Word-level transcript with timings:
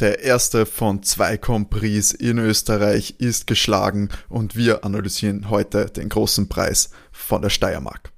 Der 0.00 0.20
erste 0.20 0.64
von 0.64 1.02
zwei 1.02 1.36
Compris 1.36 2.12
in 2.12 2.38
Österreich 2.38 3.16
ist 3.18 3.46
geschlagen 3.46 4.08
und 4.30 4.56
wir 4.56 4.82
analysieren 4.82 5.50
heute 5.50 5.90
den 5.90 6.08
großen 6.08 6.48
Preis 6.48 6.88
von 7.12 7.42
der 7.42 7.50
Steiermark. 7.50 8.10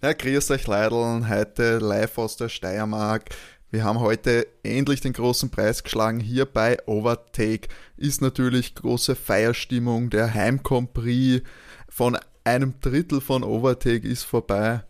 Ja, 0.00 0.12
grüß 0.12 0.52
euch 0.52 0.64
Leideln, 0.68 1.28
heute 1.28 1.78
live 1.78 2.18
aus 2.18 2.36
der 2.36 2.48
Steiermark. 2.48 3.30
Wir 3.72 3.82
haben 3.82 3.98
heute 3.98 4.46
endlich 4.62 5.00
den 5.00 5.12
großen 5.12 5.50
Preis 5.50 5.82
geschlagen 5.82 6.20
hier 6.20 6.46
bei 6.46 6.78
Overtake. 6.86 7.66
Ist 7.96 8.22
natürlich 8.22 8.76
große 8.76 9.16
Feierstimmung. 9.16 10.08
Der 10.10 10.32
Heimcompris 10.32 11.42
von 11.88 12.16
einem 12.44 12.74
Drittel 12.80 13.20
von 13.20 13.42
Overtake 13.42 14.06
ist 14.06 14.22
vorbei. 14.22 14.84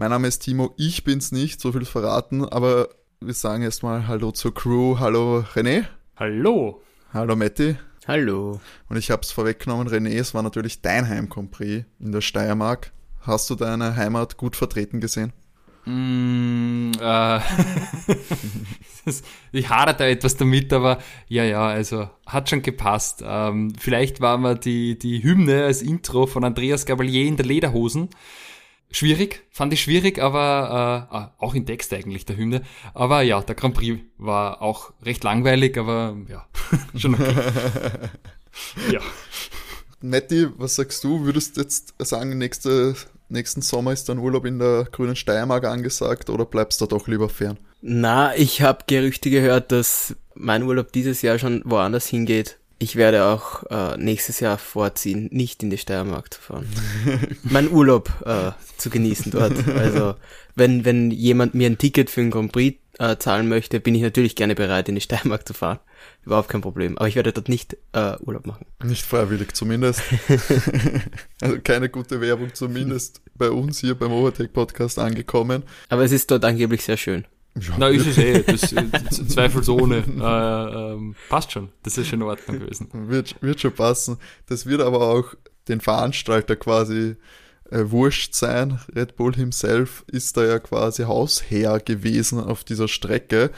Mein 0.00 0.08
Name 0.08 0.28
ist 0.28 0.38
Timo, 0.38 0.72
ich 0.78 1.04
bin's 1.04 1.30
nicht, 1.30 1.60
so 1.60 1.72
viel 1.72 1.84
verraten, 1.84 2.42
aber 2.42 2.88
wir 3.20 3.34
sagen 3.34 3.62
erstmal 3.62 4.08
Hallo 4.08 4.32
zur 4.32 4.54
Crew. 4.54 4.98
Hallo 4.98 5.44
René. 5.54 5.84
Hallo. 6.16 6.80
Hallo 7.12 7.36
Matti. 7.36 7.76
Hallo. 8.08 8.62
Und 8.88 8.96
ich 8.96 9.10
habe 9.10 9.20
es 9.20 9.30
vorweggenommen, 9.30 9.88
René, 9.88 10.18
es 10.18 10.32
war 10.32 10.42
natürlich 10.42 10.80
dein 10.80 11.06
Heimcompris 11.06 11.84
in 11.98 12.12
der 12.12 12.22
Steiermark. 12.22 12.92
Hast 13.20 13.50
du 13.50 13.56
deine 13.56 13.94
Heimat 13.94 14.38
gut 14.38 14.56
vertreten 14.56 15.02
gesehen? 15.02 15.34
Mm, 15.84 16.92
äh, 16.98 17.40
ich 19.52 19.68
hadere 19.68 19.96
da 19.96 20.06
etwas 20.06 20.34
damit, 20.34 20.72
aber 20.72 20.96
ja, 21.28 21.44
ja, 21.44 21.66
also 21.66 22.08
hat 22.24 22.48
schon 22.48 22.62
gepasst. 22.62 23.22
Ähm, 23.22 23.74
vielleicht 23.78 24.22
war 24.22 24.38
mir 24.38 24.54
die, 24.54 24.98
die 24.98 25.22
Hymne 25.22 25.64
als 25.64 25.82
Intro 25.82 26.26
von 26.26 26.42
Andreas 26.42 26.86
Gabalier 26.86 27.26
in 27.26 27.36
der 27.36 27.44
Lederhosen 27.44 28.08
Schwierig, 28.92 29.44
fand 29.50 29.72
ich 29.72 29.82
schwierig, 29.82 30.18
aber 30.18 31.08
äh, 31.10 31.14
ah, 31.14 31.34
auch 31.38 31.54
in 31.54 31.64
Text 31.64 31.92
eigentlich 31.92 32.26
der 32.26 32.36
Hymne. 32.36 32.62
Aber 32.92 33.22
ja, 33.22 33.40
der 33.40 33.54
Grand 33.54 33.74
Prix 33.74 34.00
war 34.18 34.60
auch 34.62 34.92
recht 35.04 35.22
langweilig, 35.22 35.78
aber 35.78 36.16
ja, 36.28 36.46
schon 36.96 37.14
okay. 37.14 37.34
ja. 38.92 39.00
Netti, 40.00 40.48
was 40.56 40.74
sagst 40.76 41.04
du? 41.04 41.24
Würdest 41.24 41.56
du 41.56 41.60
jetzt 41.60 41.94
sagen, 41.98 42.36
nächste, 42.36 42.96
nächsten 43.28 43.62
Sommer 43.62 43.92
ist 43.92 44.08
dein 44.08 44.18
Urlaub 44.18 44.44
in 44.44 44.58
der 44.58 44.88
grünen 44.90 45.14
Steiermark 45.14 45.66
angesagt 45.66 46.28
oder 46.28 46.44
bleibst 46.44 46.80
du 46.80 46.86
doch 46.86 47.06
lieber 47.06 47.28
fern? 47.28 47.58
Na, 47.82 48.34
ich 48.34 48.62
habe 48.62 48.84
Gerüchte 48.86 49.30
gehört, 49.30 49.72
dass 49.72 50.16
mein 50.34 50.62
Urlaub 50.62 50.92
dieses 50.92 51.22
Jahr 51.22 51.38
schon 51.38 51.62
woanders 51.64 52.08
hingeht 52.08 52.59
ich 52.82 52.96
werde 52.96 53.26
auch 53.26 53.62
äh, 53.70 53.98
nächstes 53.98 54.40
Jahr 54.40 54.56
vorziehen, 54.56 55.28
nicht 55.30 55.62
in 55.62 55.68
die 55.68 55.76
Steiermark 55.76 56.32
zu 56.32 56.40
fahren. 56.40 56.66
mein 57.42 57.70
Urlaub 57.70 58.10
äh, 58.24 58.52
zu 58.78 58.88
genießen 58.88 59.30
dort. 59.30 59.68
Also 59.68 60.14
wenn, 60.54 60.86
wenn 60.86 61.10
jemand 61.10 61.54
mir 61.54 61.68
ein 61.68 61.76
Ticket 61.76 62.08
für 62.08 62.22
ein 62.22 62.30
Grand 62.30 62.52
Prix 62.52 62.78
äh, 62.98 63.18
zahlen 63.18 63.50
möchte, 63.50 63.80
bin 63.80 63.94
ich 63.94 64.00
natürlich 64.00 64.34
gerne 64.34 64.54
bereit, 64.54 64.88
in 64.88 64.94
die 64.94 65.02
Steiermark 65.02 65.46
zu 65.46 65.52
fahren. 65.52 65.78
Überhaupt 66.24 66.48
kein 66.48 66.62
Problem. 66.62 66.96
Aber 66.96 67.06
ich 67.06 67.16
werde 67.16 67.32
dort 67.32 67.50
nicht 67.50 67.76
äh, 67.92 68.16
Urlaub 68.20 68.46
machen. 68.46 68.64
Nicht 68.82 69.04
freiwillig 69.04 69.54
zumindest. 69.54 70.02
also 71.42 71.58
keine 71.62 71.90
gute 71.90 72.22
Werbung 72.22 72.54
zumindest 72.54 73.20
bei 73.34 73.50
uns 73.50 73.80
hier 73.80 73.94
beim 73.94 74.10
Overtake 74.10 74.48
Podcast 74.48 74.98
angekommen. 74.98 75.64
Aber 75.90 76.02
es 76.02 76.12
ist 76.12 76.30
dort 76.30 76.46
angeblich 76.46 76.82
sehr 76.82 76.96
schön. 76.96 77.26
Ja, 77.56 77.74
Na, 77.78 77.88
ist 77.88 78.06
es 78.06 78.18
eh, 78.18 78.42
das, 78.42 78.72
äh, 78.72 79.26
zweifelsohne. 79.26 80.04
Äh, 80.20 80.92
ähm, 80.92 81.16
passt 81.28 81.52
schon, 81.52 81.70
das 81.82 81.98
ist 81.98 82.08
schon 82.08 82.20
in 82.20 82.26
Ordnung 82.26 82.60
gewesen. 82.60 82.88
Wird, 82.92 83.42
wird 83.42 83.60
schon 83.60 83.72
passen. 83.72 84.18
Das 84.46 84.66
wird 84.66 84.80
aber 84.80 85.00
auch 85.00 85.34
den 85.68 85.80
Veranstalter 85.80 86.56
quasi 86.56 87.16
äh, 87.70 87.90
wurscht 87.90 88.34
sein. 88.34 88.80
Red 88.94 89.16
Bull 89.16 89.34
himself 89.34 90.04
ist 90.06 90.36
da 90.36 90.44
ja 90.44 90.58
quasi 90.58 91.04
Hausherr 91.04 91.80
gewesen 91.80 92.38
auf 92.40 92.64
dieser 92.64 92.88
Strecke 92.88 93.50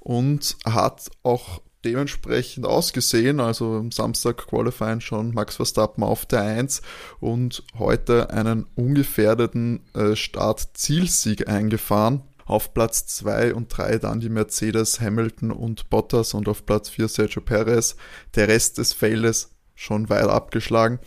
und 0.00 0.56
hat 0.64 1.08
auch 1.22 1.60
dementsprechend 1.84 2.66
ausgesehen. 2.66 3.40
Also 3.40 3.76
am 3.76 3.92
Samstag 3.92 4.46
Qualifying 4.48 5.00
schon 5.00 5.32
Max 5.32 5.56
Verstappen 5.56 6.02
auf 6.02 6.26
der 6.26 6.42
1 6.42 6.82
und 7.20 7.62
heute 7.78 8.30
einen 8.30 8.66
ungefährdeten 8.74 9.80
äh, 9.94 10.16
Start-Zielsieg 10.16 11.48
eingefahren. 11.48 12.22
Auf 12.46 12.72
Platz 12.72 13.06
2 13.08 13.54
und 13.54 13.68
3 13.68 13.98
dann 13.98 14.20
die 14.20 14.28
Mercedes, 14.28 15.00
Hamilton 15.00 15.50
und 15.50 15.90
Bottas 15.90 16.32
und 16.32 16.48
auf 16.48 16.64
Platz 16.64 16.88
4 16.88 17.08
Sergio 17.08 17.42
Perez. 17.42 17.96
Der 18.34 18.48
Rest 18.48 18.78
des 18.78 18.92
Feldes 18.92 19.50
schon 19.74 20.08
weit 20.08 20.28
abgeschlagen. 20.28 20.98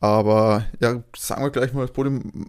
Aber 0.00 0.66
ja, 0.80 1.02
sagen 1.16 1.42
wir 1.42 1.50
gleich 1.50 1.72
mal 1.72 1.82
das 1.82 1.92
Podium. 1.92 2.48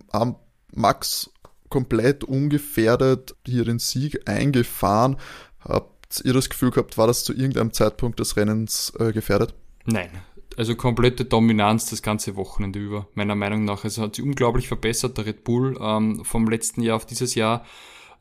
Max 0.74 1.30
komplett 1.70 2.24
ungefährdet 2.24 3.36
hier 3.46 3.66
den 3.66 3.80
Sieg 3.80 4.30
eingefahren. 4.30 5.18
Habt 5.60 6.22
ihr 6.24 6.34
das 6.34 6.50
Gefühl 6.50 6.72
gehabt, 6.72 6.98
war 6.98 7.08
das 7.08 7.24
zu 7.24 7.34
irgendeinem 7.34 7.74
Zeitpunkt 7.74 8.20
des 8.20 8.38
Rennens 8.38 8.94
äh, 9.00 9.12
gefährdet? 9.12 9.54
Nein, 9.86 10.10
also 10.58 10.76
komplette 10.76 11.26
Dominanz 11.26 11.90
das 11.90 12.02
ganze 12.02 12.36
Wochenende 12.36 12.80
über, 12.80 13.08
meiner 13.16 13.36
Meinung 13.36 13.66
nach. 13.66 13.84
Also 13.84 14.02
hat 14.02 14.16
sich 14.16 14.24
unglaublich 14.24 14.68
verbessert, 14.68 15.18
der 15.18 15.26
Red 15.26 15.44
Bull 15.44 15.78
ähm, 15.82 16.24
vom 16.24 16.48
letzten 16.50 16.82
Jahr 16.82 16.98
auf 16.98 17.06
dieses 17.06 17.36
Jahr. 17.36 17.66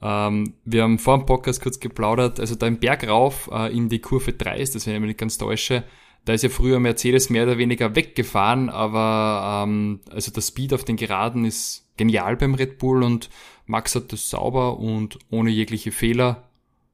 Ähm, 0.02 0.54
wir 0.64 0.82
haben 0.82 0.98
vor 0.98 1.18
dem 1.18 1.26
Podcast 1.26 1.62
kurz 1.62 1.80
geplaudert, 1.80 2.40
also 2.40 2.54
da 2.54 2.66
im 2.66 2.78
Berg 2.78 3.06
rauf 3.06 3.50
äh, 3.52 3.74
in 3.76 3.88
die 3.88 4.00
Kurve 4.00 4.32
3 4.32 4.58
ist, 4.58 4.74
das 4.74 4.86
wenn 4.86 4.94
ich 4.94 5.00
mich 5.00 5.08
nicht 5.08 5.20
ganz 5.20 5.38
täusche, 5.38 5.84
da 6.24 6.32
ist 6.32 6.42
ja 6.42 6.48
früher 6.48 6.80
Mercedes 6.80 7.30
mehr 7.30 7.44
oder 7.44 7.58
weniger 7.58 7.94
weggefahren, 7.94 8.68
aber 8.68 9.64
ähm, 9.64 10.00
also 10.10 10.30
der 10.30 10.42
Speed 10.42 10.74
auf 10.74 10.84
den 10.84 10.96
Geraden 10.96 11.44
ist 11.44 11.86
genial 11.96 12.36
beim 12.36 12.54
Red 12.54 12.78
Bull 12.78 13.02
und 13.02 13.30
Max 13.66 13.94
hat 13.94 14.12
das 14.12 14.30
sauber 14.30 14.78
und 14.78 15.18
ohne 15.30 15.50
jegliche 15.50 15.92
Fehler 15.92 16.48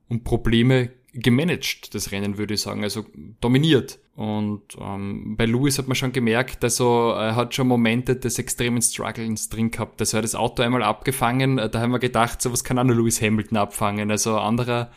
und 0.08 0.24
Probleme 0.24 0.90
gemanagt, 1.16 1.94
das 1.94 2.12
Rennen 2.12 2.38
würde 2.38 2.54
ich 2.54 2.60
sagen, 2.60 2.82
also 2.82 3.06
dominiert. 3.40 3.98
Und 4.14 4.62
ähm, 4.80 5.36
bei 5.36 5.46
Lewis 5.46 5.78
hat 5.78 5.88
man 5.88 5.94
schon 5.94 6.12
gemerkt, 6.12 6.62
also 6.62 7.10
er 7.10 7.34
hat 7.34 7.54
schon 7.54 7.68
Momente 7.68 8.16
des 8.16 8.38
extremen 8.38 8.80
Strugglens 8.80 9.48
drin 9.48 9.70
gehabt. 9.70 10.00
Also 10.00 10.16
er 10.16 10.18
hat 10.18 10.24
das 10.24 10.34
Auto 10.34 10.62
einmal 10.62 10.82
abgefangen, 10.82 11.58
äh, 11.58 11.68
da 11.68 11.80
haben 11.80 11.92
wir 11.92 11.98
gedacht, 11.98 12.40
sowas 12.40 12.64
kann 12.64 12.78
auch 12.78 12.84
nur 12.84 12.96
Lewis 12.96 13.20
Hamilton 13.20 13.58
abfangen. 13.58 14.10
Also 14.10 14.38
anderer, 14.38 14.90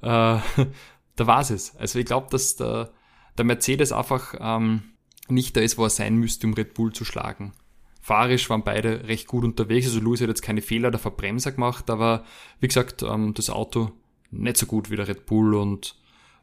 äh, 0.00 0.06
da 1.16 1.26
war's 1.26 1.50
es. 1.50 1.76
Also 1.76 1.98
ich 1.98 2.06
glaube, 2.06 2.28
dass 2.30 2.56
der, 2.56 2.90
der 3.36 3.44
Mercedes 3.44 3.92
einfach 3.92 4.34
ähm, 4.40 4.82
nicht 5.28 5.56
da 5.56 5.60
ist, 5.60 5.78
wo 5.78 5.84
er 5.84 5.90
sein 5.90 6.16
müsste, 6.16 6.46
um 6.46 6.54
Red 6.54 6.74
Bull 6.74 6.92
zu 6.92 7.04
schlagen. 7.04 7.52
Fahrisch 8.00 8.50
waren 8.50 8.64
beide 8.64 9.08
recht 9.08 9.26
gut 9.26 9.44
unterwegs. 9.44 9.86
Also 9.86 10.00
Lewis 10.00 10.20
hat 10.20 10.28
jetzt 10.28 10.42
keine 10.42 10.62
Fehler 10.62 10.90
der 10.90 11.00
Verbremser 11.00 11.52
gemacht, 11.52 11.88
aber 11.90 12.24
wie 12.60 12.68
gesagt, 12.68 13.02
ähm, 13.02 13.34
das 13.34 13.50
Auto 13.50 13.92
nicht 14.30 14.56
so 14.56 14.66
gut 14.66 14.90
wie 14.90 14.96
der 14.96 15.08
Red 15.08 15.26
Bull 15.26 15.54
und 15.54 15.96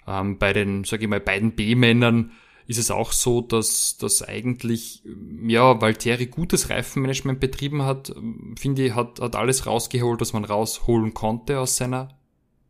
ähm, 0.07 0.37
bei 0.37 0.53
den, 0.53 0.83
sage 0.83 1.03
ich 1.03 1.09
mal, 1.09 1.19
beiden 1.19 1.53
B-Männern 1.53 2.31
ist 2.67 2.77
es 2.77 2.91
auch 2.91 3.11
so, 3.11 3.41
dass, 3.41 3.97
dass 3.97 4.21
eigentlich, 4.21 5.03
ja, 5.45 5.81
Valtteri 5.81 6.27
gutes 6.27 6.69
Reifenmanagement 6.69 7.39
betrieben 7.39 7.83
hat, 7.83 8.13
finde 8.55 8.85
ich, 8.85 8.95
hat, 8.95 9.19
hat 9.19 9.35
alles 9.35 9.65
rausgeholt, 9.65 10.21
was 10.21 10.33
man 10.33 10.45
rausholen 10.45 11.13
konnte 11.13 11.59
aus 11.59 11.75
seiner 11.77 12.17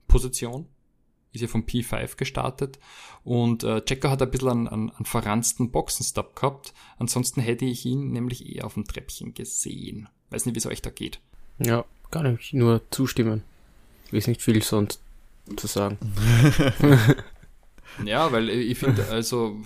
Position. 0.08 0.66
Ist 1.34 1.42
ja 1.42 1.48
vom 1.48 1.64
P5 1.64 2.18
gestartet. 2.18 2.80
Und 3.24 3.64
äh, 3.64 3.86
Checo 3.86 4.10
hat 4.10 4.22
ein 4.22 4.32
bisschen 4.32 4.50
einen, 4.50 4.68
einen, 4.68 4.90
einen 4.90 5.06
verranzten 5.06 5.72
Boxenstopp 5.72 6.36
gehabt. 6.36 6.74
Ansonsten 6.98 7.40
hätte 7.40 7.66
ich 7.66 7.86
ihn 7.86 8.12
nämlich 8.12 8.54
eher 8.54 8.66
auf 8.66 8.74
dem 8.74 8.86
Treppchen 8.86 9.34
gesehen. 9.34 10.10
Weiß 10.30 10.46
nicht, 10.46 10.56
wie 10.56 10.60
es 10.60 10.66
euch 10.66 10.82
da 10.82 10.90
geht. 10.90 11.22
Ja, 11.60 11.86
kann 12.10 12.36
ich 12.36 12.52
nur 12.54 12.82
zustimmen. 12.90 13.44
Ich 14.12 14.18
weiß 14.18 14.28
nicht 14.28 14.42
viel 14.42 14.62
sonst 14.62 15.00
zu 15.56 15.68
sagen. 15.68 15.98
ja, 18.06 18.32
weil 18.32 18.50
ich 18.50 18.78
finde, 18.78 19.08
also 19.10 19.58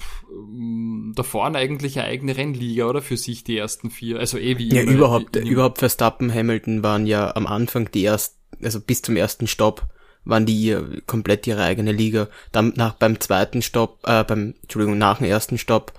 da 1.16 1.24
vorne 1.24 1.58
eigentlich 1.58 1.98
eine 1.98 2.08
eigene 2.08 2.38
Rennliga, 2.38 2.86
oder? 2.86 3.02
Für 3.02 3.18
sich 3.18 3.44
die 3.44 3.58
ersten 3.58 3.90
vier. 3.90 4.20
Also 4.20 4.38
eh 4.38 4.58
wie 4.60 4.70
Ja, 4.70 4.82
immer, 4.82 4.92
überhaupt, 4.92 5.36
in, 5.36 5.48
überhaupt 5.48 5.80
Verstappen, 5.80 6.34
Hamilton 6.34 6.84
waren 6.84 7.08
ja 7.08 7.36
am 7.36 7.48
Anfang 7.48 7.90
die 7.92 8.06
ersten, 8.06 8.38
also 8.64 8.80
bis 8.80 9.02
zum 9.02 9.18
ersten 9.18 9.48
Stopp 9.48 9.88
waren 10.26 10.46
die 10.46 10.78
komplett 11.08 11.48
ihre 11.48 11.64
eigene 11.64 11.92
Liga. 11.92 12.28
Dann 12.52 12.74
nach 12.76 12.94
beim 12.94 13.20
zweiten 13.20 13.62
Stopp, 13.62 14.00
äh, 14.06 14.24
beim, 14.24 14.54
Entschuldigung, 14.62 14.98
nach 14.98 15.18
dem 15.18 15.28
ersten 15.28 15.58
Stopp 15.58 15.94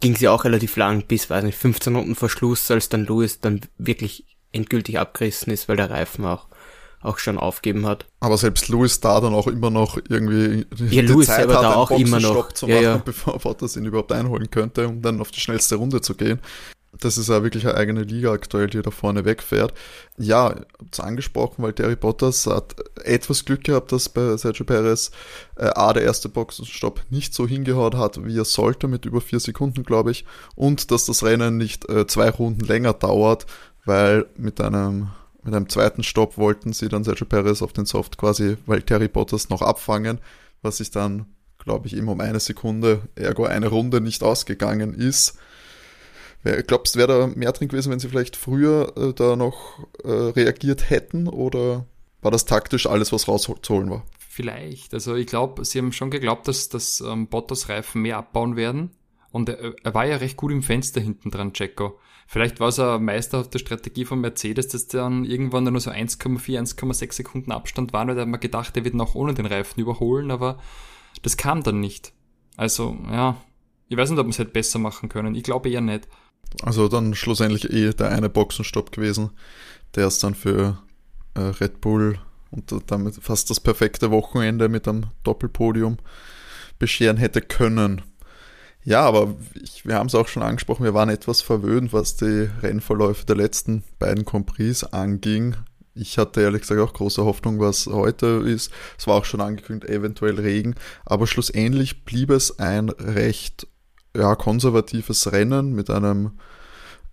ging 0.00 0.16
sie 0.16 0.28
auch 0.28 0.44
relativ 0.44 0.76
lang, 0.76 1.04
bis, 1.06 1.30
weiß 1.30 1.44
nicht, 1.44 1.56
15 1.56 1.92
Minuten 1.92 2.14
vor 2.14 2.28
Schluss, 2.28 2.70
als 2.70 2.90
dann 2.90 3.06
Lewis 3.06 3.40
dann 3.40 3.62
wirklich 3.78 4.26
endgültig 4.52 4.98
abgerissen 4.98 5.52
ist, 5.52 5.68
weil 5.68 5.76
der 5.76 5.90
Reifen 5.90 6.24
auch 6.24 6.46
auch 7.00 7.18
schon 7.18 7.38
aufgeben 7.38 7.86
hat. 7.86 8.06
Aber 8.20 8.36
selbst 8.36 8.68
Louis 8.68 9.00
da 9.00 9.20
dann 9.20 9.34
auch 9.34 9.46
immer 9.46 9.70
noch 9.70 9.98
irgendwie 10.08 10.66
ja, 10.90 11.02
die 11.02 11.08
Louis 11.08 11.26
Zeit 11.26 11.36
selber 11.40 11.56
hat, 11.56 11.62
da 11.62 11.74
auch 11.74 11.90
immer 11.90 12.20
noch 12.20 12.52
zu 12.52 12.66
machen, 12.66 12.82
ja, 12.82 12.82
ja. 12.82 12.96
bevor 13.04 13.38
Bottas 13.38 13.76
ihn 13.76 13.84
überhaupt 13.84 14.12
einholen 14.12 14.50
könnte, 14.50 14.88
um 14.88 15.02
dann 15.02 15.20
auf 15.20 15.30
die 15.30 15.40
schnellste 15.40 15.76
Runde 15.76 16.00
zu 16.00 16.14
gehen. 16.14 16.40
Das 17.00 17.18
ist 17.18 17.28
ja 17.28 17.42
wirklich 17.42 17.66
eine 17.66 17.76
eigene 17.76 18.02
Liga 18.02 18.32
aktuell, 18.32 18.68
die 18.68 18.80
da 18.80 18.90
vorne 18.90 19.24
wegfährt. 19.24 19.74
Ja, 20.16 20.54
hab's 20.80 21.00
angesprochen, 21.00 21.62
weil 21.62 21.74
Terry 21.74 21.96
Bottas 21.96 22.46
hat 22.46 22.74
etwas 23.04 23.44
Glück 23.44 23.64
gehabt, 23.64 23.92
dass 23.92 24.08
bei 24.08 24.36
Sergio 24.36 24.64
Perez 24.64 25.10
äh, 25.56 25.66
A, 25.66 25.92
der 25.92 26.04
erste 26.04 26.28
Boxenstopp 26.28 27.02
nicht 27.10 27.34
so 27.34 27.46
hingehaut 27.46 27.96
hat, 27.96 28.24
wie 28.24 28.38
er 28.38 28.44
sollte, 28.44 28.88
mit 28.88 29.04
über 29.04 29.20
vier 29.20 29.40
Sekunden, 29.40 29.82
glaube 29.82 30.10
ich, 30.10 30.24
und 30.54 30.90
dass 30.90 31.04
das 31.04 31.22
Rennen 31.22 31.58
nicht 31.58 31.88
äh, 31.88 32.06
zwei 32.06 32.30
Runden 32.30 32.64
länger 32.64 32.94
dauert, 32.94 33.46
weil 33.84 34.26
mit 34.36 34.60
einem 34.60 35.08
mit 35.46 35.54
einem 35.54 35.68
zweiten 35.68 36.02
Stopp 36.02 36.36
wollten 36.36 36.72
sie 36.72 36.88
dann 36.88 37.04
Sergio 37.04 37.26
Perez 37.26 37.62
auf 37.62 37.72
den 37.72 37.86
Soft 37.86 38.18
quasi, 38.18 38.56
weil 38.66 38.82
Terry 38.82 39.08
Bottas 39.08 39.48
noch 39.48 39.62
abfangen, 39.62 40.18
was 40.60 40.78
sich 40.78 40.90
dann, 40.90 41.26
glaube 41.58 41.86
ich, 41.86 41.96
eben 41.96 42.08
um 42.08 42.20
eine 42.20 42.40
Sekunde, 42.40 43.02
ergo 43.14 43.44
eine 43.44 43.68
Runde 43.68 44.00
nicht 44.00 44.22
ausgegangen 44.22 44.92
ist. 44.94 45.38
Glaubst 46.66 46.94
du, 46.94 46.98
wäre 46.98 47.18
da 47.18 47.26
mehr 47.26 47.52
drin 47.52 47.68
gewesen, 47.68 47.90
wenn 47.90 47.98
sie 47.98 48.08
vielleicht 48.08 48.36
früher 48.36 48.92
äh, 48.96 49.12
da 49.12 49.34
noch 49.34 49.80
äh, 50.04 50.10
reagiert 50.10 50.90
hätten 50.90 51.26
oder 51.26 51.86
war 52.22 52.30
das 52.30 52.44
taktisch 52.44 52.86
alles, 52.86 53.12
was 53.12 53.26
rauszuholen 53.26 53.90
war? 53.90 54.04
Vielleicht. 54.28 54.94
Also 54.94 55.16
ich 55.16 55.26
glaube, 55.26 55.64
sie 55.64 55.78
haben 55.78 55.92
schon 55.92 56.10
geglaubt, 56.10 56.46
dass, 56.46 56.68
dass 56.68 57.00
ähm, 57.00 57.26
Bottas 57.28 57.68
Reifen 57.68 58.02
mehr 58.02 58.18
abbauen 58.18 58.54
werden. 58.54 58.90
Und 59.32 59.48
er, 59.48 59.74
er, 59.82 59.94
war 59.94 60.06
ja 60.06 60.16
recht 60.16 60.36
gut 60.36 60.52
im 60.52 60.62
Fenster 60.62 61.00
hinten 61.00 61.30
dran, 61.30 61.52
Checo. 61.52 61.98
Vielleicht 62.26 62.58
war 62.58 62.68
es 62.68 62.80
eine 62.80 62.98
meisterhafte 62.98 63.58
Strategie 63.58 64.04
von 64.04 64.20
Mercedes, 64.20 64.68
dass 64.68 64.88
dann 64.88 65.24
irgendwann 65.24 65.64
nur 65.64 65.80
so 65.80 65.90
1,4, 65.90 66.58
1,6 66.58 67.12
Sekunden 67.12 67.52
Abstand 67.52 67.92
waren, 67.92 68.08
weil 68.08 68.16
da 68.16 68.22
hat 68.22 68.28
man 68.28 68.40
gedacht, 68.40 68.76
er 68.76 68.84
wird 68.84 68.94
noch 68.94 69.14
ohne 69.14 69.34
den 69.34 69.46
Reifen 69.46 69.80
überholen, 69.80 70.30
aber 70.30 70.58
das 71.22 71.36
kam 71.36 71.62
dann 71.62 71.80
nicht. 71.80 72.12
Also, 72.56 72.96
ja, 73.10 73.36
ich 73.88 73.96
weiß 73.96 74.10
nicht, 74.10 74.18
ob 74.18 74.26
wir 74.26 74.30
es 74.30 74.38
hätte 74.38 74.50
besser 74.50 74.78
machen 74.78 75.08
können. 75.08 75.34
Ich 75.34 75.44
glaube 75.44 75.70
eher 75.70 75.80
nicht. 75.80 76.08
Also 76.62 76.88
dann 76.88 77.14
schlussendlich 77.14 77.70
eh 77.72 77.92
der 77.92 78.10
eine 78.10 78.28
Boxenstopp 78.28 78.92
gewesen, 78.92 79.30
der 79.94 80.06
es 80.06 80.18
dann 80.18 80.34
für 80.34 80.82
äh, 81.34 81.40
Red 81.40 81.80
Bull 81.80 82.18
und 82.50 82.74
damit 82.86 83.16
fast 83.16 83.50
das 83.50 83.60
perfekte 83.60 84.10
Wochenende 84.10 84.68
mit 84.68 84.88
einem 84.88 85.06
Doppelpodium 85.22 85.98
bescheren 86.78 87.16
hätte 87.16 87.40
können. 87.40 88.02
Ja, 88.86 89.00
aber 89.00 89.34
ich, 89.60 89.84
wir 89.84 89.96
haben 89.96 90.06
es 90.06 90.14
auch 90.14 90.28
schon 90.28 90.44
angesprochen, 90.44 90.84
wir 90.84 90.94
waren 90.94 91.08
etwas 91.08 91.42
verwöhnt, 91.42 91.92
was 91.92 92.14
die 92.14 92.48
Rennverläufe 92.62 93.26
der 93.26 93.34
letzten 93.34 93.82
beiden 93.98 94.24
Compris 94.24 94.84
anging. 94.84 95.56
Ich 95.92 96.18
hatte 96.18 96.42
ehrlich 96.42 96.60
gesagt 96.60 96.80
auch 96.80 96.92
große 96.92 97.24
Hoffnung, 97.24 97.58
was 97.58 97.86
heute 97.86 98.44
ist. 98.46 98.70
Es 98.96 99.08
war 99.08 99.16
auch 99.16 99.24
schon 99.24 99.40
angekündigt, 99.40 99.92
eventuell 99.92 100.38
Regen. 100.38 100.76
Aber 101.04 101.26
schlussendlich 101.26 102.04
blieb 102.04 102.30
es 102.30 102.60
ein 102.60 102.88
recht 102.90 103.66
ja, 104.16 104.36
konservatives 104.36 105.32
Rennen 105.32 105.74
mit 105.74 105.90
einem 105.90 106.38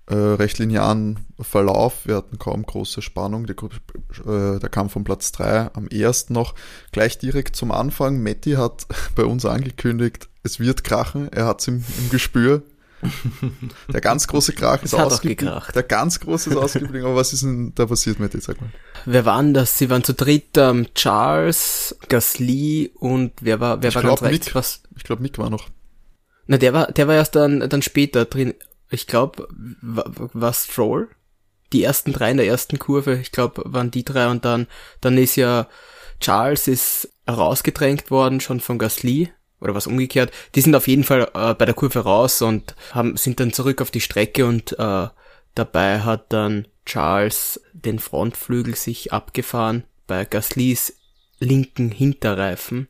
äh, 0.08 0.16
recht 0.16 0.60
linearen 0.60 1.26
Verlauf. 1.40 2.06
Wir 2.06 2.18
hatten 2.18 2.38
kaum 2.38 2.66
große 2.66 3.02
Spannung. 3.02 3.46
Der, 3.46 3.56
äh, 3.56 4.60
der 4.60 4.70
kam 4.70 4.90
von 4.90 5.04
Platz 5.04 5.32
3 5.32 5.74
am 5.74 5.88
ersten 5.88 6.34
noch. 6.34 6.56
Gleich 6.92 7.18
direkt 7.18 7.56
zum 7.56 7.72
Anfang. 7.72 8.22
Matti 8.22 8.54
hat 8.54 8.86
bei 9.16 9.24
uns 9.24 9.46
angekündigt, 9.46 10.30
es 10.44 10.60
wird 10.60 10.84
krachen. 10.84 11.32
Er 11.32 11.46
hat 11.46 11.62
es 11.62 11.68
im, 11.68 11.84
im 12.00 12.10
Gespür. 12.10 12.64
Der 13.92 14.02
ganz 14.02 14.28
große 14.28 14.54
Krach 14.54 14.82
ist 14.84 14.94
ausgeblieben. 14.94 15.62
Der 15.76 15.84
ganz 15.84 16.20
große 16.20 16.52
ist 16.52 16.56
ausgeblieben. 16.56 17.06
Aber 17.06 17.18
was 17.18 17.34
ist 17.34 17.44
denn 17.44 17.74
da 17.76 17.86
passiert, 17.86 18.20
Matti? 18.20 18.40
Sag 18.40 18.62
mal. 18.62 18.70
Wer 19.06 19.26
waren 19.26 19.54
das? 19.54 19.78
Sie 19.78 19.90
waren 19.90 20.04
zu 20.04 20.14
dritt 20.14 20.58
ähm, 20.58 20.88
Charles, 20.96 21.98
Gasly 22.08 22.92
und 22.96 23.34
wer 23.42 23.60
war, 23.60 23.82
wer 23.82 23.90
ich 23.90 23.96
war 23.96 24.04
glaub, 24.04 24.20
ganz 24.22 24.32
rechts? 24.32 24.48
Mick. 24.48 24.56
Was? 24.56 24.84
Ich 24.96 25.04
glaube, 25.04 25.22
Mick 25.22 25.38
war 25.38 25.50
noch. 25.50 25.70
Na, 26.48 26.58
der 26.58 26.74
war, 26.74 26.92
der 26.92 27.08
war 27.08 27.16
erst 27.16 27.36
dann, 27.36 27.68
dann 27.70 27.82
später 27.82 28.26
drin. 28.26 28.54
Ich 28.94 29.08
glaube, 29.08 29.48
war 29.82 30.54
Stroll? 30.54 31.10
Die 31.72 31.84
ersten 31.84 32.14
drei 32.14 32.30
in 32.30 32.38
der 32.38 32.46
ersten 32.46 32.78
Kurve, 32.78 33.16
ich 33.20 33.32
glaube, 33.32 33.64
waren 33.66 33.90
die 33.90 34.06
drei 34.06 34.30
und 34.30 34.46
dann, 34.46 34.68
dann 35.02 35.18
ist 35.18 35.36
ja 35.36 35.68
Charles 36.20 36.68
ist 36.68 37.10
rausgedrängt 37.28 38.12
worden, 38.12 38.40
schon 38.40 38.60
von 38.60 38.78
Gasly 38.78 39.34
oder 39.60 39.74
was 39.74 39.88
umgekehrt. 39.88 40.32
Die 40.54 40.62
sind 40.62 40.76
auf 40.76 40.88
jeden 40.88 41.04
Fall 41.04 41.28
äh, 41.34 41.56
bei 41.56 41.66
der 41.66 41.74
Kurve 41.74 42.02
raus 42.02 42.44
und 42.44 42.76
haben, 42.92 43.18
sind 43.18 43.40
dann 43.40 43.52
zurück 43.52 43.82
auf 43.82 43.90
die 43.90 44.00
Strecke 44.00 44.46
und 44.46 44.78
äh, 44.78 45.08
dabei 45.56 46.02
hat 46.02 46.32
dann 46.32 46.68
Charles 46.86 47.62
den 47.74 47.98
Frontflügel 47.98 48.76
sich 48.76 49.12
abgefahren 49.12 49.86
bei 50.06 50.24
Gaslys 50.24 50.98
linken 51.40 51.90
Hinterreifen. 51.90 52.90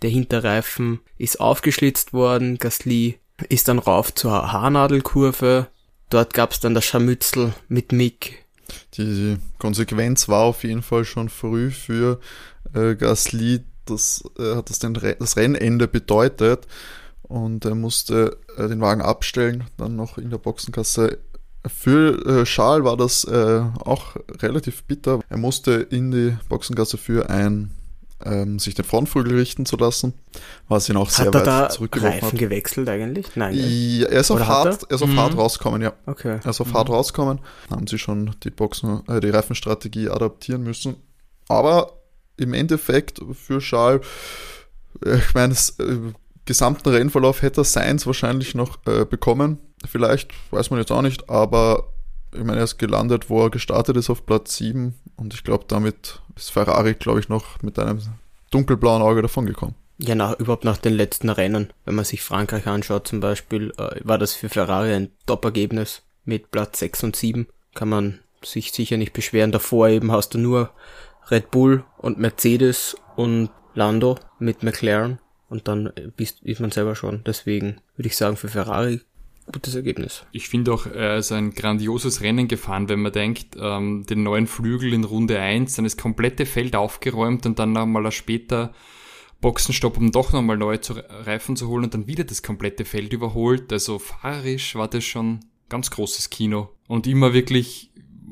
Der 0.00 0.08
Hinterreifen 0.08 1.00
ist 1.18 1.40
aufgeschlitzt 1.40 2.14
worden, 2.14 2.56
Gasly 2.56 3.18
ist 3.48 3.68
dann 3.68 3.78
rauf 3.78 4.14
zur 4.14 4.52
Haarnadelkurve. 4.52 5.68
Dort 6.10 6.34
gab's 6.34 6.60
dann 6.60 6.74
das 6.74 6.84
Scharmützel 6.84 7.54
mit 7.68 7.92
Mick. 7.92 8.44
Die 8.94 9.38
Konsequenz 9.58 10.28
war 10.28 10.42
auf 10.42 10.64
jeden 10.64 10.82
Fall 10.82 11.04
schon 11.04 11.28
früh 11.28 11.70
für 11.70 12.20
äh, 12.74 12.94
Gasly, 12.94 13.64
das 13.86 14.22
äh, 14.38 14.56
hat 14.56 14.70
das, 14.70 14.78
den, 14.78 14.94
das 14.94 15.36
Rennende 15.36 15.88
bedeutet 15.88 16.66
und 17.22 17.64
er 17.64 17.74
musste 17.74 18.38
äh, 18.56 18.68
den 18.68 18.80
Wagen 18.80 19.02
abstellen, 19.02 19.64
dann 19.76 19.96
noch 19.96 20.18
in 20.18 20.30
der 20.30 20.38
Boxenkasse. 20.38 21.18
Für 21.66 22.26
äh, 22.26 22.44
Charles 22.44 22.84
war 22.84 22.96
das 22.96 23.24
äh, 23.24 23.62
auch 23.84 24.16
relativ 24.40 24.84
bitter. 24.84 25.20
Er 25.28 25.38
musste 25.38 25.72
in 25.72 26.10
die 26.10 26.36
Boxengasse 26.48 26.98
für 26.98 27.30
ein 27.30 27.70
ähm, 28.24 28.58
sich 28.58 28.74
den 28.74 28.84
Frontflügel 28.84 29.36
richten 29.36 29.66
zu 29.66 29.76
lassen, 29.76 30.14
was 30.68 30.88
ihn 30.88 30.96
auch 30.96 31.06
hat 31.08 31.14
sehr 31.14 31.26
er 31.26 31.34
weit 31.34 31.46
da 31.46 31.68
zurückgeworfen 31.68 32.14
Reifen 32.20 32.32
hat. 32.32 32.38
gewechselt 32.38 32.88
eigentlich? 32.88 33.26
Nein. 33.36 33.54
gell? 33.54 33.68
Ja, 33.70 34.06
er 34.08 34.20
ist 34.20 34.30
auf 34.30 34.46
hart, 34.46 34.82
er 34.88 34.94
ist 34.94 35.02
auf 35.02 35.08
Mhm. 35.08 35.18
hart 35.20 35.36
rauskommen, 35.36 35.82
ja. 35.82 35.92
Okay. 36.06 36.38
Er 36.42 36.50
ist 36.50 36.60
auf 36.60 36.72
hart 36.72 36.88
rauskommen. 36.88 37.40
Haben 37.70 37.86
sie 37.86 37.98
schon 37.98 38.34
die 38.42 38.50
Boxen, 38.50 39.02
äh, 39.08 39.20
die 39.20 39.30
Reifenstrategie 39.30 40.08
adaptieren 40.08 40.62
müssen. 40.62 40.96
Aber 41.48 41.92
im 42.36 42.54
Endeffekt 42.54 43.20
für 43.32 43.58
Charles, 43.60 44.06
äh, 45.04 45.16
ich 45.16 45.34
meine, 45.34 45.50
das 45.50 45.78
äh, 45.78 45.98
gesamten 46.44 46.88
Rennverlauf 46.88 47.42
hätte 47.42 47.60
er 47.60 47.64
Sainz 47.64 48.06
wahrscheinlich 48.06 48.54
noch 48.54 48.78
äh, 48.86 49.04
bekommen. 49.04 49.58
Vielleicht, 49.86 50.30
weiß 50.50 50.70
man 50.70 50.78
jetzt 50.80 50.90
auch 50.92 51.02
nicht, 51.02 51.28
aber 51.28 51.91
ich 52.32 52.44
meine, 52.44 52.58
er 52.58 52.64
ist 52.64 52.78
gelandet, 52.78 53.30
wo 53.30 53.44
er 53.44 53.50
gestartet 53.50 53.96
ist, 53.96 54.10
auf 54.10 54.24
Platz 54.26 54.56
7. 54.56 54.94
Und 55.16 55.34
ich 55.34 55.44
glaube, 55.44 55.64
damit 55.68 56.20
ist 56.36 56.50
Ferrari, 56.50 56.94
glaube 56.94 57.20
ich, 57.20 57.28
noch 57.28 57.62
mit 57.62 57.78
einem 57.78 58.00
dunkelblauen 58.50 59.02
Auge 59.02 59.22
davongekommen. 59.22 59.74
Ja, 59.98 60.14
nach, 60.14 60.38
überhaupt 60.38 60.64
nach 60.64 60.78
den 60.78 60.94
letzten 60.94 61.28
Rennen, 61.28 61.72
wenn 61.84 61.94
man 61.94 62.04
sich 62.04 62.22
Frankreich 62.22 62.66
anschaut 62.66 63.06
zum 63.06 63.20
Beispiel, 63.20 63.72
äh, 63.76 64.00
war 64.02 64.18
das 64.18 64.34
für 64.34 64.48
Ferrari 64.48 64.92
ein 64.92 65.10
Top-Ergebnis 65.26 66.02
mit 66.24 66.50
Platz 66.50 66.80
6 66.80 67.04
und 67.04 67.16
7. 67.16 67.46
Kann 67.74 67.88
man 67.88 68.18
sich 68.44 68.72
sicher 68.72 68.96
nicht 68.96 69.12
beschweren. 69.12 69.52
Davor 69.52 69.88
eben 69.88 70.10
hast 70.10 70.34
du 70.34 70.38
nur 70.38 70.70
Red 71.30 71.50
Bull 71.50 71.84
und 71.98 72.18
Mercedes 72.18 72.96
und 73.16 73.50
Lando 73.74 74.18
mit 74.38 74.62
McLaren 74.62 75.18
und 75.48 75.68
dann 75.68 75.92
bist, 76.16 76.42
ist 76.42 76.60
man 76.60 76.70
selber 76.70 76.96
schon. 76.96 77.22
Deswegen 77.24 77.80
würde 77.96 78.08
ich 78.08 78.16
sagen, 78.16 78.36
für 78.36 78.48
Ferrari 78.48 79.02
gutes 79.52 79.74
Ergebnis. 79.74 80.24
Ich 80.32 80.48
finde 80.48 80.72
auch, 80.72 80.86
er 80.86 81.18
ist 81.18 81.32
ein 81.32 81.52
grandioses 81.52 82.20
Rennen 82.20 82.48
gefahren, 82.48 82.88
wenn 82.88 83.00
man 83.00 83.12
denkt, 83.12 83.56
ähm, 83.58 84.04
den 84.08 84.22
neuen 84.22 84.46
Flügel 84.46 84.92
in 84.92 85.04
Runde 85.04 85.38
1, 85.38 85.76
dann 85.76 85.84
das 85.84 85.96
komplette 85.96 86.46
Feld 86.46 86.74
aufgeräumt 86.74 87.46
und 87.46 87.58
dann 87.58 87.72
nochmal 87.72 88.10
später 88.12 88.72
Boxenstopp, 89.40 89.98
um 89.98 90.12
doch 90.12 90.32
nochmal 90.32 90.56
neue 90.56 90.80
zu, 90.80 90.94
Reifen 90.94 91.56
zu 91.56 91.68
holen 91.68 91.84
und 91.84 91.94
dann 91.94 92.06
wieder 92.06 92.24
das 92.24 92.42
komplette 92.42 92.84
Feld 92.84 93.12
überholt. 93.12 93.72
Also 93.72 93.98
fahrerisch 93.98 94.74
war 94.76 94.88
das 94.88 95.04
schon 95.04 95.40
ganz 95.68 95.90
großes 95.90 96.30
Kino 96.30 96.70
und 96.86 97.06
immer 97.06 97.34
wirklich 97.34 97.90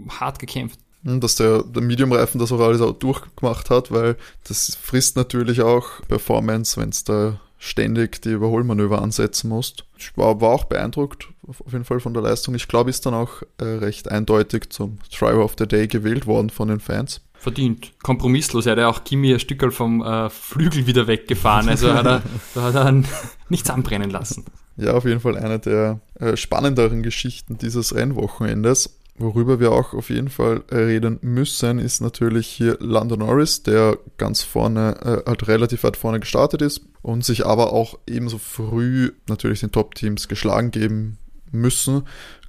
hart 0.09 0.39
gekämpft. 0.39 0.79
Hm, 1.05 1.21
dass 1.21 1.35
der, 1.37 1.63
der 1.63 1.83
Medium-Reifen 1.83 2.39
das 2.39 2.53
auch 2.53 2.61
alles 2.61 2.81
auch 2.81 2.93
durchgemacht 2.93 3.71
hat, 3.71 3.91
weil 3.91 4.17
das 4.47 4.77
frisst 4.81 5.17
natürlich 5.17 5.63
auch 5.63 6.03
Performance, 6.09 6.81
wenn 6.81 6.91
es 6.91 7.05
da 7.05 7.41
ständig 7.61 8.23
die 8.23 8.31
Überholmanöver 8.31 9.03
ansetzen 9.03 9.51
musst. 9.51 9.85
Ich 9.99 10.17
war, 10.17 10.41
war 10.41 10.51
auch 10.51 10.65
beeindruckt, 10.65 11.29
auf 11.47 11.73
jeden 11.73 11.85
Fall 11.85 12.01
von 12.01 12.15
der 12.15 12.23
Leistung. 12.23 12.55
Ich 12.55 12.67
glaube, 12.67 12.91
ist 12.91 13.05
dann 13.05 13.15
auch 13.15 13.43
äh, 13.59 13.65
recht 13.65 14.11
eindeutig 14.11 14.71
zum 14.71 14.99
Driver 15.17 15.45
of 15.45 15.55
the 15.59 15.69
Day 15.69 15.87
gewählt 15.87 16.27
worden 16.27 16.49
von 16.49 16.69
den 16.69 16.81
Fans. 16.81 17.21
Verdient. 17.35 17.93
Kompromisslos. 18.03 18.67
Er 18.67 18.73
hat 18.73 18.79
ja 18.79 18.89
auch 18.89 19.05
Kimi 19.05 19.33
ein 19.33 19.41
Stückel 19.41 19.71
vom 19.71 20.03
äh, 20.03 20.31
Flügel 20.31 20.87
wieder 20.87 21.07
weggefahren. 21.07 21.69
Also 21.69 21.93
hat 21.93 22.07
er, 22.07 22.23
da 22.55 22.63
hat 22.63 22.75
er 22.75 23.03
nichts 23.51 23.69
anbrennen 23.69 24.11
lassen. 24.11 24.47
Ja, 24.77 24.95
auf 24.95 25.05
jeden 25.05 25.21
Fall 25.21 25.37
eine 25.37 25.59
der 25.59 26.01
äh, 26.19 26.37
spannenderen 26.37 27.03
Geschichten 27.03 27.59
dieses 27.59 27.95
Rennwochenendes. 27.95 29.00
Worüber 29.21 29.61
wir 29.61 29.71
auch 29.73 29.93
auf 29.93 30.09
jeden 30.09 30.31
Fall 30.31 30.65
äh, 30.71 30.77
reden 30.77 31.19
müssen, 31.21 31.79
ist 31.79 32.01
natürlich 32.01 32.47
hier 32.47 32.79
Lando 32.81 33.17
Norris, 33.17 33.63
der 33.63 33.99
ganz 34.17 34.43
vorne, 34.43 34.97
äh, 35.03 35.29
halt 35.29 35.47
relativ 35.47 35.85
weit 35.85 35.99
vorne 35.99 36.21
gestartet 36.21 36.63
ist 36.63 36.81
und 37.03 37.23
sich 37.23 37.45
aber 37.45 37.75
auch 37.75 37.99
ebenso 38.07 38.39
früh 38.39 39.13
natürlich 39.29 39.61
den 39.61 39.73
Top-Teams 39.73 40.27
geschlagen 40.27 40.71
geben 40.71 41.19
müssen. 41.53 42.05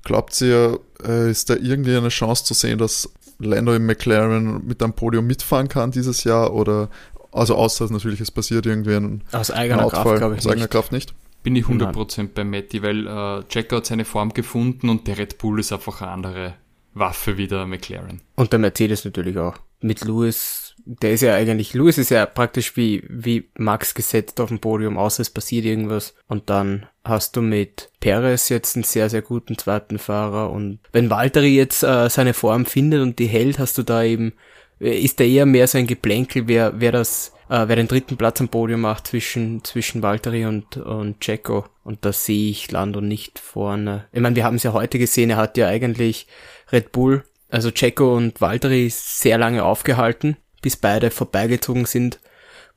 Glaubt 0.05 0.39
ihr, 0.39 0.79
äh, 1.05 1.29
ist 1.29 1.49
da 1.49 1.55
irgendwie 1.55 1.93
eine 1.93 2.07
Chance 2.07 2.45
zu 2.45 2.53
sehen, 2.53 2.77
dass 2.77 3.11
Lando 3.39 3.73
im 3.73 3.85
McLaren 3.85 4.65
mit 4.65 4.81
einem 4.81 4.93
Podium 4.93 5.27
mitfahren 5.27 5.67
kann 5.67 5.91
dieses 5.91 6.23
Jahr 6.23 6.53
oder 6.53 6.89
also 7.33 7.55
außer 7.55 7.83
dass 7.83 7.91
natürlich 7.91 8.21
es 8.21 8.31
passiert 8.31 8.65
irgendwie 8.65 8.95
ein, 8.95 9.23
Aus 9.33 9.51
eigener 9.51 9.89
Kraft, 9.89 9.95
Outfall 9.97 10.17
glaube 10.19 10.35
ich. 10.35 10.39
aus 10.39 10.47
eigener 10.47 10.63
Nicht. 10.63 10.71
Kraft 10.71 10.93
nicht? 10.93 11.13
Bin 11.43 11.55
ich 11.57 11.65
100% 11.65 12.29
bei 12.33 12.45
Matty, 12.45 12.81
weil 12.81 13.07
äh, 13.07 13.43
Checo 13.49 13.77
hat 13.77 13.87
seine 13.87 14.05
Form 14.05 14.31
gefunden 14.33 14.89
und 14.89 15.07
der 15.07 15.17
Red 15.17 15.37
Bull 15.37 15.59
ist 15.59 15.73
einfach 15.73 16.01
eine 16.01 16.11
andere 16.11 16.53
Waffe 16.93 17.37
wie 17.37 17.47
der 17.47 17.65
McLaren. 17.65 18.21
Und 18.35 18.51
der 18.51 18.59
Mercedes 18.59 19.05
natürlich 19.05 19.37
auch. 19.37 19.57
Mit 19.79 20.03
Lewis 20.03 20.71
der 20.85 21.11
ist 21.11 21.21
ja 21.21 21.35
eigentlich, 21.35 21.73
Lewis 21.73 21.97
ist 21.97 22.09
ja 22.09 22.25
praktisch 22.25 22.75
wie, 22.75 23.03
wie 23.07 23.49
Max 23.55 23.93
gesetzt 23.93 24.39
auf 24.39 24.49
dem 24.49 24.59
Podium, 24.59 24.97
außer 24.97 25.21
es 25.21 25.29
passiert 25.29 25.65
irgendwas. 25.65 26.15
Und 26.27 26.49
dann 26.49 26.87
hast 27.03 27.35
du 27.35 27.41
mit 27.41 27.89
Perez 27.99 28.49
jetzt 28.49 28.75
einen 28.75 28.83
sehr, 28.83 29.09
sehr 29.09 29.21
guten 29.21 29.57
zweiten 29.57 29.99
Fahrer. 29.99 30.51
Und 30.51 30.79
wenn 30.91 31.09
Valtteri 31.09 31.55
jetzt 31.55 31.83
äh, 31.83 32.09
seine 32.09 32.33
Form 32.33 32.65
findet 32.65 33.01
und 33.01 33.19
die 33.19 33.27
hält, 33.27 33.59
hast 33.59 33.77
du 33.77 33.83
da 33.83 34.03
eben, 34.03 34.33
ist 34.79 35.19
da 35.19 35.23
eher 35.23 35.45
mehr 35.45 35.67
so 35.67 35.77
ein 35.77 35.87
Geplänkel, 35.87 36.47
wer, 36.47 36.79
wer 36.79 36.91
das, 36.91 37.33
äh, 37.49 37.67
wer 37.67 37.75
den 37.75 37.87
dritten 37.87 38.17
Platz 38.17 38.41
am 38.41 38.49
Podium 38.49 38.81
macht 38.81 39.07
zwischen, 39.07 39.63
zwischen 39.63 40.01
Valtteri 40.01 40.45
und, 40.45 40.77
und 40.77 41.19
Checo. 41.19 41.65
Und 41.83 42.05
da 42.05 42.13
sehe 42.13 42.49
ich 42.49 42.71
Lando 42.71 43.01
nicht 43.01 43.39
vorne. 43.39 44.05
Ich 44.11 44.21
meine, 44.21 44.35
wir 44.35 44.43
haben 44.43 44.55
es 44.55 44.63
ja 44.63 44.73
heute 44.73 44.99
gesehen, 44.99 45.31
er 45.31 45.37
hat 45.37 45.57
ja 45.57 45.67
eigentlich 45.67 46.27
Red 46.71 46.91
Bull 46.91 47.23
also 47.51 47.69
Checo 47.69 48.15
und 48.15 48.41
Valtteri 48.41 48.89
sehr 48.89 49.37
lange 49.37 49.63
aufgehalten, 49.63 50.37
bis 50.61 50.77
beide 50.77 51.11
vorbeigezogen 51.11 51.85
sind. 51.85 52.19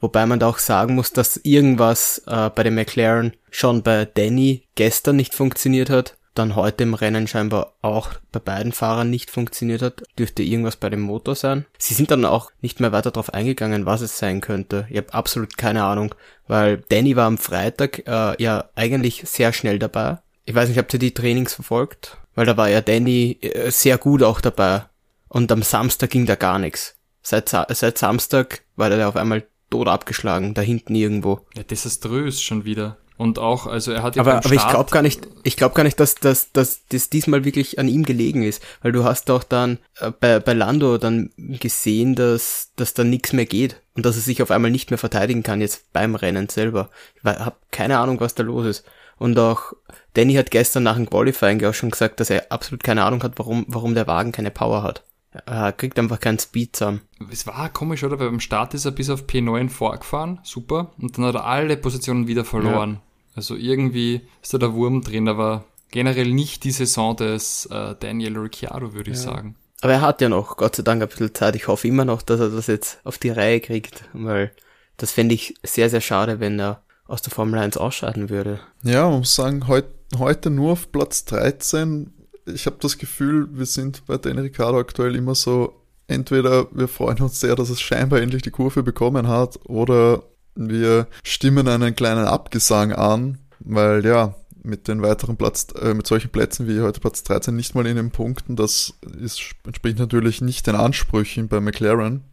Wobei 0.00 0.26
man 0.26 0.40
da 0.40 0.48
auch 0.48 0.58
sagen 0.58 0.96
muss, 0.96 1.12
dass 1.12 1.38
irgendwas 1.38 2.22
äh, 2.26 2.50
bei 2.50 2.64
dem 2.64 2.74
McLaren 2.74 3.32
schon 3.50 3.82
bei 3.82 4.04
Danny 4.04 4.64
gestern 4.74 5.16
nicht 5.16 5.32
funktioniert 5.32 5.88
hat, 5.88 6.16
dann 6.34 6.56
heute 6.56 6.82
im 6.82 6.94
Rennen 6.94 7.28
scheinbar 7.28 7.74
auch 7.80 8.10
bei 8.32 8.40
beiden 8.40 8.72
Fahrern 8.72 9.08
nicht 9.08 9.30
funktioniert 9.30 9.80
hat. 9.80 10.02
Dürfte 10.18 10.42
irgendwas 10.42 10.76
bei 10.76 10.90
dem 10.90 11.00
Motor 11.00 11.36
sein. 11.36 11.64
Sie 11.78 11.94
sind 11.94 12.10
dann 12.10 12.24
auch 12.24 12.50
nicht 12.60 12.80
mehr 12.80 12.90
weiter 12.90 13.12
darauf 13.12 13.32
eingegangen, 13.32 13.86
was 13.86 14.00
es 14.00 14.18
sein 14.18 14.40
könnte. 14.40 14.86
Ich 14.90 14.96
habe 14.96 15.14
absolut 15.14 15.56
keine 15.56 15.84
Ahnung, 15.84 16.14
weil 16.48 16.78
Danny 16.88 17.14
war 17.14 17.26
am 17.26 17.38
Freitag 17.38 18.06
äh, 18.08 18.42
ja 18.42 18.68
eigentlich 18.74 19.22
sehr 19.24 19.52
schnell 19.52 19.78
dabei. 19.78 20.18
Ich 20.44 20.54
weiß 20.54 20.68
nicht, 20.68 20.78
habt 20.78 20.92
ihr 20.92 20.98
die 20.98 21.14
Trainings 21.14 21.54
verfolgt? 21.54 22.18
Weil 22.34 22.46
da 22.46 22.56
war 22.56 22.68
ja 22.68 22.80
Danny 22.80 23.38
äh, 23.40 23.70
sehr 23.70 23.98
gut 23.98 24.22
auch 24.22 24.40
dabei. 24.40 24.84
Und 25.28 25.50
am 25.50 25.62
Samstag 25.62 26.10
ging 26.10 26.26
da 26.26 26.34
gar 26.34 26.58
nichts. 26.58 26.96
Seit, 27.22 27.48
seit 27.48 27.98
Samstag 27.98 28.62
war 28.76 28.90
der 28.90 29.08
auf 29.08 29.16
einmal 29.16 29.44
tot 29.70 29.88
abgeschlagen, 29.88 30.54
da 30.54 30.62
hinten 30.62 30.94
irgendwo. 30.94 31.40
Ja, 31.56 31.62
desaströs 31.62 32.40
schon 32.40 32.64
wieder. 32.64 32.98
Und 33.16 33.38
auch, 33.38 33.66
also 33.66 33.92
er 33.92 34.02
hat 34.02 34.16
ja 34.16 34.22
Aber, 34.22 34.36
aber 34.36 34.52
ich 34.52 34.68
glaube 34.68 34.90
gar 34.90 35.02
nicht, 35.02 35.28
ich 35.44 35.56
glaube 35.56 35.74
gar 35.74 35.84
nicht, 35.84 36.00
dass, 36.00 36.16
dass, 36.16 36.50
dass 36.52 36.86
das 36.88 37.10
diesmal 37.10 37.44
wirklich 37.44 37.78
an 37.78 37.86
ihm 37.86 38.04
gelegen 38.04 38.42
ist. 38.42 38.62
Weil 38.82 38.90
du 38.92 39.04
hast 39.04 39.28
doch 39.28 39.44
dann 39.44 39.78
äh, 40.00 40.10
bei, 40.10 40.40
bei 40.40 40.52
Lando 40.52 40.98
dann 40.98 41.30
gesehen, 41.36 42.16
dass, 42.16 42.72
dass 42.74 42.92
da 42.92 43.04
nichts 43.04 43.32
mehr 43.32 43.46
geht. 43.46 43.80
Und 43.94 44.04
dass 44.04 44.16
er 44.16 44.22
sich 44.22 44.42
auf 44.42 44.50
einmal 44.50 44.72
nicht 44.72 44.90
mehr 44.90 44.98
verteidigen 44.98 45.44
kann, 45.44 45.60
jetzt 45.60 45.92
beim 45.92 46.16
Rennen 46.16 46.48
selber. 46.48 46.90
Ich 47.16 47.24
habe 47.24 47.56
keine 47.70 47.98
Ahnung, 47.98 48.18
was 48.18 48.34
da 48.34 48.42
los 48.42 48.66
ist. 48.66 48.84
Und 49.24 49.38
auch 49.38 49.72
Danny 50.12 50.34
hat 50.34 50.50
gestern 50.50 50.82
nach 50.82 50.96
dem 50.96 51.08
Qualifying 51.08 51.64
auch 51.64 51.72
schon 51.72 51.90
gesagt, 51.90 52.20
dass 52.20 52.28
er 52.28 52.52
absolut 52.52 52.84
keine 52.84 53.04
Ahnung 53.04 53.22
hat, 53.22 53.38
warum, 53.38 53.64
warum 53.68 53.94
der 53.94 54.06
Wagen 54.06 54.32
keine 54.32 54.50
Power 54.50 54.82
hat. 54.82 55.02
Er 55.46 55.72
kriegt 55.72 55.98
einfach 55.98 56.20
keinen 56.20 56.38
Speed 56.38 56.76
zusammen. 56.76 57.00
Es 57.32 57.46
war 57.46 57.70
komisch, 57.70 58.04
oder? 58.04 58.18
Weil 58.18 58.28
beim 58.28 58.40
Start 58.40 58.74
ist 58.74 58.84
er 58.84 58.90
bis 58.90 59.08
auf 59.08 59.24
P9 59.24 59.70
vorgefahren, 59.70 60.40
super. 60.42 60.92
Und 61.00 61.16
dann 61.16 61.24
hat 61.24 61.36
er 61.36 61.46
alle 61.46 61.78
Positionen 61.78 62.28
wieder 62.28 62.44
verloren. 62.44 62.92
Ja. 62.92 63.00
Also 63.36 63.56
irgendwie 63.56 64.20
ist 64.42 64.52
da 64.52 64.58
der 64.58 64.74
Wurm 64.74 65.00
drin, 65.00 65.26
aber 65.26 65.64
generell 65.90 66.30
nicht 66.30 66.64
die 66.64 66.72
Saison 66.72 67.16
des 67.16 67.64
äh, 67.72 67.94
Daniel 67.98 68.36
Ricciardo, 68.36 68.92
würde 68.92 69.10
ich 69.10 69.16
ja. 69.16 69.22
sagen. 69.22 69.56
Aber 69.80 69.94
er 69.94 70.02
hat 70.02 70.20
ja 70.20 70.28
noch, 70.28 70.58
Gott 70.58 70.76
sei 70.76 70.82
Dank, 70.82 71.00
ein 71.00 71.08
bisschen 71.08 71.34
Zeit. 71.34 71.56
Ich 71.56 71.66
hoffe 71.66 71.88
immer 71.88 72.04
noch, 72.04 72.20
dass 72.20 72.40
er 72.40 72.50
das 72.50 72.66
jetzt 72.66 73.00
auf 73.04 73.16
die 73.16 73.30
Reihe 73.30 73.60
kriegt, 73.60 74.04
weil 74.12 74.52
das 74.98 75.12
fände 75.12 75.34
ich 75.34 75.54
sehr, 75.62 75.88
sehr 75.88 76.02
schade, 76.02 76.40
wenn 76.40 76.60
er 76.60 76.82
aus 77.06 77.22
der 77.22 77.32
Formel 77.32 77.58
1 77.58 77.76
ausscheiden 77.76 78.30
würde. 78.30 78.60
Ja, 78.82 79.08
man 79.08 79.20
muss 79.20 79.34
sagen, 79.34 79.68
heut, 79.68 79.86
heute 80.18 80.50
nur 80.50 80.72
auf 80.72 80.90
Platz 80.90 81.24
13. 81.26 82.12
Ich 82.46 82.66
habe 82.66 82.76
das 82.80 82.98
Gefühl, 82.98 83.48
wir 83.52 83.66
sind 83.66 84.06
bei 84.06 84.18
Danny 84.18 84.40
Ricciardo 84.40 84.78
aktuell 84.78 85.14
immer 85.16 85.34
so, 85.34 85.80
entweder 86.06 86.66
wir 86.72 86.88
freuen 86.88 87.20
uns 87.20 87.40
sehr, 87.40 87.56
dass 87.56 87.70
es 87.70 87.80
scheinbar 87.80 88.20
endlich 88.20 88.42
die 88.42 88.50
Kurve 88.50 88.82
bekommen 88.82 89.28
hat, 89.28 89.58
oder 89.64 90.22
wir 90.54 91.08
stimmen 91.22 91.68
einen 91.68 91.96
kleinen 91.96 92.26
Abgesang 92.26 92.92
an, 92.92 93.38
weil 93.60 94.04
ja, 94.04 94.34
mit 94.62 94.88
den 94.88 95.02
weiteren 95.02 95.36
Platz, 95.36 95.66
äh, 95.80 95.92
mit 95.92 96.06
solchen 96.06 96.30
Plätzen 96.30 96.66
wie 96.66 96.80
heute 96.80 97.00
Platz 97.00 97.22
13 97.22 97.54
nicht 97.54 97.74
mal 97.74 97.86
in 97.86 97.96
den 97.96 98.10
Punkten, 98.10 98.56
das 98.56 98.94
ist, 99.20 99.42
entspricht 99.66 99.98
natürlich 99.98 100.40
nicht 100.40 100.66
den 100.66 100.74
Ansprüchen 100.74 101.48
bei 101.48 101.60
McLaren 101.60 102.24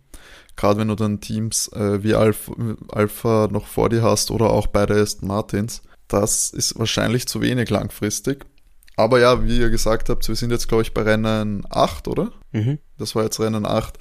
gerade 0.56 0.80
wenn 0.80 0.88
du 0.88 0.96
dann 0.96 1.22
Teams 1.22 1.68
äh, 1.70 2.04
wie 2.04 2.16
Alpha, 2.16 2.54
Alpha 2.90 3.48
noch 3.52 3.68
vor 3.68 3.90
dir 3.90 4.04
hast 4.04 4.32
oder 4.32 4.50
auch 4.50 4.68
beide 4.68 5.00
Aston 5.00 5.28
Martins, 5.28 5.82
das 6.08 6.52
ist 6.52 6.78
wahrscheinlich 6.78 7.28
zu 7.28 7.42
wenig 7.42 7.70
langfristig. 7.70 8.46
Aber 8.98 9.20
ja, 9.20 9.46
wie 9.46 9.60
ihr 9.60 9.70
gesagt 9.70 10.10
habt, 10.10 10.28
wir 10.28 10.36
sind 10.36 10.52
jetzt, 10.52 10.68
glaube 10.68 10.84
ich, 10.84 10.94
bei 10.94 11.02
Rennen 11.02 11.66
8, 11.70 12.08
oder? 12.08 12.32
Mhm. 12.52 12.80
Das 12.98 13.16
war 13.16 13.24
jetzt 13.24 13.40
Rennen 13.40 13.66
8. 13.66 13.98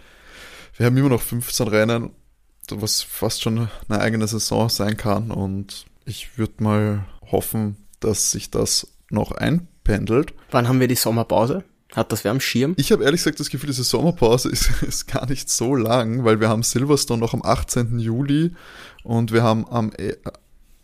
Wir 0.77 0.87
haben 0.87 0.97
immer 0.97 1.09
noch 1.09 1.23
15 1.23 1.69
Rennen, 1.69 2.11
was 2.71 3.03
fast 3.03 3.43
schon 3.43 3.69
eine 3.89 4.01
eigene 4.01 4.27
Saison 4.27 4.69
sein 4.69 4.97
kann. 4.97 5.31
Und 5.31 5.87
ich 6.05 6.37
würde 6.39 6.63
mal 6.63 7.07
hoffen, 7.31 7.77
dass 8.01 8.33
sich 8.33 8.51
das 8.51 8.89
noch 9.11 9.33
einpendelt. 9.33 10.35
Wann 10.51 10.69
haben 10.69 10.81
wir 10.81 10.89
die 10.89 10.97
Sommerpause? 10.97 11.65
Hat 11.95 12.13
das 12.13 12.25
wer 12.25 12.31
am 12.31 12.41
Schirm? 12.41 12.75
Ich 12.77 12.93
habe 12.93 13.05
ehrlich 13.05 13.21
gesagt 13.21 13.41
das 13.41 13.51
Gefühl, 13.51 13.69
diese 13.69 13.83
Sommerpause 13.85 14.49
ist, 14.49 14.83
ist 14.83 15.09
gar 15.09 15.29
nicht 15.29 15.51
so 15.51 15.75
lang, 15.75 16.25
weil 16.25 16.41
wir 16.41 16.49
haben 16.49 16.63
Silverstone 16.63 17.21
noch 17.21 17.35
am 17.35 17.43
18. 17.43 17.99
Juli 17.99 18.53
und 19.03 19.33
wir 19.33 19.43
haben 19.43 19.67
am, 19.69 19.93
äh, 19.97 20.17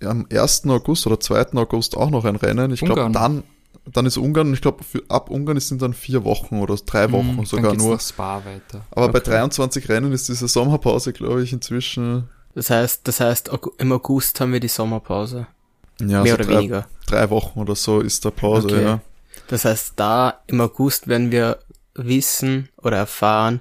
am 0.05 0.27
1. 0.31 0.67
August 0.67 1.07
oder 1.07 1.21
2. 1.21 1.53
August 1.55 1.97
auch 1.97 2.11
noch 2.11 2.25
ein 2.25 2.37
Rennen. 2.37 2.73
Ich 2.73 2.81
glaube, 2.81 3.09
dann, 3.13 3.45
dann 3.85 4.07
ist 4.07 4.17
Ungarn 4.17 4.53
ich 4.53 4.61
glaube, 4.61 4.85
ab 5.09 5.31
Ungarn 5.31 5.61
sind 5.61 5.81
dann 5.81 5.95
vier 5.95 6.25
Wochen 6.25 6.61
oder 6.61 6.75
drei 6.75 7.05
hm, 7.05 7.13
Wochen 7.13 7.37
mm, 7.43 7.45
sogar 7.47 7.73
dann 7.73 7.79
nur. 7.79 7.99
Spa 8.01 8.43
weiter. 8.45 8.85
Aber 8.91 9.05
okay. 9.07 9.13
bei 9.13 9.21
23 9.21 9.89
Rennen 9.89 10.13
ist 10.13 10.29
diese 10.29 10.49
Sommerpause, 10.49 11.13
glaube 11.13 11.43
ich, 11.43 11.53
inzwischen. 11.53 12.29
Das 12.55 12.71
heißt, 12.71 13.03
das 13.05 13.21
heißt, 13.21 13.51
im 13.79 13.93
August 13.93 14.41
haben 14.41 14.53
wir 14.53 14.61
die 14.61 14.69
Sommerpause. 14.69 15.47
Ja, 16.01 16.23
Mehr 16.23 16.27
so 16.27 16.35
oder 16.35 16.45
drei, 16.45 16.57
weniger. 16.57 16.87
Drei 17.07 17.31
Wochen 17.31 17.61
oder 17.61 17.77
so 17.77 18.01
ist 18.01 18.25
der 18.25 18.31
Pause, 18.31 18.67
okay. 18.67 18.83
ja. 18.83 19.01
Das 19.49 19.65
heißt, 19.65 19.95
da 19.97 20.43
im 20.47 20.61
August 20.61 21.09
werden 21.09 21.31
wir 21.31 21.59
wissen 21.95 22.69
oder 22.77 22.97
erfahren, 22.99 23.61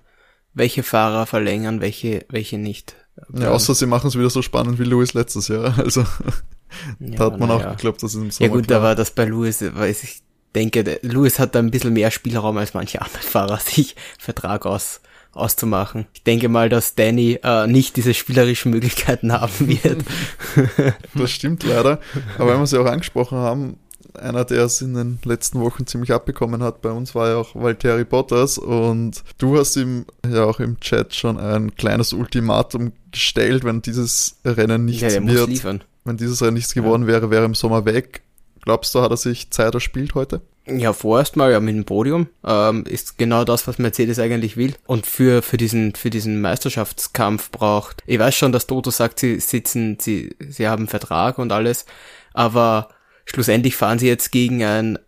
welche 0.54 0.84
Fahrer 0.84 1.26
verlängern, 1.26 1.82
welche, 1.82 2.26
welche 2.30 2.58
nicht. 2.58 2.96
Ja, 3.34 3.52
außer 3.52 3.76
sie 3.76 3.86
machen 3.86 4.08
es 4.08 4.18
wieder 4.18 4.30
so 4.30 4.42
spannend 4.42 4.80
wie 4.80 4.84
Lewis 4.84 5.14
letztes 5.14 5.48
Jahr. 5.48 5.78
Also 5.86 6.02
ja, 7.00 7.18
da 7.18 7.26
hat 7.26 7.40
man 7.40 7.52
auch 7.52 7.62
ja. 7.62 7.72
geglaubt, 7.72 8.04
dass 8.04 8.16
es 8.16 8.22
im 8.22 8.32
Sommer 8.32 8.50
Ja 8.50 8.54
gut, 8.54 8.68
klar. 8.68 8.80
aber 8.80 8.96
das 8.96 9.12
bei 9.12 9.26
Lewis, 9.26 9.62
weiß 9.62 10.04
ich 10.04 10.24
denke, 10.56 11.00
Lewis 11.02 11.40
hat 11.40 11.56
da 11.56 11.60
ein 11.60 11.72
bisschen 11.72 11.94
mehr 11.94 12.12
Spielraum 12.12 12.58
als 12.58 12.74
manche 12.74 13.02
andere 13.02 13.22
Fahrer, 13.22 13.58
sich 13.66 13.96
Vertrag 14.18 14.66
aus, 14.66 15.02
auszumachen. 15.34 16.08
Ich 16.14 16.24
denke 16.24 16.50
mal, 16.50 16.70
dass 16.70 16.96
Danny 16.96 17.40
äh, 17.44 17.68
nicht 17.68 17.96
diese 17.98 18.14
spielerischen 18.14 18.72
Möglichkeiten 18.72 19.32
haben 19.32 19.68
wird. 19.84 20.04
das 21.14 21.32
stimmt 21.32 21.64
leider. 21.64 22.00
Aber 22.38 22.54
wenn 22.54 22.60
wir 22.60 22.68
sie 22.68 22.80
auch 22.80 22.86
angesprochen 22.86 23.38
haben, 23.38 23.78
einer, 24.18 24.46
der 24.46 24.64
es 24.64 24.82
in 24.82 24.94
den 24.94 25.20
letzten 25.24 25.60
Wochen 25.60 25.86
ziemlich 25.86 26.12
abbekommen 26.12 26.64
hat 26.64 26.82
bei 26.82 26.92
uns, 26.92 27.16
war 27.16 27.30
ja 27.30 27.38
auch 27.38 27.56
Valtteri 27.56 28.04
Bottas 28.04 28.58
und 28.58 29.24
du 29.38 29.58
hast 29.58 29.76
ihm 29.76 30.06
ja 30.28 30.46
auch 30.46 30.60
im 30.60 30.80
Chat 30.80 31.14
schon 31.14 31.40
ein 31.40 31.76
kleines 31.76 32.14
Ultimatum 32.14 32.92
gestellt, 33.12 33.64
wenn 33.64 33.82
dieses 33.82 34.38
Rennen 34.46 34.86
nichts 34.86 35.14
ja, 35.14 35.26
wird. 35.26 35.86
Wenn 36.04 36.18
dieses 36.18 36.42
Rennen 36.42 36.56
nichts 36.56 36.74
geworden 36.74 37.04
ja. 37.04 37.08
wäre, 37.08 37.30
wäre 37.32 37.46
im 37.46 37.56
Sommer 37.56 37.86
weg. 37.86 38.22
Glaubst 38.62 38.96
du, 38.96 39.02
hat 39.02 39.12
er 39.12 39.18
sich 39.18 39.52
Zeit 39.52 39.74
erspielt 39.76 40.16
heute? 40.16 40.42
Ja, 40.68 40.94
vorerst 40.94 41.36
mal 41.36 41.52
ja 41.52 41.60
mit 41.60 41.76
dem 41.76 41.86
Podium 41.86 42.28
ähm, 42.44 42.86
ist 42.86 43.20
genau 43.20 43.44
das, 43.44 43.68
was 43.68 43.78
Mercedes 43.78 44.18
eigentlich 44.18 44.58
will 44.58 44.74
und 44.88 45.06
für 45.06 45.44
für 45.44 45.58
diesen 45.58 45.94
für 45.94 46.10
diesen 46.10 46.42
Meisterschaftskampf 46.42 47.52
braucht. 47.52 48.02
Ich 48.08 48.18
weiß 48.18 48.34
schon, 48.34 48.52
dass 48.52 48.66
Toto 48.66 48.90
sagt, 48.90 49.20
sie 49.20 49.40
sitzen, 49.40 49.98
sie 50.00 50.36
sie 50.50 50.68
haben 50.68 50.88
Vertrag 50.88 51.38
und 51.38 51.52
alles, 51.52 51.86
aber 52.34 52.90
schlussendlich 53.26 53.76
fahren 53.76 54.00
sie 54.00 54.08
jetzt 54.08 54.32
gegen 54.32 54.64
ein 54.64 55.00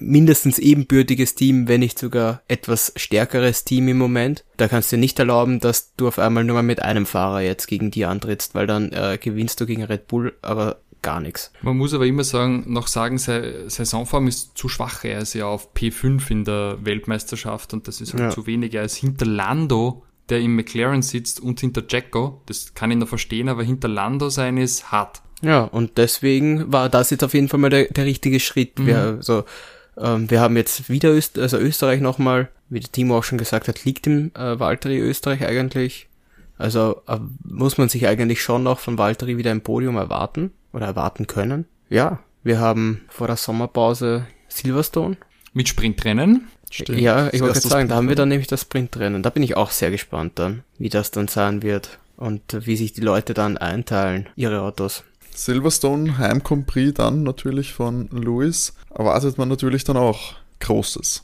mindestens 0.00 0.58
ebenbürtiges 0.58 1.34
Team, 1.34 1.68
wenn 1.68 1.80
nicht 1.80 1.98
sogar 1.98 2.42
etwas 2.48 2.92
stärkeres 2.96 3.64
Team 3.64 3.88
im 3.88 3.98
Moment. 3.98 4.44
Da 4.56 4.68
kannst 4.68 4.90
du 4.90 4.96
dir 4.96 5.00
nicht 5.00 5.18
erlauben, 5.18 5.60
dass 5.60 5.94
du 5.96 6.08
auf 6.08 6.18
einmal 6.18 6.44
nur 6.44 6.54
mal 6.54 6.62
mit 6.62 6.82
einem 6.82 7.06
Fahrer 7.06 7.42
jetzt 7.42 7.66
gegen 7.66 7.90
die 7.90 8.04
antrittst, 8.04 8.54
weil 8.54 8.66
dann 8.66 8.92
äh, 8.92 9.18
gewinnst 9.20 9.60
du 9.60 9.66
gegen 9.66 9.82
Red 9.84 10.08
Bull, 10.08 10.34
aber 10.42 10.80
gar 11.02 11.20
nichts. 11.20 11.52
Man 11.62 11.76
muss 11.76 11.94
aber 11.94 12.06
immer 12.06 12.24
sagen, 12.24 12.64
noch 12.66 12.88
sagen, 12.88 13.18
seine 13.18 13.70
Saisonform 13.70 14.26
ist 14.26 14.56
zu 14.56 14.68
schwach. 14.68 15.04
Er 15.04 15.20
ist 15.20 15.34
ja 15.34 15.46
auf 15.46 15.74
P5 15.74 16.30
in 16.30 16.44
der 16.44 16.78
Weltmeisterschaft 16.82 17.72
und 17.72 17.86
das 17.88 18.00
ist 18.00 18.14
halt 18.14 18.22
ja. 18.24 18.30
zu 18.30 18.46
wenig. 18.46 18.74
Er 18.74 18.84
ist 18.84 18.96
hinter 18.96 19.26
Lando, 19.26 20.02
der 20.28 20.40
im 20.40 20.56
McLaren 20.56 21.02
sitzt 21.02 21.40
und 21.40 21.60
hinter 21.60 21.82
Jacko. 21.88 22.42
Das 22.46 22.74
kann 22.74 22.90
ich 22.90 22.96
noch 22.96 23.08
verstehen, 23.08 23.48
aber 23.48 23.62
hinter 23.62 23.88
Lando 23.88 24.28
sein 24.28 24.56
ist 24.56 24.90
hart. 24.90 25.22
Ja, 25.42 25.62
und 25.62 25.98
deswegen 25.98 26.72
war 26.72 26.88
das 26.88 27.10
jetzt 27.10 27.22
auf 27.22 27.34
jeden 27.34 27.48
Fall 27.48 27.60
mal 27.60 27.70
der, 27.70 27.84
der 27.84 28.04
richtige 28.04 28.40
Schritt. 28.40 28.78
Mhm. 28.78 28.86
Wir, 28.86 28.98
also, 28.98 29.44
ähm, 29.96 30.30
wir 30.30 30.40
haben 30.40 30.56
jetzt 30.56 30.88
wieder 30.88 31.10
Öst 31.10 31.38
also 31.38 31.58
Österreich 31.58 32.00
nochmal, 32.00 32.48
wie 32.68 32.80
der 32.80 32.90
Timo 32.90 33.18
auch 33.18 33.24
schon 33.24 33.38
gesagt 33.38 33.68
hat, 33.68 33.84
liegt 33.84 34.06
im 34.06 34.32
äh, 34.34 34.58
Valtteri 34.58 34.98
Österreich 34.98 35.46
eigentlich. 35.46 36.08
Also 36.58 37.02
äh, 37.06 37.18
muss 37.44 37.78
man 37.78 37.88
sich 37.88 38.06
eigentlich 38.08 38.42
schon 38.42 38.64
noch 38.64 38.80
von 38.80 38.98
Valtteri 38.98 39.38
wieder 39.38 39.52
ein 39.52 39.60
Podium 39.60 39.96
erwarten 39.96 40.52
oder 40.72 40.86
erwarten 40.86 41.26
können. 41.26 41.66
Ja, 41.88 42.18
wir 42.42 42.58
haben 42.58 43.02
vor 43.08 43.28
der 43.28 43.36
Sommerpause 43.36 44.26
Silverstone. 44.48 45.16
Mit 45.52 45.68
Sprintrennen. 45.68 46.48
Stimmt. 46.70 47.00
Ja, 47.00 47.28
ich 47.32 47.40
wollte 47.40 47.60
gerade 47.60 47.68
sagen, 47.68 47.88
da 47.88 47.96
haben 47.96 48.08
wir 48.08 48.16
dann 48.16 48.28
nämlich 48.28 48.48
das 48.48 48.62
Sprintrennen. 48.62 49.22
Da 49.22 49.30
bin 49.30 49.42
ich 49.42 49.56
auch 49.56 49.70
sehr 49.70 49.90
gespannt 49.90 50.32
dann, 50.34 50.62
wie 50.78 50.90
das 50.90 51.10
dann 51.10 51.28
sein 51.28 51.62
wird 51.62 51.98
und 52.16 52.42
wie 52.66 52.76
sich 52.76 52.92
die 52.92 53.00
Leute 53.00 53.32
dann 53.32 53.56
einteilen, 53.56 54.28
ihre 54.36 54.60
Autos. 54.60 55.04
Silverstone 55.38 56.18
Heim 56.18 56.42
Prix 56.42 56.94
dann 56.94 57.22
natürlich 57.22 57.72
von 57.72 58.08
Lewis 58.10 58.74
erwartet 58.92 59.38
man 59.38 59.48
natürlich 59.48 59.84
dann 59.84 59.96
auch 59.96 60.34
Großes. 60.60 61.22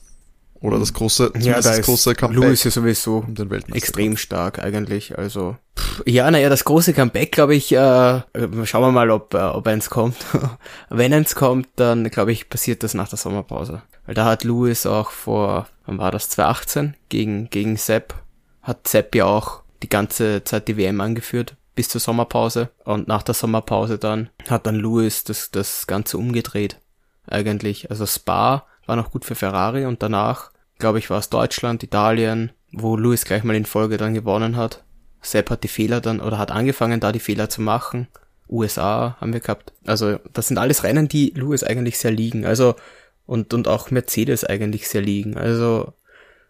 Oder 0.60 0.78
das 0.78 0.94
große, 0.94 1.32
ja, 1.40 1.54
da 1.54 1.60
das 1.60 1.82
große 1.82 2.14
Comeback. 2.14 2.42
Lewis 2.42 2.64
ist 2.64 2.74
sowieso 2.74 3.18
um 3.18 3.34
extrem 3.72 4.16
stark 4.16 4.60
eigentlich. 4.60 5.18
Also 5.18 5.56
pff, 5.76 6.02
ja, 6.06 6.30
naja, 6.30 6.48
das 6.48 6.64
große 6.64 6.94
Comeback, 6.94 7.32
glaube 7.32 7.56
ich, 7.56 7.72
äh, 7.72 8.22
schauen 8.64 8.82
wir 8.82 8.92
mal, 8.92 9.10
ob, 9.10 9.34
äh, 9.34 9.38
ob 9.38 9.66
eins 9.66 9.90
kommt. 9.90 10.16
Wenn 10.88 11.12
eins 11.12 11.34
kommt, 11.34 11.68
dann 11.76 12.08
glaube 12.08 12.32
ich, 12.32 12.48
passiert 12.48 12.84
das 12.84 12.94
nach 12.94 13.08
der 13.08 13.18
Sommerpause. 13.18 13.82
Weil 14.06 14.14
da 14.14 14.24
hat 14.26 14.44
Lewis 14.44 14.86
auch 14.86 15.10
vor, 15.10 15.66
wann 15.86 15.98
war 15.98 16.12
das, 16.12 16.30
2018 16.30 16.94
gegen, 17.08 17.50
gegen 17.50 17.76
Sepp, 17.76 18.14
hat 18.62 18.86
Sepp 18.86 19.14
ja 19.16 19.26
auch 19.26 19.62
die 19.82 19.88
ganze 19.88 20.44
Zeit 20.44 20.68
die 20.68 20.76
WM 20.76 21.00
angeführt 21.00 21.56
bis 21.74 21.88
zur 21.88 22.00
Sommerpause. 22.00 22.70
Und 22.84 23.08
nach 23.08 23.22
der 23.22 23.34
Sommerpause 23.34 23.98
dann 23.98 24.30
hat 24.48 24.66
dann 24.66 24.76
Lewis 24.76 25.24
das, 25.24 25.50
das 25.50 25.86
Ganze 25.86 26.18
umgedreht. 26.18 26.78
Eigentlich. 27.26 27.90
Also 27.90 28.06
Spa 28.06 28.66
war 28.86 28.96
noch 28.96 29.10
gut 29.10 29.24
für 29.24 29.34
Ferrari 29.34 29.86
und 29.86 30.02
danach, 30.02 30.50
glaube 30.78 30.98
ich, 30.98 31.10
war 31.10 31.18
es 31.18 31.30
Deutschland, 31.30 31.82
Italien, 31.82 32.52
wo 32.72 32.96
Lewis 32.96 33.24
gleich 33.24 33.44
mal 33.44 33.56
in 33.56 33.66
Folge 33.66 33.96
dann 33.96 34.14
gewonnen 34.14 34.56
hat. 34.56 34.84
Sepp 35.22 35.50
hat 35.50 35.64
die 35.64 35.68
Fehler 35.68 36.00
dann 36.00 36.20
oder 36.20 36.38
hat 36.38 36.50
angefangen, 36.50 37.00
da 37.00 37.12
die 37.12 37.20
Fehler 37.20 37.48
zu 37.48 37.62
machen. 37.62 38.08
USA 38.48 39.16
haben 39.20 39.32
wir 39.32 39.40
gehabt. 39.40 39.72
Also 39.86 40.18
das 40.32 40.48
sind 40.48 40.58
alles 40.58 40.84
Rennen, 40.84 41.08
die 41.08 41.30
Lewis 41.30 41.64
eigentlich 41.64 41.98
sehr 41.98 42.10
liegen. 42.10 42.44
Also 42.44 42.74
und, 43.26 43.54
und 43.54 43.68
auch 43.68 43.90
Mercedes 43.90 44.44
eigentlich 44.44 44.88
sehr 44.88 45.00
liegen. 45.00 45.38
Also 45.38 45.94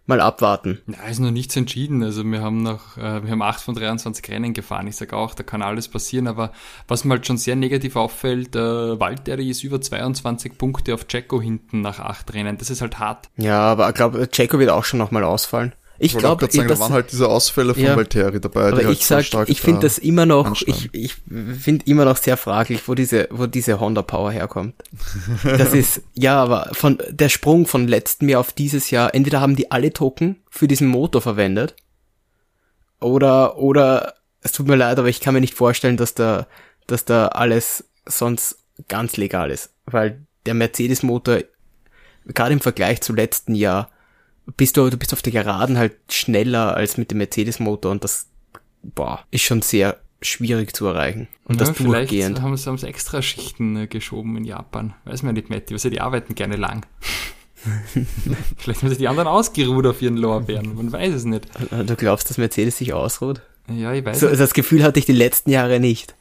mal 0.07 0.21
abwarten. 0.21 0.81
Ja, 0.87 1.09
ist 1.09 1.19
noch 1.19 1.31
nichts 1.31 1.57
entschieden. 1.57 2.03
Also 2.03 2.25
wir 2.25 2.43
haben 2.43 2.63
noch, 2.63 2.97
äh, 2.97 3.23
wir 3.23 3.31
haben 3.31 3.43
acht 3.43 3.61
von 3.61 3.75
23 3.75 4.29
Rennen 4.29 4.53
gefahren. 4.53 4.87
Ich 4.87 4.97
sage 4.97 5.17
auch, 5.17 5.35
da 5.35 5.43
kann 5.43 5.63
alles 5.63 5.89
passieren. 5.89 6.27
Aber 6.27 6.53
was 6.89 7.05
mir 7.05 7.15
halt 7.15 7.27
schon 7.27 7.39
sehr 7.39 7.57
negativ 7.57 7.97
auffällt, 7.97 8.55
äh, 8.57 9.01
Valtteri 9.01 9.49
ist 9.49 9.65
über 9.65 9.81
22 9.81 10.59
Punkte 10.59 10.95
auf 10.95 11.07
Checo 11.07 11.41
hinten 11.41 11.81
nach 11.81 12.01
acht 12.01 12.33
Rennen. 12.35 12.59
Das 12.59 12.71
ist 12.71 12.81
halt 12.81 12.99
hart. 12.99 13.31
Ja, 13.37 13.61
aber 13.61 13.89
ich 13.89 13.95
glaube, 13.95 14.29
Checo 14.29 14.59
wird 14.59 14.71
auch 14.71 14.85
schon 14.85 14.99
nochmal 14.99 15.25
ausfallen. 15.25 15.75
Ich 15.99 16.17
glaube, 16.19 16.49
da 16.49 16.79
waren 16.79 16.93
halt 16.93 17.13
diese 17.13 17.29
Ausfälle 17.29 17.75
von 17.75 17.83
ja, 17.83 17.97
Valtteri 17.97 18.41
dabei. 18.41 18.69
Aber 18.69 18.79
halt 18.79 18.91
ich 18.91 19.07
sag, 19.07 19.49
ich 19.49 19.61
finde 19.61 19.81
das 19.81 19.99
immer 19.99 20.27
noch, 20.27 20.47
anstanden. 20.47 20.89
ich, 20.93 21.05
ich 21.05 21.15
finde 21.61 21.87
immer 21.87 22.05
noch 22.05 22.17
sehr 22.17 22.37
fraglich, 22.37 22.81
wo 22.87 22.95
diese, 22.95 23.29
wo 23.31 23.47
diese 23.47 23.79
Honda 23.79 24.03
Power 24.03 24.33
herkommt. 24.33 24.75
Das 25.45 25.73
ist, 25.73 26.03
ja, 26.15 26.43
aber 26.43 26.71
von, 26.73 26.99
der 27.11 27.29
Sprung 27.29 27.67
von 27.67 27.87
letztem 27.87 28.29
Jahr 28.29 28.41
auf 28.41 28.53
dieses 28.53 28.91
Jahr, 28.91 29.15
entweder 29.15 29.41
haben 29.41 29.57
die 29.57 29.71
alle 29.71 29.93
Token 29.93 30.37
für 30.51 30.67
diesen 30.67 30.89
Motor 30.89 31.23
verwendet, 31.23 31.75
oder, 33.01 33.59
oder, 33.59 34.15
es 34.41 34.53
tut 34.53 34.67
mir 34.67 34.77
leid, 34.77 34.99
aber 34.99 35.09
ich 35.09 35.21
kann 35.21 35.35
mir 35.35 35.41
nicht 35.41 35.55
vorstellen, 35.55 35.97
dass 35.97 36.15
da, 36.15 36.47
dass 36.87 37.05
da 37.05 37.29
alles 37.29 37.85
sonst 38.07 38.59
ganz 38.89 39.17
legal 39.17 39.51
ist. 39.51 39.75
Weil 39.87 40.27
der 40.47 40.55
Mercedes 40.55 41.03
Motor, 41.03 41.41
gerade 42.27 42.55
im 42.55 42.61
Vergleich 42.61 43.01
zu 43.03 43.13
letzten 43.13 43.55
Jahr, 43.55 43.91
bist 44.57 44.77
du, 44.77 44.89
du 44.91 44.97
bist 44.97 45.13
auf 45.13 45.23
der 45.23 45.33
Geraden 45.33 45.79
halt 45.79 45.97
schneller 46.09 46.77
als 46.77 46.97
mit 46.97 47.11
dem 47.11 47.19
Mercedes-Motor 47.19 47.93
und 47.93 48.05
das, 48.05 48.27
boah, 48.83 49.25
ist 49.31 49.43
schon 49.43 49.63
sehr 49.63 49.99
schwierig 50.23 50.75
zu 50.75 50.87
erreichen. 50.87 51.29
Und 51.45 51.61
ja, 51.61 51.67
das 51.67 51.77
vielleicht 51.77 52.11
durchgehend. 52.11 52.41
haben 52.41 52.57
sie, 52.57 52.67
haben 52.67 52.79
sie 52.79 52.87
extra 52.87 53.23
Schichten 53.23 53.77
äh, 53.77 53.87
geschoben 53.87 54.37
in 54.37 54.45
Japan. 54.45 54.95
Weiß 55.05 55.23
man 55.23 55.35
nicht, 55.35 55.51
Matti, 55.51 55.75
also 55.75 55.91
die 55.91 56.01
arbeiten 56.01 56.35
gerne 56.35 56.57
lang. 56.57 56.87
vielleicht 58.57 58.83
haben 58.83 58.91
sie 58.91 58.97
die 58.97 59.09
anderen 59.09 59.29
ausgeruht 59.29 59.87
auf 59.87 60.03
ihren 60.03 60.19
Lorbeeren, 60.19 60.75
man 60.75 60.93
weiß 60.93 61.15
es 61.15 61.25
nicht. 61.25 61.49
Du 61.71 61.97
glaubst, 61.97 62.29
dass 62.29 62.37
Mercedes 62.37 62.77
sich 62.79 62.93
ausruht? 62.93 63.41
Ja, 63.69 63.93
ich 63.95 64.05
weiß. 64.05 64.21
So, 64.21 64.29
das 64.29 64.53
Gefühl 64.53 64.83
hatte 64.83 64.99
ich 64.99 65.07
die 65.07 65.13
letzten 65.13 65.51
Jahre 65.51 65.81
nicht. 65.81 66.15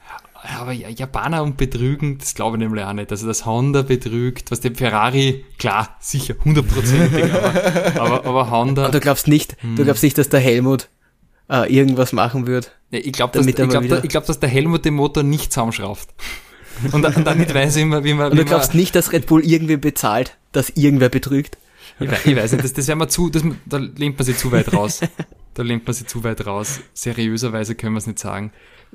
Aber 0.43 0.73
Japaner 0.73 1.41
und 1.41 1.55
betrügen, 1.55 2.17
das 2.17 2.35
glaube 2.35 2.57
ich 2.57 2.59
nämlich 2.59 2.83
auch 2.83 2.91
nicht. 2.91 3.11
Also 3.11 3.25
das 3.27 3.45
Honda 3.45 3.81
betrügt, 3.81 4.51
was 4.51 4.59
dem 4.59 4.75
Ferrari, 4.75 5.45
klar, 5.57 5.95
sicher, 6.01 6.35
hundertprozentig, 6.43 7.33
aber, 7.33 8.01
aber, 8.01 8.25
aber 8.25 8.51
Honda. 8.51 8.83
Aber 8.83 8.91
du 8.91 8.99
glaubst 8.99 9.29
nicht, 9.29 9.55
hm. 9.61 9.77
du 9.77 9.85
glaubst 9.85 10.03
nicht, 10.03 10.17
dass 10.17 10.27
der 10.27 10.41
Helmut 10.41 10.89
äh, 11.49 11.73
irgendwas 11.73 12.11
machen 12.11 12.45
wird? 12.45 12.75
Ja, 12.91 12.99
ich 12.99 13.13
glaube, 13.13 13.37
dass, 13.37 13.47
ich 13.47 13.55
glaub, 13.55 13.69
da, 13.69 13.99
glaub, 14.01 14.25
dass 14.25 14.39
der 14.39 14.49
Helmut 14.49 14.83
den 14.83 14.95
Motor 14.95 15.23
nicht 15.23 15.53
zusammenschraubt. 15.53 16.09
Und, 16.91 17.05
und 17.05 17.23
dann 17.25 17.37
nicht 17.37 17.53
weiß, 17.53 17.75
wie 17.77 17.85
man, 17.85 18.03
wie 18.03 18.13
man. 18.13 18.31
Und 18.31 18.37
du 18.37 18.45
glaubst 18.45 18.75
nicht, 18.75 18.95
dass 18.95 19.13
Red 19.13 19.27
Bull 19.27 19.45
irgendwie 19.45 19.77
bezahlt, 19.77 20.37
dass 20.51 20.71
irgendwer 20.71 21.09
betrügt? 21.09 21.57
Ich 21.99 22.11
weiß, 22.11 22.25
ich 22.25 22.35
weiß 22.35 22.51
nicht, 22.51 22.63
das, 22.63 22.73
das 22.73 22.87
wäre 22.87 22.97
mal 22.97 23.07
zu, 23.07 23.29
das, 23.29 23.43
da 23.65 23.77
lehnt 23.77 24.17
man 24.17 24.25
sich 24.25 24.37
zu 24.37 24.51
weit 24.51 24.73
raus. 24.73 25.01
Da 25.53 25.63
lehnt 25.63 25.85
man 25.85 25.93
sich 25.93 26.07
zu 26.07 26.23
weit 26.23 26.45
raus. 26.45 26.79
Seriöserweise 26.93 27.75
können 27.75 27.93
wir 27.93 27.99
es 27.99 28.07
nicht 28.07 28.19
sagen. 28.19 28.51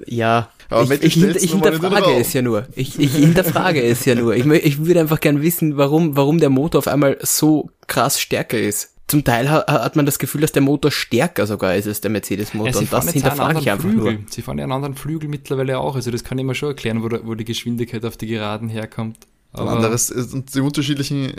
Ja, 0.06 0.50
aber 0.70 0.94
ich, 0.94 1.16
ich, 1.16 1.24
ich 1.24 1.52
hinterfrage 1.52 2.14
es 2.14 2.32
ja 2.32 2.42
nur. 2.42 2.66
Ich, 2.74 2.98
ich 2.98 3.14
hinterfrage 3.14 3.82
es 3.82 4.04
ja 4.04 4.14
nur. 4.14 4.34
Ich, 4.34 4.46
ich 4.46 4.84
würde 4.84 5.00
einfach 5.00 5.20
gern 5.20 5.42
wissen, 5.42 5.76
warum, 5.76 6.16
warum 6.16 6.38
der 6.38 6.50
Motor 6.50 6.80
auf 6.80 6.88
einmal 6.88 7.18
so 7.22 7.70
krass 7.86 8.20
stärker 8.20 8.58
ist. 8.58 8.94
Zum 9.08 9.24
Teil 9.24 9.50
hat, 9.50 9.68
hat 9.68 9.96
man 9.96 10.04
das 10.04 10.18
Gefühl, 10.18 10.42
dass 10.42 10.52
der 10.52 10.62
Motor 10.62 10.90
stärker 10.90 11.46
sogar 11.46 11.74
ist 11.74 11.88
als 11.88 12.02
der 12.02 12.10
Mercedes-Motor. 12.10 12.72
Ja, 12.72 12.78
und 12.78 12.92
das 12.92 13.10
hinterfrage 13.10 13.58
ich 13.60 13.70
einfach 13.70 13.88
Flügel. 13.88 14.12
nur. 14.12 14.22
Sie 14.28 14.42
fahren 14.42 14.58
ja 14.58 14.64
einen 14.64 14.72
anderen 14.72 14.94
Flügel 14.94 15.28
mittlerweile 15.30 15.78
auch. 15.78 15.96
Also 15.96 16.10
das 16.10 16.24
kann 16.24 16.38
ich 16.38 16.44
mir 16.44 16.54
schon 16.54 16.68
erklären, 16.68 17.02
wo, 17.02 17.08
wo 17.26 17.34
die 17.34 17.46
Geschwindigkeit 17.46 18.04
auf 18.04 18.18
die 18.18 18.26
Geraden 18.26 18.68
herkommt. 18.68 19.16
Aber 19.52 19.70
anderes, 19.70 20.10
und 20.10 20.54
die 20.54 20.60
unterschiedlichen 20.60 21.32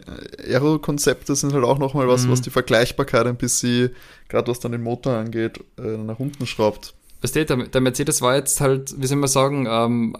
Aero-Konzepte 0.44 1.36
sind 1.36 1.54
halt 1.54 1.64
auch 1.64 1.78
nochmal 1.78 2.08
was, 2.08 2.26
mhm. 2.26 2.32
was 2.32 2.42
die 2.42 2.50
Vergleichbarkeit 2.50 3.28
ein 3.28 3.38
bisschen, 3.38 3.92
gerade 4.28 4.50
was 4.50 4.60
dann 4.60 4.72
den 4.72 4.82
Motor 4.82 5.14
angeht, 5.14 5.64
äh, 5.78 5.98
nach 5.98 6.20
unten 6.20 6.48
schraubt 6.48 6.96
weißt 7.22 7.36
du, 7.36 7.46
der, 7.46 7.58
der 7.68 7.82
Mercedes 7.82 8.22
war 8.22 8.36
jetzt 8.36 8.62
halt, 8.62 9.00
wie 9.02 9.08
soll 9.08 9.18
man 9.18 9.30
sagen, 9.30 9.68
ähm, 9.70 10.18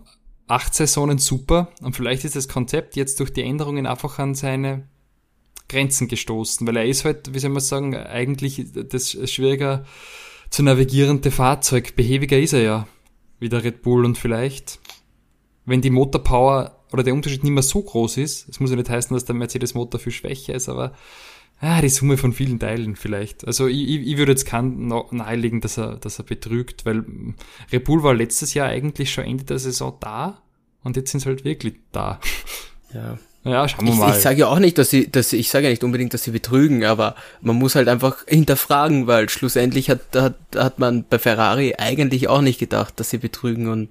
acht 0.48 0.74
Saisonen 0.74 1.18
super 1.18 1.70
und 1.82 1.96
vielleicht 1.96 2.26
ist 2.26 2.36
das 2.36 2.48
Konzept 2.48 2.96
jetzt 2.96 3.20
durch 3.20 3.32
die 3.32 3.44
Änderungen 3.44 3.86
einfach 3.86 4.20
an 4.20 4.36
seine 4.36 4.88
Grenzen 5.68 6.08
gestoßen, 6.08 6.66
weil 6.66 6.78
er 6.78 6.86
ist 6.86 7.06
halt, 7.06 7.34
wie 7.34 7.40
soll 7.40 7.52
man 7.52 7.62
sagen, 7.62 7.96
eigentlich 7.96 8.66
das 8.74 9.12
schwieriger 9.30 9.86
zu 10.50 10.64
navigierende 10.64 11.30
Fahrzeug. 11.30 11.96
Behäbiger 11.96 12.40
ist 12.40 12.54
er 12.54 12.62
ja, 12.62 12.88
wie 13.40 13.50
der 13.50 13.64
Red 13.64 13.84
Bull 13.84 14.04
und 14.04 14.18
vielleicht, 14.18 14.80
wenn 15.66 15.82
die 15.82 15.92
Motorpower 15.92 16.79
oder 16.92 17.04
der 17.04 17.14
Unterschied 17.14 17.44
nicht 17.44 17.54
mehr 17.54 17.64
so 17.64 17.82
groß 17.82 18.18
ist, 18.18 18.50
es 18.50 18.60
muss 18.60 18.70
ja 18.70 18.76
nicht 18.76 18.90
heißen, 18.90 19.14
dass 19.14 19.26
der 19.26 19.36
Mercedes-Motor 19.36 20.00
viel 20.00 20.12
schwächer 20.12 20.56
ist, 20.56 20.70
aber 20.70 20.94
Ah, 21.62 21.82
die 21.82 21.90
Summe 21.90 22.16
von 22.16 22.32
vielen 22.32 22.58
Teilen 22.58 22.96
vielleicht. 22.96 23.46
Also 23.46 23.68
ich, 23.68 23.90
ich, 23.90 24.18
würde 24.18 24.32
jetzt 24.32 24.46
keinen 24.46 24.88
nahelegen, 24.88 25.60
dass 25.60 25.78
er, 25.78 25.98
dass 25.98 26.18
er 26.18 26.24
betrügt, 26.24 26.86
weil 26.86 27.04
Red 27.72 27.84
Bull 27.84 28.02
war 28.02 28.14
letztes 28.14 28.54
Jahr 28.54 28.70
eigentlich 28.70 29.12
schon 29.12 29.26
Ende 29.26 29.44
der 29.44 29.60
Saison 29.60 29.98
da 30.00 30.42
und 30.84 30.96
jetzt 30.96 31.12
sind 31.12 31.20
sie 31.20 31.26
halt 31.28 31.44
wirklich 31.44 31.76
da. 31.92 32.20
Ja. 32.94 33.20
Ja, 33.46 33.68
schauen 33.70 33.86
wir 33.86 33.94
ich, 33.94 34.00
mal. 34.00 34.16
Ich 34.16 34.22
sage 34.22 34.40
ja 34.42 34.48
auch 34.48 34.60
nicht, 34.60 34.78
dass 34.78 34.90
sie, 34.90 35.10
dass 35.10 35.32
ich 35.32 35.50
sage 35.50 35.66
ja 35.66 35.70
nicht 35.70 35.84
unbedingt, 35.84 36.14
dass 36.14 36.24
sie 36.24 36.32
betrügen, 36.32 36.84
aber 36.84 37.16
man 37.42 37.56
muss 37.56 37.76
halt 37.76 37.88
einfach 37.88 38.26
hinterfragen, 38.28 39.08
weil 39.08 39.30
schlussendlich 39.30 39.90
hat, 39.90 40.02
hat, 40.14 40.36
hat 40.56 40.80
man 40.80 41.06
bei 41.10 41.20
Ferrari 41.20 41.76
eigentlich 41.78 42.28
auch 42.28 42.42
nicht 42.42 42.60
gedacht, 42.60 43.00
dass 43.00 43.10
sie 43.10 43.18
betrügen 43.18 43.68
und 43.70 43.90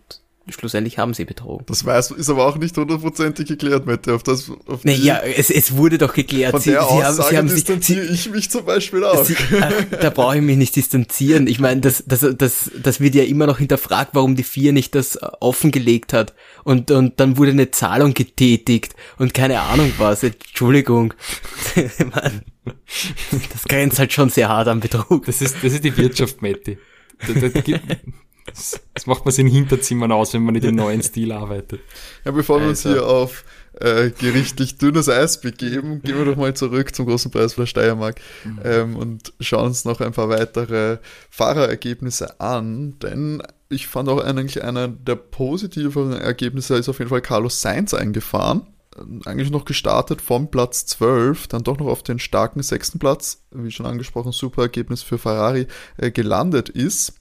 schlussendlich 0.51 0.99
haben 0.99 1.15
sie 1.15 1.25
betrogen. 1.25 1.65
Das 1.67 1.85
weiß, 1.85 2.13
ist 2.13 2.31
aber 2.31 2.47
auch 2.47 2.57
nicht 2.57 2.77
hundertprozentig 2.77 3.49
geklärt, 3.49 3.87
Mette. 3.87 4.15
Auf 4.15 4.23
das, 4.23 4.51
auf 4.67 4.85
naja, 4.85 5.19
es, 5.19 5.51
es 5.51 5.77
wurde 5.77 5.99
doch 5.99 6.15
geklärt. 6.15 6.53
Von 6.53 6.61
sie, 6.61 6.71
der 6.71 6.83
sie 6.83 6.87
Aussage 6.87 7.19
haben, 7.19 7.29
sie 7.29 7.37
haben 7.37 7.49
distanziere 7.49 8.07
sie, 8.07 8.13
ich 8.13 8.31
mich 8.31 8.51
zum 8.51 8.65
Beispiel 8.65 9.05
auch. 9.05 9.25
Sie, 9.25 9.37
da 10.01 10.11
brauche 10.11 10.37
ich 10.37 10.43
mich 10.43 10.57
nicht 10.57 10.77
distanzieren. 10.77 11.47
Ich 11.47 11.61
meine, 11.61 11.81
das, 11.81 12.05
das, 12.07 12.27
das, 12.37 12.71
das 12.83 13.01
wird 13.01 13.15
ja 13.15 13.25
immer 13.25 13.47
noch 13.47 13.59
hinterfragt, 13.59 14.11
warum 14.15 14.37
die 14.37 14.45
vier 14.45 14.73
nicht 14.73 14.95
das 14.95 15.19
offengelegt 15.41 16.13
hat. 16.13 16.35
Und, 16.65 16.91
und 16.91 17.21
dann 17.21 17.37
wurde 17.37 17.51
eine 17.51 17.71
Zahlung 17.71 18.15
getätigt 18.15 18.95
und 19.19 19.35
keine 19.35 19.61
Ahnung 19.61 19.93
was. 19.99 20.23
Entschuldigung. 20.23 21.15
das 21.75 23.65
grenzt 23.69 23.99
halt 23.99 24.13
schon 24.13 24.31
sehr 24.31 24.49
hart 24.49 24.69
an 24.69 24.81
Betrug. 24.81 25.27
Das 25.27 25.43
ist, 25.43 25.57
das 25.63 25.73
ist 25.73 25.85
die 25.85 25.97
Wirtschaft, 25.97 26.43
gibt, 27.65 27.83
das, 28.49 28.81
das 28.95 29.07
macht 29.07 29.25
man 29.25 29.33
sich 29.33 29.45
in 29.45 29.51
Hinterzimmern 29.51 30.13
aus, 30.13 30.35
wenn 30.35 30.43
man 30.43 30.55
nicht 30.55 30.65
im 30.65 30.75
neuen 30.75 31.03
Stil 31.03 31.33
arbeitet. 31.33 31.81
Ja, 32.25 32.33
bevor 32.33 32.61
wir 32.61 32.69
uns 32.69 32.83
hier 32.83 33.07
auf 33.07 33.45
äh, 33.81 34.11
gerichtlich 34.11 34.79
dünnes 34.79 35.09
Eis 35.09 35.41
begeben, 35.41 36.03
gehen 36.03 36.19
wir 36.19 36.25
doch 36.25 36.37
mal 36.37 36.55
zurück 36.55 36.95
zum 36.95 37.07
großen 37.07 37.31
Preis 37.31 37.55
für 37.55 37.67
Steiermark 37.67 38.21
mhm. 38.45 38.61
ähm, 38.65 38.97
und 38.97 39.33
schauen 39.41 39.67
uns 39.67 39.85
noch 39.85 40.01
ein 40.01 40.13
paar 40.13 40.29
weitere 40.29 40.99
Fahrerergebnisse 41.31 42.41
an, 42.41 42.99
denn 43.01 43.43
ich 43.69 43.87
fand 43.87 44.09
auch 44.09 44.23
eigentlich 44.23 44.65
einer 44.65 44.89
der 44.89 45.17
positiveren 45.17 46.13
Ergebnisse 46.13 46.77
ist 46.77 46.89
auf 46.89 46.99
jeden 46.99 47.11
Fall 47.11 47.21
Carlos 47.21 47.61
Sainz 47.61 47.95
eingefahren. 47.95 48.67
Eigentlich 49.27 49.51
noch 49.51 49.65
gestartet 49.65 50.21
vom 50.21 50.51
Platz 50.51 50.87
12, 50.87 51.47
dann 51.47 51.63
doch 51.63 51.79
noch 51.79 51.87
auf 51.87 52.03
den 52.03 52.19
starken 52.19 52.63
sechsten 52.63 52.99
Platz, 52.99 53.45
wie 53.53 53.71
schon 53.71 53.87
angesprochen, 53.87 54.33
super 54.33 54.63
Ergebnis 54.63 55.03
für 55.03 55.19
Ferrari, 55.19 55.69
äh, 55.99 56.11
gelandet 56.11 56.69
ist 56.69 57.18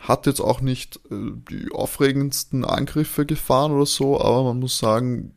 hat 0.00 0.26
jetzt 0.26 0.40
auch 0.40 0.60
nicht 0.60 0.96
äh, 1.10 1.32
die 1.50 1.70
aufregendsten 1.72 2.64
Angriffe 2.64 3.26
gefahren 3.26 3.72
oder 3.72 3.86
so, 3.86 4.20
aber 4.20 4.44
man 4.44 4.60
muss 4.60 4.78
sagen, 4.78 5.34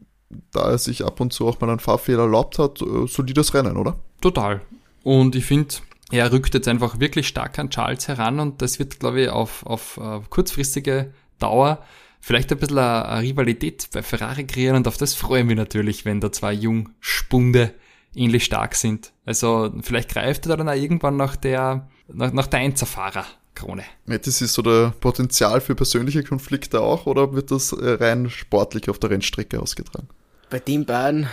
da 0.52 0.72
er 0.72 0.78
sich 0.78 1.06
ab 1.06 1.20
und 1.20 1.34
zu 1.34 1.48
auch 1.48 1.60
mal 1.60 1.70
einen 1.70 1.80
Fahrfehler 1.80 2.24
erlaubt 2.24 2.60
hat, 2.60 2.82
äh, 2.82 3.08
solides 3.08 3.54
Rennen, 3.54 3.78
oder? 3.78 3.98
Total. 4.22 4.62
Und 5.04 5.36
ich 5.36 5.46
finde, 5.46 5.76
er 6.12 6.32
rückt 6.32 6.54
jetzt 6.54 6.68
einfach 6.68 7.00
wirklich 7.00 7.28
stark 7.28 7.60
an 7.60 7.70
Charles 7.70 8.08
heran 8.08 8.40
und 8.40 8.62
das 8.62 8.80
wird, 8.80 9.00
glaube 9.00 9.22
ich, 9.22 9.30
auf, 9.30 9.66
auf 9.66 9.98
uh, 9.98 10.22
kurzfristige 10.30 11.14
Dauer 11.40 11.84
vielleicht 12.22 12.52
ein 12.54 12.58
bisschen 12.58 12.78
eine, 12.78 13.22
Rivalität 13.22 13.90
bei 13.92 14.02
Ferrari 14.02 14.46
kreieren 14.46 14.78
und 14.78 14.88
auf 14.88 14.96
das 14.96 15.14
freue 15.14 15.42
ich 15.42 15.46
mich 15.46 15.58
natürlich, 15.58 16.06
wenn 16.06 16.22
da 16.22 16.32
zwei 16.32 16.54
Jungspunde 16.54 17.74
ähnlich 18.16 18.46
stark 18.46 18.76
sind. 18.76 19.12
Also 19.26 19.74
vielleicht 19.82 20.10
greift 20.10 20.46
er 20.46 20.56
dann 20.56 20.70
auch 20.70 20.74
irgendwann 20.74 21.18
nach 21.18 21.36
der, 21.36 21.90
nach, 22.08 22.32
nach 22.32 22.48
der 22.48 22.60
Einzerfahrer. 22.60 23.26
Krone. 23.56 23.84
Mattis, 24.06 24.42
ist 24.42 24.54
so 24.54 24.62
der 24.62 24.94
Potenzial 25.00 25.62
für 25.62 25.76
persönliche 25.76 26.24
Konflikte 26.24 26.82
auch 26.82 27.06
oder 27.06 27.34
wird 27.34 27.52
das 27.52 27.72
äh, 27.72 27.92
rein 27.92 28.30
sportlich 28.30 28.90
auf 28.90 29.00
der 29.00 29.12
Rennstrecke 29.12 29.62
ausgetragen? 29.62 30.08
Bei 30.50 30.60
den 30.60 30.86
beiden, 30.86 31.28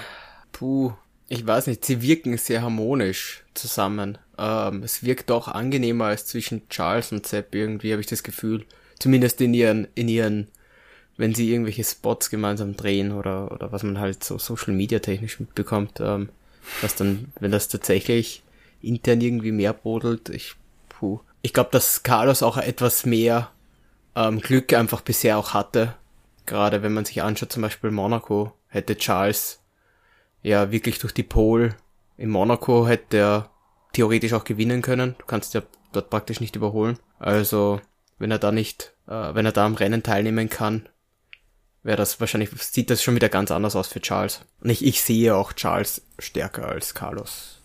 puh, 0.53 0.93
ich 1.29 1.47
weiß 1.47 1.69
nicht, 1.69 1.85
sie 1.85 2.03
wirken 2.03 2.37
sehr 2.39 2.63
harmonisch 2.63 3.45
zusammen. 3.55 4.19
Ähm, 4.37 4.83
es 4.83 5.05
wirkt 5.05 5.31
doch 5.31 5.49
angenehmer 5.49 6.07
als 6.07 6.27
zwischen 6.27 6.69
Charles 6.69 7.13
und 7.13 7.27
Sepp 7.27 7.55
irgendwie, 7.55 7.93
habe 7.93 8.01
ich 8.01 8.09
das 8.09 8.23
Gefühl. 8.23 8.65
Zumindest 8.99 9.41
in 9.41 9.55
ihren, 9.55 9.89
in 9.95 10.09
ihren, 10.09 10.49
wenn 11.17 11.35
sie 11.35 11.51
irgendwelche 11.51 11.85
Spots 11.85 12.31
gemeinsam 12.31 12.77
drehen 12.77 13.13
oder, 13.13 13.53
oder 13.53 13.73
was 13.73 13.83
man 13.83 14.01
halt 14.01 14.25
so 14.25 14.39
Social 14.39 14.75
Media 14.75 14.99
technisch 14.99 15.39
mitbekommt, 15.39 16.01
ähm, 16.01 16.31
was 16.81 16.97
dann, 16.97 17.33
wenn 17.39 17.53
das 17.53 17.69
tatsächlich 17.69 18.43
intern 18.83 19.21
irgendwie 19.21 19.53
mehr 19.53 19.73
brodelt, 19.73 20.29
ich, 20.31 20.55
puh. 20.89 21.21
Ich 21.43 21.53
glaube, 21.53 21.71
dass 21.73 22.03
Carlos 22.03 22.43
auch 22.43 22.57
etwas 22.57 23.07
mehr 23.07 23.51
ähm, 24.15 24.41
Glück 24.41 24.73
einfach 24.73 25.01
bisher 25.01 25.39
auch 25.39 25.55
hatte. 25.55 25.95
Gerade 26.47 26.83
wenn 26.83 26.93
man 26.93 27.05
sich 27.05 27.23
anschaut, 27.23 27.53
zum 27.53 27.63
Beispiel 27.63 27.91
Monaco, 27.91 28.53
hätte 28.69 28.97
Charles 28.97 29.63
ja 30.43 30.71
wirklich 30.71 30.99
durch 30.99 31.15
die 31.15 31.23
Pole 31.23 31.77
in 32.21 32.29
Monaco 32.29 32.87
hätte 32.87 33.17
er 33.17 33.51
theoretisch 33.95 34.35
auch 34.35 34.45
gewinnen 34.45 34.83
können. 34.83 35.15
Du 35.19 35.25
kannst 35.25 35.55
ja 35.55 35.63
dort 35.93 36.11
praktisch 36.11 36.41
nicht 36.41 36.55
überholen. 36.55 36.99
Also, 37.19 37.81
wenn 38.19 38.31
er 38.31 38.39
da 38.39 38.53
nicht, 38.53 38.93
äh, 39.09 39.35
wenn 39.35 39.47
er 39.47 39.53
da 39.53 39.65
am 39.65 39.75
Rennen 39.75 40.03
teilnehmen 40.03 40.51
kann, 40.51 40.87
wäre 41.83 41.97
das 41.97 42.21
wahrscheinlich, 42.21 42.51
sieht 42.61 42.91
das 42.91 43.03
schon 43.03 43.15
wieder 43.15 43.31
ganz 43.31 43.51
anders 43.51 43.75
aus 43.75 43.89
für 43.89 44.03
Charles. 44.03 44.43
Und 44.61 44.69
ich, 44.69 44.85
ich 44.85 45.01
sehe 45.01 45.35
auch 45.35 45.55
Charles 45.55 46.03
stärker 46.19 46.69
als 46.69 46.93
Carlos. 46.93 47.60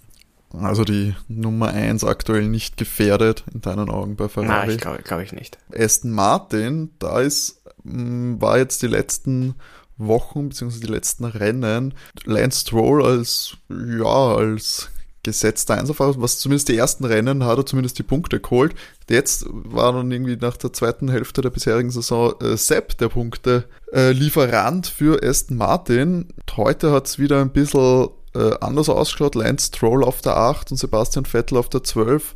Also 0.61 0.83
die 0.83 1.15
Nummer 1.27 1.69
1 1.69 2.03
aktuell 2.03 2.47
nicht 2.47 2.77
gefährdet 2.77 3.43
in 3.53 3.61
deinen 3.61 3.89
Augen 3.89 4.15
bei 4.15 4.29
Ferrari? 4.29 4.67
Nein, 4.67 4.69
ich 4.71 4.77
glaube 4.81 5.01
glaub 5.03 5.21
ich 5.21 5.33
nicht. 5.33 5.57
Aston 5.75 6.11
Martin, 6.11 6.91
da 6.99 7.19
ist, 7.19 7.61
mm, 7.83 8.39
war 8.39 8.57
jetzt 8.57 8.81
die 8.81 8.87
letzten 8.87 9.55
Wochen 9.97 10.49
bzw. 10.49 10.79
die 10.79 10.91
letzten 10.91 11.25
Rennen 11.25 11.93
Lance 12.25 12.61
Stroll 12.61 13.05
als, 13.05 13.57
ja, 13.69 14.35
als 14.35 14.89
gesetzter 15.25 15.73
Einzelfahrer, 15.73 16.21
was 16.21 16.37
zumindest 16.37 16.69
die 16.69 16.77
ersten 16.77 17.03
Rennen 17.03 17.43
hat 17.43 17.57
er 17.57 17.65
zumindest 17.65 17.97
die 17.97 18.03
Punkte 18.03 18.39
geholt. 18.39 18.75
Jetzt 19.09 19.45
war 19.49 19.91
dann 19.91 20.11
irgendwie 20.11 20.37
nach 20.37 20.55
der 20.55 20.71
zweiten 20.71 21.09
Hälfte 21.09 21.41
der 21.41 21.49
bisherigen 21.49 21.89
Saison 21.89 22.35
äh, 22.41 22.55
Sepp 22.55 22.97
der 22.99 23.09
Punkte 23.09 23.65
äh, 23.91 24.11
Lieferant 24.11 24.85
für 24.85 25.23
Aston 25.23 25.57
Martin. 25.57 26.27
Heute 26.55 26.91
hat 26.91 27.07
es 27.07 27.17
wieder 27.17 27.41
ein 27.41 27.49
bisschen 27.49 28.09
äh, 28.35 28.57
anders 28.61 28.89
ausgeschaut. 28.89 29.35
Lance 29.35 29.67
Stroll 29.67 30.03
auf 30.03 30.21
der 30.21 30.37
8 30.37 30.71
und 30.71 30.77
Sebastian 30.77 31.25
Vettel 31.25 31.57
auf 31.57 31.69
der 31.69 31.83
12. 31.83 32.35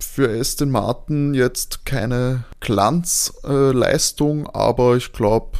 Für 0.00 0.28
Aston 0.28 0.70
Martin 0.70 1.34
jetzt 1.34 1.86
keine 1.86 2.44
Glanzleistung, 2.60 4.48
aber 4.48 4.96
ich 4.96 5.12
glaube, 5.12 5.58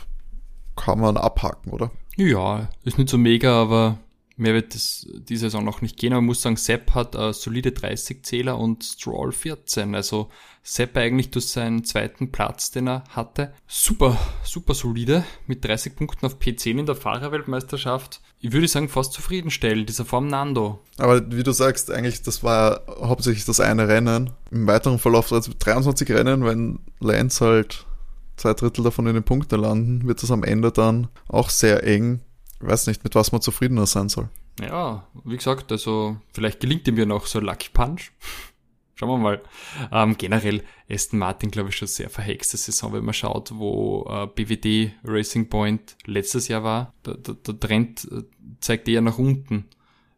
kann 0.76 1.00
man 1.00 1.16
abhaken, 1.16 1.70
oder? 1.72 1.90
Ja, 2.16 2.68
ist 2.84 2.98
nicht 2.98 3.10
so 3.10 3.18
mega, 3.18 3.60
aber 3.60 3.98
mehr 4.36 4.54
wird 4.54 4.74
es 4.74 5.06
diese 5.28 5.46
Saison 5.46 5.64
noch 5.64 5.80
nicht 5.80 5.96
gehen. 5.96 6.12
Aber 6.12 6.20
man 6.20 6.26
muss 6.26 6.42
sagen, 6.42 6.56
Sepp 6.56 6.94
hat 6.94 7.14
äh, 7.14 7.32
solide 7.32 7.72
30 7.72 8.24
Zähler 8.24 8.58
und 8.58 8.84
Stroll 8.84 9.32
14. 9.32 9.94
Also 9.94 10.30
Sepp 10.62 10.96
eigentlich 10.96 11.30
durch 11.30 11.48
seinen 11.48 11.84
zweiten 11.84 12.32
Platz, 12.32 12.70
den 12.70 12.88
er 12.88 13.04
hatte. 13.10 13.52
Super, 13.66 14.18
super 14.42 14.74
solide. 14.74 15.24
Mit 15.46 15.64
30 15.64 15.94
Punkten 15.94 16.26
auf 16.26 16.38
P10 16.38 16.78
in 16.80 16.86
der 16.86 16.96
Fahrerweltmeisterschaft. 16.96 18.20
Ich 18.40 18.52
würde 18.52 18.68
sagen, 18.68 18.88
fast 18.88 19.12
zufriedenstellend, 19.12 19.88
dieser 19.88 20.04
Form 20.04 20.26
Nando. 20.26 20.80
Aber 20.98 21.30
wie 21.30 21.42
du 21.42 21.52
sagst, 21.52 21.90
eigentlich, 21.90 22.22
das 22.22 22.42
war 22.42 22.82
hauptsächlich 23.00 23.44
das 23.44 23.60
eine 23.60 23.88
Rennen. 23.88 24.30
Im 24.50 24.66
weiteren 24.66 24.98
Verlauf, 24.98 25.32
also 25.32 25.52
23 25.58 26.10
Rennen, 26.10 26.44
wenn 26.44 26.80
Lance 27.00 27.44
halt 27.44 27.86
zwei 28.36 28.54
Drittel 28.54 28.84
davon 28.84 29.06
in 29.06 29.14
den 29.14 29.22
Punkten 29.22 29.60
landen, 29.60 30.08
wird 30.08 30.22
das 30.22 30.30
am 30.30 30.44
Ende 30.44 30.72
dann 30.72 31.08
auch 31.28 31.50
sehr 31.50 31.84
eng. 31.84 32.20
Ich 32.60 32.66
weiß 32.66 32.86
nicht, 32.86 33.04
mit 33.04 33.14
was 33.14 33.32
man 33.32 33.40
zufriedener 33.40 33.86
sein 33.86 34.08
soll. 34.08 34.28
Ja, 34.60 35.06
wie 35.24 35.36
gesagt, 35.36 35.72
also 35.72 36.16
vielleicht 36.32 36.60
gelingt 36.60 36.86
ihm 36.88 36.96
ja 36.96 37.06
noch 37.06 37.26
so 37.26 37.40
Lucky 37.40 37.68
Punch. 37.72 38.12
Schauen 38.96 39.08
wir 39.08 39.18
mal. 39.18 39.42
Ähm, 39.90 40.16
generell 40.16 40.62
Aston 40.88 41.18
Martin, 41.18 41.50
glaube 41.50 41.70
ich, 41.70 41.76
schon 41.76 41.88
sehr 41.88 42.10
verhexte 42.10 42.56
Saison, 42.56 42.92
wenn 42.92 43.04
man 43.04 43.12
schaut, 43.12 43.50
wo 43.56 44.06
äh, 44.08 44.28
BWD 44.28 44.92
Racing 45.02 45.48
Point 45.48 45.96
letztes 46.06 46.46
Jahr 46.46 46.62
war. 46.62 46.94
Der, 47.04 47.14
der, 47.14 47.34
der 47.34 47.58
Trend 47.58 48.08
äh, 48.12 48.22
zeigt 48.60 48.88
eher 48.88 49.00
nach 49.00 49.18
unten. 49.18 49.64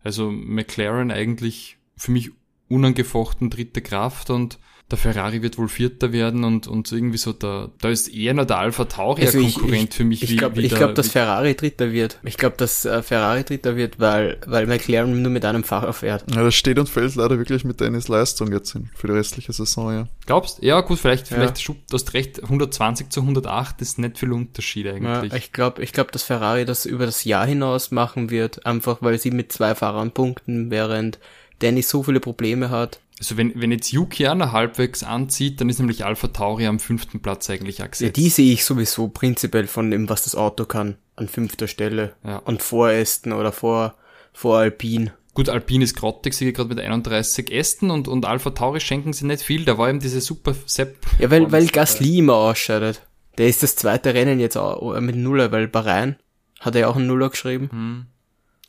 Also 0.03 0.31
McLaren 0.31 1.11
eigentlich 1.11 1.79
für 1.97 2.13
mich 2.13 2.33
unangefochten 2.69 3.49
dritte 3.49 3.81
Kraft 3.81 4.29
und 4.29 4.59
der 4.91 4.99
Ferrari 4.99 5.43
wird 5.43 5.59
wohl 5.59 5.69
Vierter 5.69 6.13
werden 6.13 6.45
und, 6.45 6.69
und 6.69 6.93
irgendwie 6.93 7.19
so, 7.19 7.33
da, 7.33 7.71
da 7.81 7.89
ist 7.89 8.07
eher 8.07 8.35
noch 8.35 8.45
der 8.45 8.59
Alpha 8.59 8.85
Tauri 8.85 9.23
also 9.27 9.39
ein 9.39 9.53
Konkurrent 9.53 9.95
für 9.95 10.05
mich. 10.05 10.23
Ich 10.23 10.37
glaube, 10.37 10.63
glaub, 10.63 10.95
dass 10.95 11.09
Ferrari 11.09 11.57
Dritter 11.57 11.91
wird. 11.91 12.21
Ich 12.23 12.37
glaube, 12.37 12.57
dass 12.57 12.85
äh, 12.85 13.03
Ferrari 13.03 13.43
Dritter 13.43 13.75
wird, 13.75 13.99
weil, 13.99 14.39
weil 14.47 14.69
McLaren 14.69 15.23
nur 15.23 15.33
mit 15.33 15.45
einem 15.45 15.65
Fahrer 15.65 15.93
fährt. 15.93 16.25
Ja, 16.33 16.45
das 16.45 16.55
steht 16.55 16.79
und 16.79 16.89
fällt 16.89 17.17
leider 17.17 17.37
wirklich 17.37 17.65
mit 17.65 17.81
Dennis 17.81 18.07
Leistung 18.07 18.53
jetzt 18.53 18.73
hin, 18.73 18.89
für 18.95 19.09
die 19.09 19.15
restliche 19.15 19.53
Saison, 19.53 19.93
ja. 19.93 20.09
Glaubst? 20.25 20.63
Ja, 20.63 20.81
gut, 20.83 21.01
vielleicht, 21.01 21.31
ja. 21.31 21.37
vielleicht 21.37 21.61
schub, 21.61 21.79
du 21.91 21.95
hast 21.95 22.15
recht, 22.15 22.45
120 22.45 23.11
zu 23.11 23.23
108 23.23 23.83
ist 23.83 23.99
nicht 23.99 24.19
viel 24.19 24.31
Unterschied 24.31 24.87
eigentlich. 24.87 25.33
Ja, 25.33 25.37
ich 25.39 25.51
glaube, 25.51 25.83
ich 25.83 25.93
glaube, 25.93 26.13
dass 26.13 26.23
Ferrari 26.23 26.65
das 26.65 26.87
über 26.87 27.07
das 27.07 27.25
Jahr 27.25 27.47
hinaus 27.47 27.91
machen 27.91 28.31
wird, 28.31 28.65
einfach 28.65 28.99
weil 29.01 29.19
sie 29.19 29.33
mit 29.33 29.51
zwei 29.51 29.75
Fahrern 29.75 30.13
punkten, 30.13 30.71
während 30.71 31.19
Dennis 31.61 31.89
so 31.89 32.03
viele 32.03 32.21
Probleme 32.21 32.71
hat. 32.71 33.01
Also 33.19 33.39
wenn, 33.39 33.59
wenn 33.59 33.73
jetzt 33.73 33.93
Yuki 33.93 34.27
Anna 34.27 34.53
halbwegs 34.53 35.03
anzieht, 35.03 35.61
dann 35.61 35.71
ist 35.71 35.79
nämlich 35.79 36.05
Alpha 36.05 36.29
Tauri 36.29 36.67
am 36.67 36.79
fünften 36.79 37.21
Platz 37.21 37.49
eigentlich 37.49 37.83
akzeptiert. 37.83 38.17
Ja, 38.17 38.23
die 38.23 38.29
sehe 38.29 38.53
ich 38.53 38.65
sowieso 38.65 39.09
prinzipiell 39.09 39.67
von 39.67 39.91
dem, 39.91 40.09
was 40.09 40.25
das 40.25 40.35
Auto 40.35 40.67
kann, 40.67 40.97
an 41.17 41.29
fünfter 41.29 41.67
Stelle. 41.67 42.15
Ja. 42.25 42.39
Und 42.39 42.63
vor 42.63 42.91
Ästen 42.91 43.33
oder 43.33 43.53
vor, 43.53 43.95
vor 44.35 44.59
Alpine. 44.59 45.15
Gut, 45.33 45.49
Alpine 45.49 45.85
ist 45.85 45.97
grottig, 45.97 46.35
sie 46.35 46.53
gerade 46.53 46.69
mit 46.69 46.81
31 46.81 47.51
Ästen 47.51 47.91
und, 47.91 48.07
und 48.07 48.27
Alpha 48.27 48.51
Tauri 48.51 48.81
schenken 48.81 49.15
sie 49.15 49.27
nicht 49.27 49.43
viel. 49.43 49.65
Da 49.65 49.79
war 49.79 49.89
eben 49.89 50.01
diese 50.01 50.21
super 50.21 50.55
Sepp. 50.67 50.97
Ja, 51.19 51.31
weil, 51.31 51.51
weil 51.53 51.67
Gasly 51.69 52.19
immer 52.19 52.35
ausscheidet. 52.35 53.07
Der 53.39 53.49
ist 53.49 53.63
das 53.63 53.77
zweite 53.77 54.15
Rennen 54.15 54.41
jetzt 54.41 54.57
auch 54.57 54.99
mit 55.01 55.17
Nuller, 55.17 55.53
weil 55.53 55.69
Bahrain 55.69 56.17
hat 56.61 56.75
er 56.75 56.83
ja 56.83 56.89
auch 56.89 56.97
einen 56.97 57.07
Nuller 57.07 57.31
geschrieben. 57.31 57.69
Hm. 57.71 58.07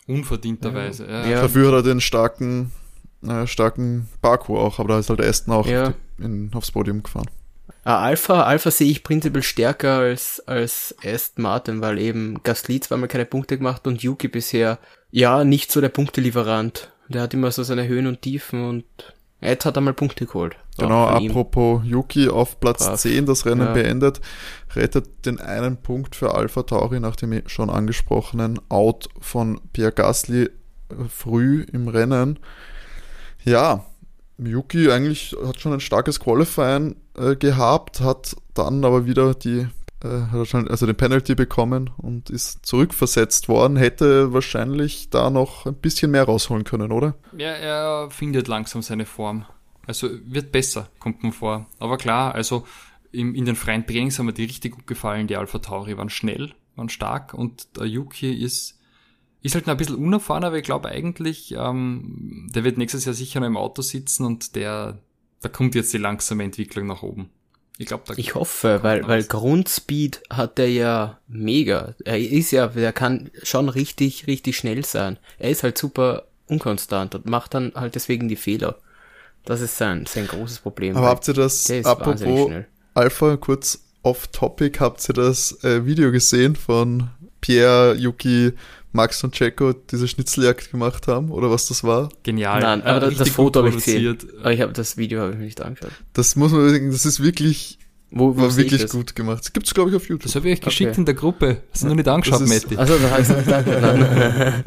Unverdienterweise, 0.08 1.06
ja. 1.06 1.28
ja. 1.28 1.42
Dafür 1.42 1.68
hat 1.68 1.76
er 1.76 1.84
den 1.84 2.02
starken 2.02 2.72
äh, 3.26 3.48
starken 3.48 4.08
Baku 4.22 4.58
auch, 4.58 4.80
aber 4.80 4.90
da 4.90 5.00
ist 5.00 5.10
halt 5.10 5.22
Aston 5.22 5.54
auch 5.54 5.68
ja. 5.68 5.94
in, 6.18 6.52
aufs 6.54 6.72
Podium 6.72 7.04
gefahren. 7.04 7.30
Ah, 7.84 8.02
Alpha, 8.02 8.44
Alpha 8.44 8.70
sehe 8.70 8.92
ich 8.92 9.04
prinzipiell 9.04 9.44
stärker 9.44 10.00
als, 10.00 10.44
als 10.46 10.94
Aston 11.04 11.44
Martin, 11.44 11.82
weil 11.82 12.00
eben 12.00 12.42
Gasly 12.44 12.82
zweimal 12.82 13.08
keine 13.08 13.26
Punkte 13.26 13.58
gemacht 13.58 13.88
und 13.88 14.04
Yuki 14.04 14.28
bisher, 14.28 14.78
ja, 15.10 15.44
nicht 15.44 15.72
so 15.72 15.80
der 15.80 15.90
Punktelieferant. 15.90 16.92
Der 17.08 17.22
hat 17.22 17.34
immer 17.34 17.52
so 17.52 17.64
seine 17.64 17.88
Höhen 17.88 18.08
und 18.08 18.22
Tiefen 18.22 18.68
und 18.68 18.86
Ed 19.40 19.66
hat 19.66 19.78
einmal 19.78 19.94
Punkte 19.94 20.26
geholt. 20.26 20.58
Genau, 20.78 21.06
apropos 21.06 21.84
ihm. 21.84 21.92
Yuki 21.92 22.28
auf 22.30 22.60
Platz 22.60 22.86
Brav. 22.86 23.00
10 23.00 23.26
das 23.26 23.46
Rennen 23.46 23.68
ja. 23.68 23.74
beendet, 23.74 24.20
rettet 24.76 25.26
den 25.26 25.40
einen 25.40 25.78
Punkt 25.78 26.16
für 26.16 26.36
Alpha 26.36 26.64
Tauri 26.64 27.00
nach 27.00 27.16
dem 27.16 27.48
schon 27.48 27.70
angesprochenen 27.70 28.60
Out 28.70 29.10
von 29.20 29.62
Pierre 29.74 29.92
Gasly 29.92 30.50
früh 31.10 31.66
im 31.72 31.88
Rennen. 31.88 32.40
Ja, 33.48 33.86
Yuki 34.38 34.92
eigentlich 34.92 35.34
hat 35.46 35.62
schon 35.62 35.72
ein 35.72 35.80
starkes 35.80 36.20
Qualifying 36.20 36.98
äh, 37.18 37.38
gehabt, 37.38 38.02
hat 38.02 38.36
dann 38.54 38.84
aber 38.84 39.06
wieder 39.06 39.34
die 39.34 39.68
äh, 40.04 40.08
also 40.34 40.86
den 40.86 40.98
Penalty 40.98 41.34
bekommen 41.34 41.90
und 41.96 42.30
ist 42.30 42.66
zurückversetzt 42.66 43.48
worden, 43.48 43.78
hätte 43.78 44.34
wahrscheinlich 44.34 45.12
da 45.12 45.30
noch 45.30 45.66
ein 45.66 45.76
bisschen 45.76 46.12
mehr 46.12 46.26
rausholen 46.26 46.66
können, 46.66 46.92
oder? 46.92 47.16
Ja, 47.38 47.52
er 47.52 48.12
findet 48.12 48.50
langsam 48.50 48.82
seine 48.82 49.06
Form. 49.06 49.46
Also 49.86 50.10
wird 50.26 50.52
besser, 50.52 50.90
kommt 51.00 51.24
man 51.24 51.32
vor. 51.32 51.68
Aber 51.80 51.98
klar, 51.98 52.36
also 52.36 52.66
im, 53.14 53.34
in 53.34 53.46
den 53.46 53.56
freien 53.56 53.88
Trainings 53.88 54.20
haben 54.20 54.26
mir 54.26 54.34
die 54.34 54.44
richtig 54.44 54.74
gut 54.76 54.88
gefallen. 54.88 55.28
Die 55.28 55.38
Alpha 55.38 55.60
Tauri 55.60 55.96
waren 55.96 56.10
schnell, 56.10 56.54
waren 56.76 56.90
stark 56.90 57.34
und 57.34 57.78
der 57.78 57.86
Yuki 57.86 58.34
ist 58.34 58.77
ist 59.48 59.56
halt 59.56 59.68
noch 59.68 59.74
ein 59.74 59.78
bisschen 59.78 59.96
unerfahren, 59.96 60.44
aber 60.44 60.58
ich 60.58 60.64
glaube 60.64 60.90
eigentlich, 60.90 61.54
ähm, 61.58 62.50
der 62.54 62.64
wird 62.64 62.78
nächstes 62.78 63.06
Jahr 63.06 63.16
sicher 63.16 63.40
noch 63.40 63.48
im 63.48 63.58
Auto 63.58 63.82
sitzen 63.82 64.26
und 64.26 64.56
der, 64.56 65.00
da 65.42 65.50
kommt 65.50 65.76
jetzt 65.76 65.94
die 65.94 65.98
langsame 65.98 66.44
Entwicklung 66.44 66.88
nach 66.88 67.02
oben. 67.02 67.30
Ich 67.78 67.86
glaube, 67.86 68.04
da 68.08 68.14
Ich 68.18 68.36
hoffe, 68.36 68.80
weil, 68.82 69.08
weil 69.08 69.24
Grundspeed 69.24 70.24
hat 70.30 70.58
er 70.58 70.70
ja 70.70 71.20
mega. 71.28 71.94
Er 72.04 72.20
ist 72.20 72.52
ja, 72.52 72.68
der 72.68 72.92
kann 72.92 73.30
schon 73.44 73.70
richtig, 73.70 74.28
richtig 74.28 74.58
schnell 74.58 74.84
sein. 74.84 75.18
Er 75.38 75.52
ist 75.52 75.64
halt 75.64 75.78
super 75.78 76.28
unkonstant 76.48 77.14
und 77.16 77.26
macht 77.28 77.54
dann 77.54 77.72
halt 77.76 77.96
deswegen 77.96 78.28
die 78.28 78.36
Fehler. 78.36 78.78
Das 79.46 79.62
ist 79.62 79.78
sein, 79.78 80.06
sein 80.08 80.28
großes 80.28 80.60
Problem. 80.60 80.98
Aber 80.98 81.08
habt 81.08 81.28
ihr 81.28 81.34
das, 81.34 81.66
der 81.66 81.80
ist 81.80 81.86
wahnsinnig 81.86 82.22
apropos 82.22 82.48
schnell. 82.48 82.68
Alpha, 82.96 83.38
kurz 83.38 83.84
off-topic, 84.02 84.80
habt 84.80 85.08
ihr 85.08 85.14
das 85.14 85.64
äh, 85.64 85.86
Video 85.86 86.12
gesehen 86.12 86.56
von 86.56 87.10
Pierre, 87.48 87.96
Yuki, 87.96 88.52
Max 88.92 89.24
und 89.24 89.34
Checo, 89.34 89.72
diese 89.74 90.06
Schnitzeljagd 90.08 90.70
gemacht 90.72 91.08
haben? 91.08 91.32
Oder 91.32 91.50
was 91.50 91.68
das 91.68 91.84
war? 91.86 92.10
Genial. 92.24 92.60
Nein, 92.62 92.82
aber 92.84 92.98
Äh, 93.08 93.10
das, 93.12 93.20
das 93.20 93.30
Foto 93.30 93.60
habe 93.60 93.70
ich 93.70 93.76
gesehen. 93.76 94.04
produziert. 94.18 94.40
Aber 94.42 94.52
ich 94.54 94.62
habe 94.62 94.74
das 94.74 94.98
Video 94.98 95.22
habe 95.22 95.32
ich 95.32 95.38
mir 95.38 95.46
nicht 95.46 95.62
angeschaut. 95.62 95.92
Das 96.14 96.36
muss 96.36 96.52
man 96.52 96.70
sagen, 96.70 96.92
das 96.92 97.06
ist 97.06 97.24
wirklich, 97.24 97.80
Wo, 98.12 98.36
wo 98.36 98.42
war 98.42 98.58
wirklich 98.58 98.82
das? 98.82 98.92
gut 98.92 99.16
gemacht. 99.16 99.40
Das 99.40 99.54
gibt's, 99.54 99.74
glaube 99.74 99.92
ich, 99.92 99.96
auf 99.96 100.04
YouTube. 100.10 100.24
Das 100.24 100.36
habe 100.36 100.50
ich 100.50 100.56
euch 100.58 100.62
geschickt 100.62 100.92
Okay. 100.92 101.00
in 101.00 101.06
der 101.06 101.16
Gruppe. 101.16 101.62
Hast 101.72 101.84
du 101.84 101.88
noch 101.88 101.96
nicht 101.96 102.08
angeschaut, 102.10 102.42
Das 102.42 102.50
ist- 102.52 102.64
Matti? 102.66 102.78
Also, 102.78 102.98
da 102.98 103.10
habe 103.12 103.22
ich 103.22 103.30
es 103.30 103.38
nicht 103.38 103.54
angeschaut. 103.54 104.64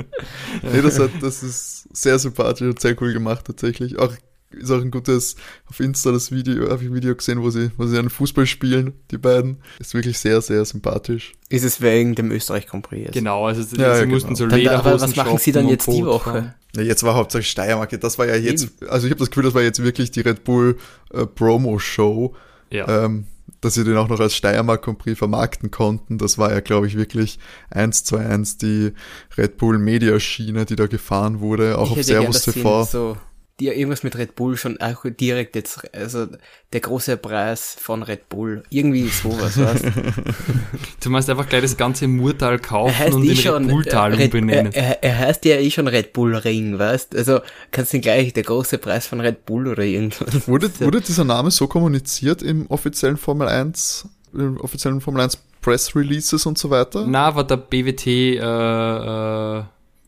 Nee, 0.72 0.82
das, 0.82 0.98
hat, 0.98 1.10
das 1.20 1.42
ist 1.42 1.88
sehr 1.94 2.18
sympathisch 2.18 2.66
und 2.68 2.80
sehr 2.80 2.96
cool 3.02 3.12
gemacht 3.12 3.44
tatsächlich. 3.46 3.98
Auch 3.98 4.12
ist 4.50 4.70
auch 4.70 4.80
ein 4.80 4.90
gutes 4.90 5.36
auf 5.68 5.80
Insta 5.80 6.10
das 6.12 6.30
Video, 6.32 6.68
habe 6.70 6.82
ich 6.82 6.90
ein 6.90 6.94
Video 6.94 7.14
gesehen, 7.14 7.42
wo 7.42 7.50
sie, 7.50 7.70
wo 7.76 7.86
sie 7.86 7.98
einen 7.98 8.10
Fußball 8.10 8.46
spielen, 8.46 8.94
die 9.10 9.18
beiden. 9.18 9.58
Ist 9.78 9.94
wirklich 9.94 10.18
sehr, 10.18 10.40
sehr 10.40 10.64
sympathisch. 10.64 11.32
ist 11.48 11.64
es 11.64 11.80
wegen 11.80 12.14
dem 12.14 12.30
Österreich 12.32 12.66
Grand? 12.66 13.12
Genau, 13.12 13.46
also 13.46 13.62
sie 13.62 13.76
Ja, 13.76 13.96
ja, 13.96 14.06
mussten 14.06 14.28
genau. 14.34 14.38
so 14.38 14.46
Dann, 14.46 14.58
Lederhosen 14.58 14.86
aber 14.86 15.00
was 15.00 15.16
machen 15.16 15.38
sie 15.38 15.52
dann 15.52 15.68
jetzt 15.68 15.86
die 15.86 16.04
Woche? 16.04 16.54
Ja, 16.76 16.82
jetzt 16.82 17.02
war 17.02 17.14
hauptsächlich 17.14 17.50
Steiermark. 17.50 17.90
Das 18.00 18.18
war 18.18 18.26
ja 18.26 18.36
jetzt, 18.36 18.68
also 18.88 19.06
ich 19.06 19.10
habe 19.12 19.18
das 19.20 19.30
Gefühl, 19.30 19.44
das 19.44 19.54
war 19.54 19.62
jetzt 19.62 19.82
wirklich 19.82 20.10
die 20.10 20.20
Red 20.20 20.44
Bull 20.44 20.76
äh, 21.12 21.26
Promo-Show, 21.26 22.34
Ja. 22.70 23.04
ähm, 23.06 23.26
dass 23.60 23.74
sie 23.74 23.84
den 23.84 23.96
auch 23.96 24.08
noch 24.08 24.20
als 24.20 24.34
Steiermark 24.36 24.82
Grand 24.84 24.98
Prix 24.98 25.18
vermarkten 25.18 25.70
konnten. 25.70 26.16
Das 26.18 26.38
war 26.38 26.52
ja, 26.52 26.60
glaube 26.60 26.86
ich, 26.86 26.96
wirklich 26.96 27.38
eins 27.70 28.04
zu 28.04 28.16
eins 28.16 28.56
die 28.56 28.92
Red 29.36 29.58
Bull 29.58 29.78
Media-Schiene, 29.78 30.64
die 30.64 30.76
da 30.76 30.86
gefahren 30.86 31.40
wurde, 31.40 31.76
auch 31.78 31.92
ich 31.92 31.98
auf 31.98 32.02
Servus 32.04 32.42
sie 32.44 32.52
TV. 32.52 32.84
So, 32.84 33.16
die 33.60 33.68
irgendwas 33.68 34.02
mit 34.02 34.16
Red 34.16 34.34
Bull 34.34 34.56
schon 34.56 34.80
auch 34.80 35.04
direkt 35.04 35.54
jetzt, 35.54 35.94
also 35.94 36.26
der 36.72 36.80
große 36.80 37.16
Preis 37.18 37.76
von 37.78 38.02
Red 38.02 38.28
Bull. 38.30 38.62
Irgendwie 38.70 39.08
sowas, 39.08 39.58
weißt 39.58 39.84
du? 39.84 39.90
Du 41.02 41.10
meinst 41.10 41.30
einfach 41.30 41.48
gleich 41.48 41.62
das 41.62 41.76
ganze 41.76 42.08
Murtal 42.08 42.54
Er 42.54 42.58
kaufen 42.58 42.98
heißt 42.98 43.14
und 43.14 43.24
eh 43.24 43.30
in 43.30 43.36
schon, 43.36 43.64
Red 43.64 43.72
Bulltal 43.72 44.12
äh, 44.12 44.16
Red, 44.16 44.34
umbenennen. 44.34 44.72
er, 44.72 45.02
er, 45.02 45.04
er 45.04 45.18
heißt 45.18 45.44
ja 45.44 45.56
eh 45.56 45.70
schon 45.70 45.88
Red 45.88 46.12
Bull 46.12 46.34
Ring, 46.34 46.78
weißt 46.78 47.14
Also 47.16 47.40
kannst 47.70 47.92
du 47.92 47.98
ihn 47.98 48.02
gleich 48.02 48.32
der 48.32 48.42
große 48.42 48.78
Preis 48.78 49.06
von 49.06 49.20
Red 49.20 49.46
Bull 49.46 49.68
oder 49.68 49.82
irgendwas. 49.84 50.48
Wurde, 50.48 50.70
wurde 50.80 51.00
dieser 51.00 51.24
Name 51.24 51.50
so 51.50 51.66
kommuniziert 51.66 52.42
im 52.42 52.66
offiziellen 52.68 53.16
Formel 53.16 53.48
1, 53.48 54.08
im 54.34 54.58
offiziellen 54.58 55.00
Formel 55.00 55.22
1 55.22 55.38
Press 55.60 55.94
Releases 55.94 56.46
und 56.46 56.58
so 56.58 56.70
weiter? 56.70 57.04
Na, 57.06 57.34
war 57.34 57.46
der 57.46 57.58
BWT 57.58 58.06
äh, 58.06 58.36
äh, 58.36 59.62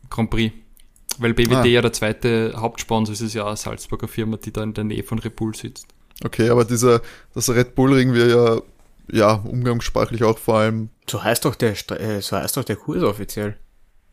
Grand 0.09 0.29
Prix. 0.29 0.53
Weil 1.19 1.33
BWT 1.33 1.53
Ah. 1.55 1.65
ja 1.65 1.81
der 1.81 1.93
zweite 1.93 2.53
Hauptsponsor 2.55 3.13
ist, 3.13 3.21
ist 3.21 3.33
ja 3.33 3.45
eine 3.45 3.57
Salzburger 3.57 4.07
Firma, 4.07 4.37
die 4.37 4.51
da 4.51 4.63
in 4.63 4.73
der 4.73 4.83
Nähe 4.83 5.03
von 5.03 5.19
Red 5.19 5.35
Bull 5.35 5.55
sitzt. 5.55 5.87
Okay, 6.23 6.49
aber 6.49 6.65
dieser, 6.65 7.01
das 7.33 7.49
Red 7.49 7.75
Bull 7.75 7.93
Ring 7.93 8.13
wir 8.13 8.27
ja, 8.27 8.61
ja, 9.11 9.33
umgangssprachlich 9.33 10.23
auch 10.23 10.37
vor 10.37 10.59
allem 10.59 10.89
So 11.09 11.23
heißt 11.23 11.43
doch 11.45 11.55
der, 11.55 11.71
äh, 11.99 12.21
so 12.21 12.37
heißt 12.37 12.55
doch 12.57 12.63
der 12.63 12.75
Kurs 12.77 13.03
offiziell. 13.03 13.57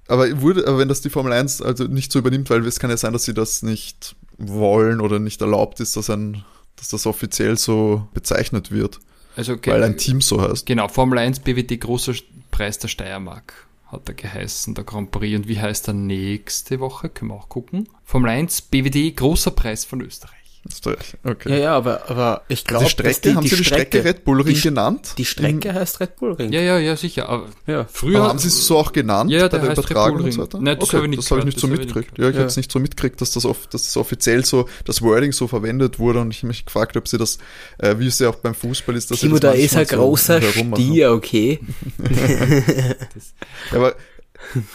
Aber 0.08 0.40
wurde, 0.40 0.66
aber 0.66 0.78
wenn 0.78 0.88
das 0.88 1.02
die 1.02 1.10
Formel 1.10 1.32
1 1.32 1.62
also 1.62 1.84
nicht 1.84 2.10
so 2.10 2.18
übernimmt, 2.18 2.50
weil 2.50 2.66
es 2.66 2.80
kann 2.80 2.90
ja 2.90 2.96
sein, 2.96 3.12
dass 3.12 3.24
sie 3.24 3.34
das 3.34 3.62
nicht 3.62 4.16
wollen 4.38 5.00
oder 5.00 5.18
nicht 5.20 5.40
erlaubt 5.40 5.78
ist, 5.78 5.96
dass 5.96 6.10
ein, 6.10 6.42
dass 6.76 6.88
das 6.88 7.06
offiziell 7.06 7.56
so 7.56 8.08
bezeichnet 8.14 8.72
wird, 8.72 8.98
Also 9.36 9.52
okay, 9.52 9.70
weil 9.70 9.84
ein 9.84 9.96
Team 9.98 10.20
so 10.20 10.40
heißt. 10.42 10.66
genau, 10.66 10.88
Formel 10.88 11.18
1 11.18 11.40
BWT 11.40 11.78
großer 11.80 12.14
Preis 12.50 12.78
der 12.78 12.88
Steiermark 12.88 13.52
hat 13.90 14.08
er 14.08 14.14
geheißen, 14.14 14.74
der 14.74 14.84
Grand 14.84 15.10
Prix. 15.10 15.36
Und 15.36 15.48
wie 15.48 15.60
heißt 15.60 15.88
er 15.88 15.94
nächste 15.94 16.80
Woche? 16.80 17.08
Können 17.08 17.30
wir 17.30 17.36
auch 17.36 17.48
gucken. 17.48 17.88
Formel 18.04 18.30
1 18.30 18.62
BWT 18.62 19.16
großer 19.16 19.50
Preis 19.50 19.84
von 19.84 20.00
Österreich. 20.00 20.39
Okay. 21.24 21.50
Ja, 21.50 21.56
ja, 21.56 21.76
aber, 21.76 22.10
aber 22.10 22.42
ich 22.48 22.64
glaube, 22.66 22.84
die 22.84 22.90
Strecke, 22.90 23.34
haben 23.34 23.46
sie 23.46 23.56
die 23.56 23.64
Strecke 23.64 24.04
Red 24.04 24.24
Bull 24.24 24.42
Ring 24.42 24.54
die, 24.54 24.60
genannt? 24.60 25.14
Die 25.16 25.24
Strecke 25.24 25.72
heißt 25.72 26.00
Red 26.00 26.16
Bull 26.16 26.32
Ring. 26.34 26.52
Ja, 26.52 26.60
ja, 26.60 26.78
ja, 26.78 26.96
sicher. 26.96 27.28
Aber 27.30 27.46
ja. 27.66 27.86
früher 27.90 28.18
Aber 28.20 28.28
haben 28.28 28.38
sie 28.38 28.48
es 28.48 28.66
so 28.66 28.76
auch 28.78 28.92
genannt 28.92 29.30
Ja, 29.30 29.38
ja, 29.38 29.44
bei 29.48 29.56
der 29.56 29.60
der 29.60 29.72
Übertragung 29.72 30.18
Bull 30.18 30.26
und 30.26 30.32
so 30.32 30.40
Ring. 30.42 30.52
weiter? 30.52 30.58
Nein, 30.62 30.78
das 30.78 30.88
okay, 30.88 30.96
habe 30.98 31.06
ich 31.06 31.10
nicht 31.10 31.22
das 31.22 31.30
habe 31.30 31.40
ich 31.40 31.46
nicht 31.46 31.58
so 31.60 31.66
mitgekriegt. 31.66 32.18
Ja, 32.18 32.28
ich 32.28 32.34
Ja. 32.34 32.40
habe 32.40 32.48
es 32.48 32.56
nicht 32.58 32.70
so 32.70 32.78
mitgekriegt, 32.78 33.20
dass 33.22 33.30
das, 33.32 33.46
off, 33.46 33.66
dass 33.68 33.84
das 33.84 33.96
offiziell 33.96 34.44
so, 34.44 34.68
das 34.84 35.00
Wording 35.00 35.32
so 35.32 35.48
verwendet 35.48 35.98
wurde 35.98 36.20
und 36.20 36.30
ich 36.30 36.42
mich 36.42 36.66
gefragt, 36.66 36.94
ob 36.98 37.08
sie 37.08 37.16
das, 37.16 37.38
äh, 37.78 37.98
wie 37.98 38.06
es 38.06 38.18
ja 38.18 38.28
auch 38.28 38.36
beim 38.36 38.54
Fußball 38.54 38.94
ist, 38.96 39.10
dass 39.10 39.20
Timo, 39.20 39.36
sie 39.36 39.40
da 39.40 39.52
das 39.52 39.60
ist 39.60 39.76
ein 39.76 39.86
so 39.86 39.96
großer. 39.96 40.42
Stier, 40.42 41.12
okay? 41.12 41.60
Ja, 43.70 43.76
aber 43.76 43.94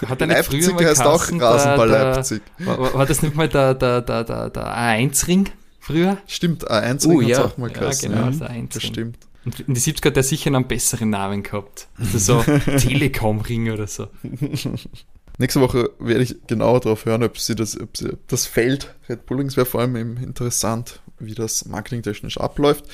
hat 0.08 0.22
er 0.22 0.28
Leipzig 0.28 0.64
heißt 0.74 1.02
auch 1.02 1.24
Rasenball 1.32 1.88
der- 1.90 1.98
der- 2.06 2.14
Leipzig. 2.16 2.42
War 2.60 3.06
das 3.06 3.22
nicht 3.22 3.36
mal 3.36 3.50
der, 3.50 3.74
der, 3.74 4.02
der, 4.02 4.24
der, 4.24 4.50
der 4.50 4.64
A1-Ring 4.78 5.50
früher? 5.86 6.18
Stimmt, 6.28 6.70
A1 6.70 7.06
Oh, 7.08 7.18
Ring 7.18 7.28
ja. 7.30 7.46
auch 7.46 7.58
mal 7.58 7.72
Ja, 7.72 7.80
geheißen. 7.80 8.10
genau, 8.12 8.26
ja. 8.26 8.32
das 8.32 8.42
A1 8.42 8.74
Das 8.74 8.84
stimmt. 8.84 9.18
Und 9.46 9.60
in 9.60 9.74
die 9.76 9.80
70er 9.80 10.08
hat 10.08 10.18
er 10.18 10.24
sicher 10.24 10.48
einen 10.48 10.68
besseren 10.68 11.12
Namen 11.12 11.44
gehabt. 11.44 11.88
Also 11.98 12.18
so 12.18 12.42
Telekom-Ring 12.78 13.70
oder 13.72 13.86
so. 13.88 14.08
Nächste 15.38 15.60
Woche 15.60 15.90
werde 16.00 16.24
ich 16.24 16.36
genauer 16.48 16.80
darauf 16.80 17.06
hören, 17.06 17.22
ob 17.24 17.38
sie 17.38 17.56
das, 17.56 17.80
ob 17.80 17.96
sie 17.98 18.18
das 18.28 18.46
Feld 18.46 18.94
Red 19.10 19.26
Bull 19.26 19.38
Rings 19.40 19.58
wäre 19.58 19.66
vor 19.66 19.82
allem 19.82 19.96
eben 19.98 20.18
interessant, 20.18 21.02
wie 21.20 21.34
das 21.36 21.66
marketingtechnisch 21.66 22.40
abläuft. 22.40 22.86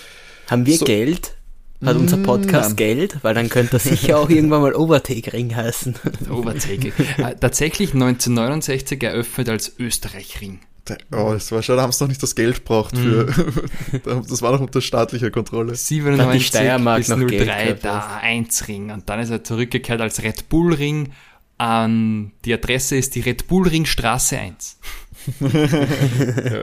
Haben 0.50 0.66
wir 0.66 0.78
So. 0.78 0.86
Geld? 0.86 1.36
Hat 1.84 1.96
unser 1.96 2.18
Mm, 2.18 2.24
Podcast 2.24 2.70
nein. 2.70 2.76
Geld? 2.76 3.18
Weil 3.24 3.34
dann 3.34 3.50
könnte 3.50 3.72
das 3.72 3.84
sicher 3.86 4.20
auch 4.20 4.30
irgendwann 4.30 4.62
mal 4.62 4.76
Overtake 4.76 5.34
Ring 5.34 5.56
heißen. 5.56 5.96
Overtake. 6.30 6.94
äh, 7.18 7.36
tatsächlich 7.40 7.94
1969 7.94 9.02
eröffnet 9.04 9.50
als 9.50 9.74
Österreich-Ring. 9.80 10.60
Da- 10.86 10.98
Oh, 11.12 11.34
das 11.34 11.52
war 11.52 11.62
schon, 11.64 11.76
da 11.78 11.84
haben 11.84 11.92
sie 11.92 12.04
noch 12.04 12.10
nicht 12.10 12.22
das 12.24 12.36
Geld 12.36 12.66
braucht 12.66 12.98
für, 12.98 13.26
das 14.04 14.42
war 14.42 14.52
noch 14.52 14.62
unter 14.62 14.82
staatlicher 14.82 15.30
Kontrolle. 15.32 15.76
97 15.76 16.48
Steiermark 16.48 16.98
bis 17.00 17.08
noch 17.10 17.18
Geld 17.28 17.48
03 17.48 17.64
gehabt, 17.66 17.84
der 17.84 18.22
A1-Ring. 18.24 18.92
Und 18.92 19.08
dann 19.10 19.20
ist 19.20 19.30
er 19.30 19.44
zurückgekehrt 19.44 20.02
als 20.02 20.22
Red 20.24 20.50
Bull-Ring. 20.50 21.12
Ähm, 21.60 22.32
die 22.46 22.54
Adresse 22.54 22.96
ist 22.96 23.14
die 23.16 23.20
Red 23.22 23.48
Bull-Ring 23.48 23.86
Straße 23.86 24.38
1. 24.40 24.80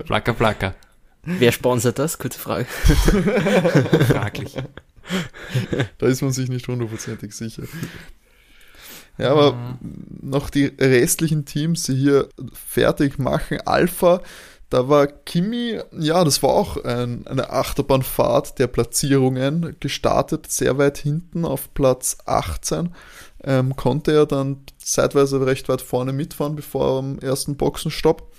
Placker, 0.07 0.33
placker. 0.35 0.75
Wer 1.23 1.53
sponsert 1.53 1.99
das? 1.99 2.19
Kurze 2.19 2.39
Frage. 2.39 2.65
Fraglich. 4.09 4.55
Da 5.99 6.07
ist 6.07 6.23
man 6.23 6.33
sich 6.33 6.49
nicht 6.49 6.69
hundertprozentig 6.69 7.35
sicher. 7.35 7.65
Ja, 9.19 9.33
aber 9.33 9.79
noch 10.23 10.49
die 10.49 10.67
restlichen 10.67 11.45
Teams, 11.45 11.83
die 11.85 11.95
hier 11.95 12.29
fertig 12.53 13.19
machen. 13.19 13.61
Alpha, 13.65 14.23
da 14.71 14.89
war 14.89 15.07
Kimi, 15.07 15.81
ja, 15.99 16.23
das 16.25 16.43
war 16.43 16.51
auch 16.51 16.85
ein, 16.85 17.27
eine 17.27 17.51
Achterbahnfahrt 17.51 18.59
der 18.59 18.67
Platzierungen 18.67 19.77
gestartet, 19.81 20.51
sehr 20.51 20.77
weit 20.77 20.99
hinten 20.99 21.45
auf 21.45 21.73
Platz 21.73 22.19
18. 22.27 22.95
Ähm, 23.45 23.77
konnte 23.77 24.13
er 24.13 24.27
dann 24.27 24.59
zeitweise 24.79 25.45
recht 25.47 25.69
weit 25.69 25.81
vorne 25.81 26.13
mitfahren, 26.13 26.55
bevor 26.55 26.99
am 26.99 27.19
ersten 27.19 27.57
Boxenstopp 27.57 28.31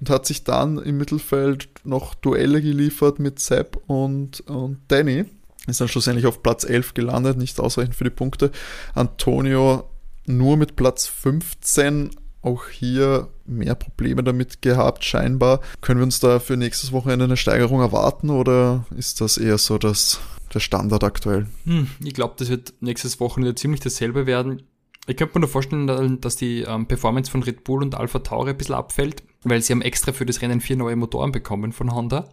und 0.00 0.10
hat 0.10 0.26
sich 0.26 0.44
dann 0.44 0.78
im 0.78 0.98
Mittelfeld 0.98 1.68
noch 1.84 2.14
Duelle 2.14 2.60
geliefert 2.60 3.18
mit 3.18 3.38
Sepp 3.38 3.78
und, 3.86 4.40
und 4.48 4.80
Danny. 4.88 5.26
Ist 5.66 5.80
dann 5.80 5.88
schlussendlich 5.88 6.26
auf 6.26 6.42
Platz 6.42 6.64
11 6.64 6.94
gelandet, 6.94 7.38
nicht 7.38 7.58
ausreichend 7.58 7.94
für 7.94 8.04
die 8.04 8.10
Punkte. 8.10 8.50
Antonio 8.94 9.88
nur 10.26 10.56
mit 10.56 10.76
Platz 10.76 11.06
15, 11.06 12.10
auch 12.42 12.68
hier 12.68 13.28
mehr 13.44 13.74
Probleme 13.74 14.22
damit 14.22 14.62
gehabt, 14.62 15.04
scheinbar. 15.04 15.60
Können 15.80 16.00
wir 16.00 16.04
uns 16.04 16.20
da 16.20 16.38
für 16.38 16.56
nächstes 16.56 16.92
Wochenende 16.92 17.24
eine 17.24 17.36
Steigerung 17.36 17.80
erwarten 17.80 18.30
oder 18.30 18.86
ist 18.96 19.20
das 19.20 19.38
eher 19.38 19.58
so 19.58 19.78
das, 19.78 20.20
der 20.54 20.60
Standard 20.60 21.04
aktuell? 21.04 21.46
Hm, 21.64 21.88
ich 22.02 22.14
glaube, 22.14 22.34
das 22.38 22.48
wird 22.48 22.74
nächstes 22.80 23.20
Wochenende 23.20 23.54
ziemlich 23.54 23.80
dasselbe 23.80 24.26
werden. 24.26 24.62
Ich 25.08 25.16
könnte 25.16 25.34
mir 25.34 25.40
nur 25.40 25.50
vorstellen, 25.50 26.20
dass 26.20 26.36
die 26.36 26.62
ähm, 26.62 26.86
Performance 26.86 27.30
von 27.30 27.42
Red 27.42 27.62
Bull 27.62 27.82
und 27.82 27.94
Alpha 27.94 28.18
Tauri 28.20 28.50
ein 28.50 28.58
bisschen 28.58 28.74
abfällt, 28.74 29.22
weil 29.44 29.62
sie 29.62 29.72
haben 29.72 29.82
extra 29.82 30.12
für 30.12 30.26
das 30.26 30.42
Rennen 30.42 30.60
vier 30.60 30.76
neue 30.76 30.96
Motoren 30.96 31.30
bekommen 31.30 31.72
von 31.72 31.94
Honda. 31.94 32.28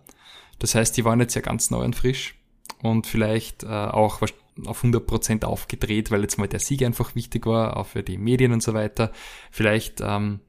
Das 0.58 0.74
heißt, 0.74 0.98
die 0.98 1.06
waren 1.06 1.20
jetzt 1.20 1.36
ja 1.36 1.42
ganz 1.42 1.70
neu 1.70 1.84
und 1.84 1.96
frisch 1.96 2.36
und 2.82 3.08
vielleicht 3.08 3.64
äh, 3.64 3.68
auch 3.68 4.22
auf 4.66 4.84
100% 4.84 5.46
aufgedreht, 5.46 6.12
weil 6.12 6.22
jetzt 6.22 6.38
mal 6.38 6.48
der 6.48 6.60
Sieg 6.60 6.84
einfach 6.84 7.16
wichtig 7.16 7.46
war, 7.46 7.78
auch 7.78 7.88
für 7.88 8.04
die 8.04 8.18
Medien 8.18 8.52
und 8.52 8.62
so 8.62 8.74
weiter. 8.74 9.12
Vielleicht 9.52 10.02
ähm, 10.02 10.40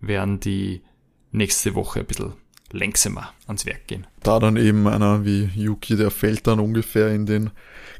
werden 0.00 0.40
die 0.40 0.82
nächste 1.30 1.74
Woche 1.74 2.00
ein 2.00 2.06
bisschen 2.06 2.34
längsamer 2.72 3.32
ans 3.46 3.66
Werk 3.66 3.86
gehen. 3.86 4.06
Da 4.22 4.40
dann 4.40 4.56
eben 4.56 4.86
einer 4.88 5.24
wie 5.24 5.50
Yuki, 5.54 5.96
der 5.96 6.10
fällt 6.10 6.46
dann 6.46 6.58
ungefähr 6.58 7.14
in 7.14 7.26
den 7.26 7.50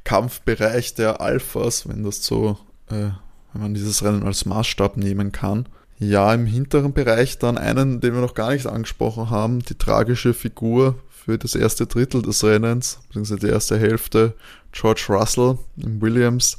Kampfbereich 0.03 0.95
der 0.95 1.21
Alphas, 1.21 1.89
wenn 1.89 2.03
das 2.03 2.25
so, 2.25 2.59
äh, 2.89 3.11
wenn 3.53 3.63
man 3.63 3.75
dieses 3.75 4.03
Rennen 4.03 4.25
als 4.25 4.47
Maßstab 4.47 4.97
nehmen 4.97 5.33
kann. 5.33 5.69
Ja, 5.99 6.35
im 6.35 6.47
hinteren 6.47 6.93
Bereich 6.93 7.39
dann 7.39 7.57
einen, 7.57 8.01
den 8.01 8.15
wir 8.15 8.21
noch 8.21 8.35
gar 8.35 8.53
nicht 8.53 8.67
angesprochen 8.67 9.31
haben, 9.31 9.61
die 9.61 9.77
tragische 9.77 10.35
Figur 10.35 10.97
für 11.25 11.39
das 11.39 11.55
erste 11.55 11.87
Drittel 11.87 12.23
des 12.23 12.45
Rennens, 12.45 12.99
beziehungsweise 13.09 13.41
die 13.47 13.53
erste 13.53 13.79
Hälfte, 13.79 14.35
George 14.73 15.07
Russell 15.09 15.59
im 15.77 16.01
Williams, 16.03 16.59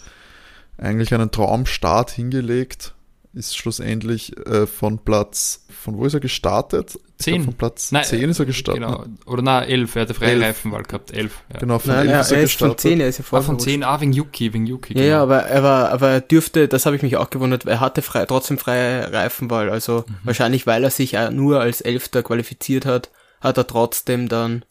eigentlich 0.78 1.14
einen 1.14 1.32
Traumstart 1.32 2.12
hingelegt, 2.12 2.94
ist 3.34 3.58
schlussendlich 3.58 4.36
äh, 4.48 4.66
von 4.66 4.98
Platz, 5.00 5.66
von 5.84 5.98
wo 5.98 6.06
ist 6.06 6.14
er 6.14 6.22
gestartet? 6.22 6.98
10. 7.18 7.34
glaub, 7.34 7.46
Von 7.46 7.54
Platz 7.56 7.92
Nein, 7.92 8.04
10 8.06 8.30
ist 8.30 8.40
er 8.40 8.46
gestartet. 8.46 8.84
Genau. 8.84 9.06
Oder 9.26 9.42
na, 9.42 9.62
11. 9.64 9.96
Er 9.96 10.02
hatte 10.04 10.14
freie. 10.14 10.40
Reifenwahl 10.40 10.84
gehabt. 10.84 11.12
11. 11.12 11.34
Ja. 11.54 11.60
Genau, 11.60 11.80
von 11.80 11.92
Nein, 11.92 12.08
11 12.08 12.12
er, 12.14 12.22
ist 12.22 12.32
er 12.32 12.38
er 12.38 12.44
ist 12.44 12.52
von 12.60 12.70
gestartet. 12.70 12.80
10, 12.80 13.00
er 13.02 13.08
ist 13.10 13.18
ja 13.20 13.26
Ah, 13.32 13.42
von 13.42 13.60
10, 13.60 13.84
ah, 13.84 14.02
wegen 14.02 14.14
Yuki, 14.14 14.54
wegen 14.54 14.66
Yuki. 14.66 14.98
Ja, 14.98 15.04
ja, 15.04 15.22
aber 15.22 15.44
er 15.44 15.64
war, 15.64 15.92
aber 15.92 16.10
er 16.10 16.22
dürfte, 16.22 16.68
das 16.70 16.86
habe 16.86 16.96
ich 16.96 17.02
mich 17.04 17.18
auch 17.18 17.30
gewundert, 17.30 17.66
er 17.66 17.82
hatte 17.82 18.02
frei, 18.02 18.26
trotzdem 18.26 18.58
freie 18.58 19.12
Reifenwahl. 19.12 19.70
Also 19.70 20.06
Mhm. 20.08 20.14
wahrscheinlich, 20.24 20.66
weil 20.66 20.84
er 20.86 20.90
sich 20.90 21.16
nur 21.32 21.60
als 21.60 21.82
Elfter 21.82 22.24
qualifiziert 22.24 22.86
hat, 22.86 23.12
hat 23.46 23.58
er 23.58 23.68
trotzdem 23.68 24.28
dann 24.28 24.66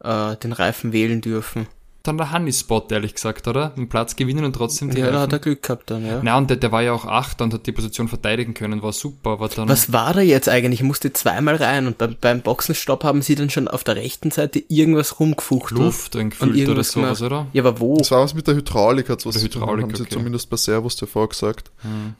äh, 0.00 0.36
den 0.36 0.52
Reifen 0.52 0.92
wählen 0.92 1.20
dürfen. 1.20 1.68
Dann 2.06 2.18
der 2.18 2.30
Hanni-Spot, 2.30 2.86
ehrlich 2.90 3.14
gesagt, 3.14 3.48
oder? 3.48 3.70
Den 3.70 3.88
Platz 3.88 4.14
gewinnen 4.16 4.44
und 4.44 4.52
trotzdem 4.54 4.90
die 4.90 5.00
Ja, 5.00 5.10
da 5.10 5.20
hat 5.20 5.32
er 5.32 5.38
Glück 5.40 5.62
gehabt 5.62 5.90
dann, 5.90 6.06
ja. 6.06 6.20
Na, 6.22 6.38
und 6.38 6.48
der, 6.50 6.56
der 6.56 6.70
war 6.72 6.82
ja 6.82 6.92
auch 6.92 7.04
Achter 7.04 7.44
und 7.44 7.52
hat 7.54 7.66
die 7.66 7.72
Position 7.72 8.08
verteidigen 8.08 8.54
können, 8.54 8.82
war 8.82 8.92
super, 8.92 9.30
aber 9.30 9.48
dann. 9.48 9.68
Was 9.68 9.92
war 9.92 10.14
da 10.14 10.20
jetzt 10.20 10.48
eigentlich? 10.48 10.80
Ich 10.80 10.86
musste 10.86 11.12
zweimal 11.12 11.56
rein 11.56 11.86
und 11.86 11.98
beim, 11.98 12.16
beim 12.20 12.40
Boxenstopp 12.42 13.02
haben 13.04 13.22
sie 13.22 13.34
dann 13.34 13.50
schon 13.50 13.66
auf 13.68 13.82
der 13.84 13.96
rechten 13.96 14.30
Seite 14.30 14.62
irgendwas 14.68 15.18
rumgefuchtelt. 15.20 15.80
Luft 15.80 16.16
und 16.16 16.30
gefüllt 16.30 16.50
oder 16.52 16.58
irgendwas 16.60 16.90
sowas, 16.92 17.18
gemacht. 17.18 17.32
oder? 17.32 17.46
Ja, 17.52 17.62
aber 17.64 17.80
wo? 17.80 17.96
Das 17.98 18.10
war 18.10 18.22
was 18.22 18.34
mit 18.34 18.46
der 18.46 18.54
Hydraulik, 18.54 19.08
hat's 19.08 19.26
was 19.26 19.34
tun, 19.34 19.42
Hydraulik, 19.44 19.82
haben 19.86 19.94
sie 19.94 20.02
okay. 20.02 20.14
zumindest 20.14 20.48
bei 20.50 20.56
Servus 20.56 20.96
TV 20.96 21.26
gesagt. 21.28 21.70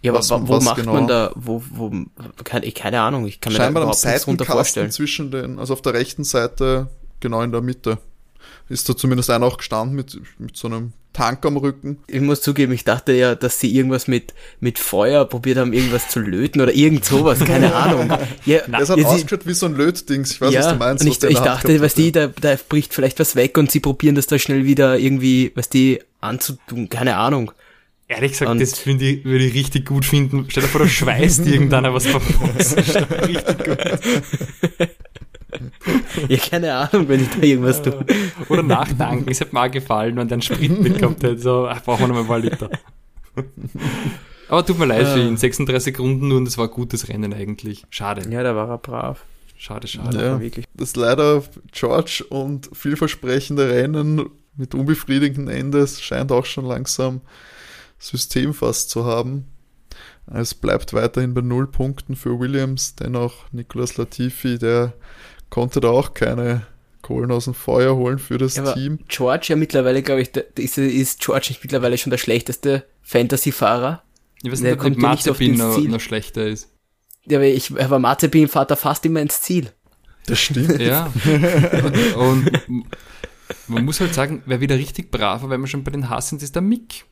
Ja, 0.02 0.10
aber 0.12 0.18
was- 0.18 0.30
wa- 0.30 0.40
wo 0.42 0.54
was 0.54 0.64
macht 0.64 0.76
genau? 0.76 0.94
man 0.94 1.06
da, 1.06 1.30
wo, 1.34 1.62
wo, 1.70 1.92
keine, 2.44 2.70
keine 2.72 3.00
Ahnung, 3.02 3.26
ich 3.26 3.40
kann 3.40 3.52
mir 3.52 3.58
Scheinbar 3.58 3.82
da 3.82 3.86
am 3.86 3.92
überhaupt 3.92 4.04
nichts 4.04 4.24
drunter 4.24 4.44
Seitenkasten 4.44 4.54
vorstellen. 4.56 4.90
zwischen 4.90 5.30
den, 5.30 5.58
also 5.58 5.72
auf 5.74 5.82
der 5.82 5.94
rechten 5.94 6.24
Seite, 6.24 6.88
genau 7.20 7.42
in 7.42 7.52
der 7.52 7.60
Mitte. 7.62 7.98
Ist 8.68 8.88
da 8.88 8.96
zumindest 8.96 9.30
einer 9.30 9.46
auch 9.46 9.58
gestanden 9.58 9.94
mit, 9.96 10.18
mit 10.38 10.56
so 10.56 10.66
einem 10.68 10.92
Tank 11.12 11.46
am 11.46 11.56
Rücken. 11.56 11.98
Ich 12.08 12.20
muss 12.20 12.42
zugeben, 12.42 12.72
ich 12.72 12.84
dachte 12.84 13.12
ja, 13.12 13.34
dass 13.34 13.58
sie 13.60 13.74
irgendwas 13.74 14.06
mit, 14.06 14.34
mit 14.60 14.78
Feuer 14.78 15.24
probiert 15.24 15.56
haben, 15.56 15.72
irgendwas 15.72 16.08
zu 16.08 16.20
löten 16.20 16.60
oder 16.60 16.74
irgend 16.74 17.04
sowas, 17.06 17.38
keine 17.38 17.74
Ahnung. 17.74 18.10
Ja, 18.44 18.60
Das 18.68 18.90
hat 18.90 18.98
ja, 18.98 19.06
ausgeschaut 19.06 19.46
wie 19.46 19.54
so 19.54 19.66
ein 19.66 19.74
Lötdings. 19.76 20.32
Ich 20.32 20.40
weiß, 20.40 20.52
ja, 20.52 20.60
was 20.60 20.68
du 20.72 20.76
meinst. 20.76 21.04
und 21.04 21.10
ich, 21.10 21.22
ich 21.22 21.38
dachte, 21.38 21.80
was 21.80 21.94
die, 21.94 22.12
da, 22.12 22.26
da 22.26 22.56
bricht 22.68 22.92
vielleicht 22.92 23.18
was 23.18 23.34
weg 23.36 23.56
und 23.56 23.70
sie 23.70 23.80
probieren 23.80 24.14
das 24.14 24.26
da 24.26 24.38
schnell 24.38 24.64
wieder 24.66 24.98
irgendwie, 24.98 25.52
was 25.54 25.68
die 25.70 26.00
anzutun, 26.20 26.88
keine 26.90 27.16
Ahnung. 27.16 27.52
Ehrlich 28.08 28.32
gesagt, 28.32 28.50
Und- 28.50 28.60
das 28.60 28.78
finde 28.78 29.04
ich, 29.06 29.24
würde 29.24 29.44
ich 29.46 29.54
richtig 29.54 29.86
gut 29.86 30.04
finden. 30.04 30.44
Stell 30.48 30.62
dir 30.64 30.68
vor, 30.68 30.80
da 30.82 30.86
schweißt 30.88 31.46
irgendeiner 31.46 31.94
was 31.94 32.06
vom 32.06 32.22
Boxen. 32.38 32.78
richtig 33.26 33.64
gut. 33.64 33.78
Ja, 36.28 36.38
keine 36.38 36.74
Ahnung, 36.74 37.08
wenn 37.08 37.20
ich 37.20 37.28
da 37.30 37.42
irgendwas 37.42 37.82
tue. 37.82 38.04
Oder 38.48 38.62
nachdanken. 38.62 39.30
Es 39.30 39.40
hätte 39.40 39.54
mir 39.54 39.62
auch 39.62 39.70
gefallen, 39.70 40.16
wenn 40.16 40.28
der 40.28 40.36
einen 40.36 40.42
Sprit 40.42 40.80
mitgehabt 40.82 41.22
hätte. 41.22 41.38
So, 41.38 41.66
ach, 41.68 41.82
brauchen 41.82 42.00
wir 42.00 42.08
noch 42.08 42.14
mal 42.14 42.20
ein 42.22 42.26
paar 42.26 42.38
Liter. 42.38 42.70
Aber 44.48 44.64
tut 44.64 44.78
mir 44.78 44.86
leid 44.86 45.06
für 45.08 45.20
ihn. 45.20 45.36
36 45.36 45.98
Runden 45.98 46.28
nur 46.28 46.38
und 46.38 46.48
es 46.48 46.58
war 46.58 46.66
ein 46.68 46.70
gutes 46.70 47.08
Rennen 47.08 47.32
eigentlich. 47.32 47.84
Schade. 47.90 48.28
Ja, 48.30 48.42
da 48.42 48.54
war 48.54 48.68
er 48.68 48.78
brav. 48.78 49.24
Schade, 49.56 49.88
schade. 49.88 50.18
Ja. 50.18 50.40
Wirklich. 50.40 50.66
Das 50.74 50.96
leider 50.96 51.42
George 51.72 52.24
und 52.28 52.70
vielversprechende 52.72 53.68
Rennen 53.68 54.26
mit 54.56 54.74
unbefriedigenden 54.74 55.54
Endes 55.54 56.00
scheint 56.00 56.32
auch 56.32 56.46
schon 56.46 56.66
langsam 56.66 57.20
System 57.98 58.54
fast 58.54 58.90
zu 58.90 59.04
haben. 59.04 59.46
Es 60.32 60.54
bleibt 60.54 60.92
weiterhin 60.92 61.34
bei 61.34 61.40
null 61.40 61.68
Punkten 61.68 62.16
für 62.16 62.38
Williams, 62.38 62.96
dennoch 62.96 63.50
Nicolas 63.52 63.96
Latifi, 63.96 64.58
der 64.58 64.94
konnte 65.56 65.80
da 65.80 65.88
auch 65.88 66.12
keine 66.12 66.66
Kohlen 67.00 67.30
aus 67.32 67.46
dem 67.46 67.54
Feuer 67.54 67.96
holen 67.96 68.18
für 68.18 68.36
das 68.36 68.56
Ja, 68.56 68.62
aber 68.62 68.74
Team. 68.74 68.98
George 69.08 69.46
ja 69.48 69.56
mittlerweile, 69.56 70.02
glaube 70.02 70.20
ich, 70.20 70.36
ist, 70.36 70.76
ist 70.76 71.20
George 71.20 71.46
nicht 71.48 71.64
mittlerweile 71.64 71.96
schon 71.96 72.10
der 72.10 72.18
schlechteste 72.18 72.84
Fantasy-Fahrer? 73.00 74.02
Ich 74.42 74.52
weiß 74.52 74.60
Der 74.60 74.72
nicht, 74.72 74.80
ob 74.80 74.82
kommt 74.82 75.02
ja 75.02 75.12
nicht 75.14 75.56
noch, 75.56 75.74
Ziel. 75.74 75.88
noch 75.88 76.00
schlechter 76.00 76.46
ist. 76.46 76.68
Ja, 77.24 77.38
aber 77.38 77.46
ich, 77.46 77.72
aber 77.80 77.98
Mazepin 77.98 78.48
fährt 78.48 78.70
da 78.70 78.76
fast 78.76 79.06
immer 79.06 79.22
ins 79.22 79.40
Ziel. 79.40 79.70
Das 80.26 80.38
stimmt. 80.40 80.78
Ja. 80.78 81.10
und, 82.16 82.68
und 82.68 82.84
man 83.68 83.82
muss 83.86 83.98
halt 84.00 84.12
sagen, 84.12 84.42
wer 84.44 84.60
wieder 84.60 84.76
richtig 84.76 85.10
brav 85.10 85.42
war, 85.42 85.48
wenn 85.48 85.62
wir 85.62 85.68
schon 85.68 85.84
bei 85.84 85.90
den 85.90 86.10
Haas 86.10 86.28
sind, 86.28 86.42
ist 86.42 86.54
der 86.54 86.60
Mick. 86.60 87.06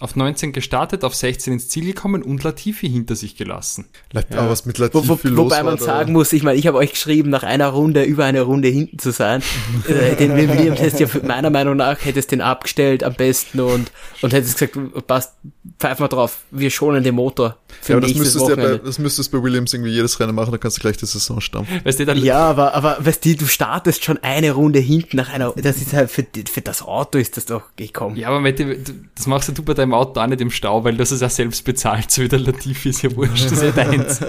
Auf 0.00 0.14
19 0.16 0.52
gestartet, 0.52 1.02
auf 1.04 1.14
16 1.14 1.52
ins 1.54 1.68
Ziel 1.68 1.84
gekommen 1.86 2.22
und 2.22 2.44
Latifi 2.44 2.88
hinter 2.88 3.16
sich 3.16 3.36
gelassen. 3.36 3.86
Lat- 4.12 4.32
Aber 4.36 4.50
was 4.50 4.64
mit 4.64 4.78
Wo, 4.78 4.84
Latifi 4.84 5.08
wo, 5.08 5.28
los 5.28 5.36
wobei 5.46 5.56
war, 5.56 5.64
man 5.64 5.76
da- 5.76 5.84
sagen 5.84 6.12
muss, 6.12 6.32
ich 6.32 6.42
meine, 6.42 6.58
ich 6.58 6.66
habe 6.66 6.78
euch 6.78 6.90
geschrieben, 6.92 7.30
nach 7.30 7.42
einer 7.42 7.68
Runde 7.68 8.04
über 8.04 8.24
eine 8.24 8.42
Runde 8.42 8.68
hinten 8.68 8.98
zu 8.98 9.10
sein. 9.10 9.42
äh, 9.88 10.14
den 10.16 10.36
Will 10.36 10.48
Williams 10.48 10.80
hättest 10.80 11.00
ja 11.00 11.08
meiner 11.26 11.50
Meinung 11.50 11.76
nach 11.76 12.04
hättest 12.04 12.30
den 12.32 12.40
abgestellt 12.40 13.02
am 13.02 13.14
besten 13.14 13.60
und, 13.60 13.90
und 14.22 14.32
hättest 14.32 14.58
gesagt, 14.58 15.06
passt, 15.06 15.34
pfeif 15.80 15.98
mal 15.98 16.08
drauf, 16.08 16.38
wir 16.50 16.70
schonen 16.70 17.02
den 17.02 17.14
Motor 17.14 17.56
für 17.80 17.92
Ja, 17.92 17.96
aber 17.98 18.06
das 18.06 18.16
müsstest, 18.16 18.46
du 18.46 18.50
ja 18.50 18.56
bei, 18.56 18.78
das 18.78 18.98
müsstest 18.98 19.32
du 19.32 19.38
bei 19.38 19.44
Williams 19.44 19.74
irgendwie 19.74 19.90
jedes 19.92 20.18
Rennen 20.20 20.34
machen, 20.34 20.50
dann 20.52 20.60
kannst 20.60 20.78
du 20.78 20.80
gleich 20.80 20.96
die 20.96 21.06
Saison 21.06 21.40
stampfen. 21.40 21.80
Weißt 21.84 21.98
du, 22.00 22.06
dann, 22.06 22.18
Ja, 22.18 22.38
aber, 22.48 22.74
aber 22.74 22.98
weißt 23.00 23.24
du, 23.24 23.36
du 23.36 23.46
startest 23.46 24.04
schon 24.04 24.18
eine 24.22 24.52
Runde 24.52 24.78
hinten 24.78 25.16
nach 25.16 25.28
einer, 25.32 25.52
das 25.56 25.76
ist 25.78 25.92
halt 25.92 26.10
für, 26.10 26.26
für 26.50 26.60
das 26.60 26.82
Auto 26.82 27.18
ist 27.18 27.36
das 27.36 27.46
doch 27.46 27.62
gekommen. 27.76 28.16
Ja, 28.16 28.28
aber 28.28 28.40
Matti, 28.40 28.64
du- 28.64 28.94
das 29.16 29.26
machst 29.26 29.48
ja 29.48 29.54
du 29.54 29.62
bei 29.62 29.74
deinem 29.74 29.87
Auto 29.94 30.20
auch 30.20 30.26
nicht 30.26 30.40
im 30.40 30.50
Stau, 30.50 30.84
weil 30.84 30.96
das 30.96 31.12
ist 31.12 31.20
ja 31.22 31.28
selbst 31.28 31.64
bezahlt, 31.64 32.10
so 32.10 32.22
wie 32.22 32.28
der 32.28 32.38
Latifi 32.40 32.90
ist 32.90 33.02
ja 33.02 33.14
wurscht, 33.16 33.44
das 33.46 33.52
ist 33.52 33.62
ja 33.62 33.70
deins. 33.72 34.20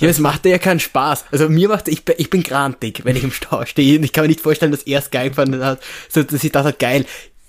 Ja, 0.00 0.08
es 0.08 0.18
macht 0.18 0.44
dir 0.44 0.50
ja 0.50 0.58
keinen 0.58 0.80
Spaß. 0.80 1.24
Also 1.32 1.48
mir 1.48 1.68
macht 1.68 1.88
ich, 1.88 2.04
bin- 2.04 2.14
ich 2.18 2.30
bin 2.30 2.42
grantig, 2.42 3.00
wenn 3.04 3.16
ich 3.16 3.24
im 3.24 3.32
Stau 3.32 3.64
stehe. 3.64 3.98
Ich 3.98 4.12
kann 4.12 4.22
mir 4.24 4.28
nicht 4.28 4.40
vorstellen, 4.40 4.72
dass 4.72 4.82
er 4.82 4.98
es 5.00 5.10
geil 5.10 5.30
gefunden 5.30 5.64
hat. 5.64 5.80
So, 6.08 6.22
dass 6.22 6.42
ich 6.44 6.52
dachte, 6.52 6.72
geil, 6.72 7.04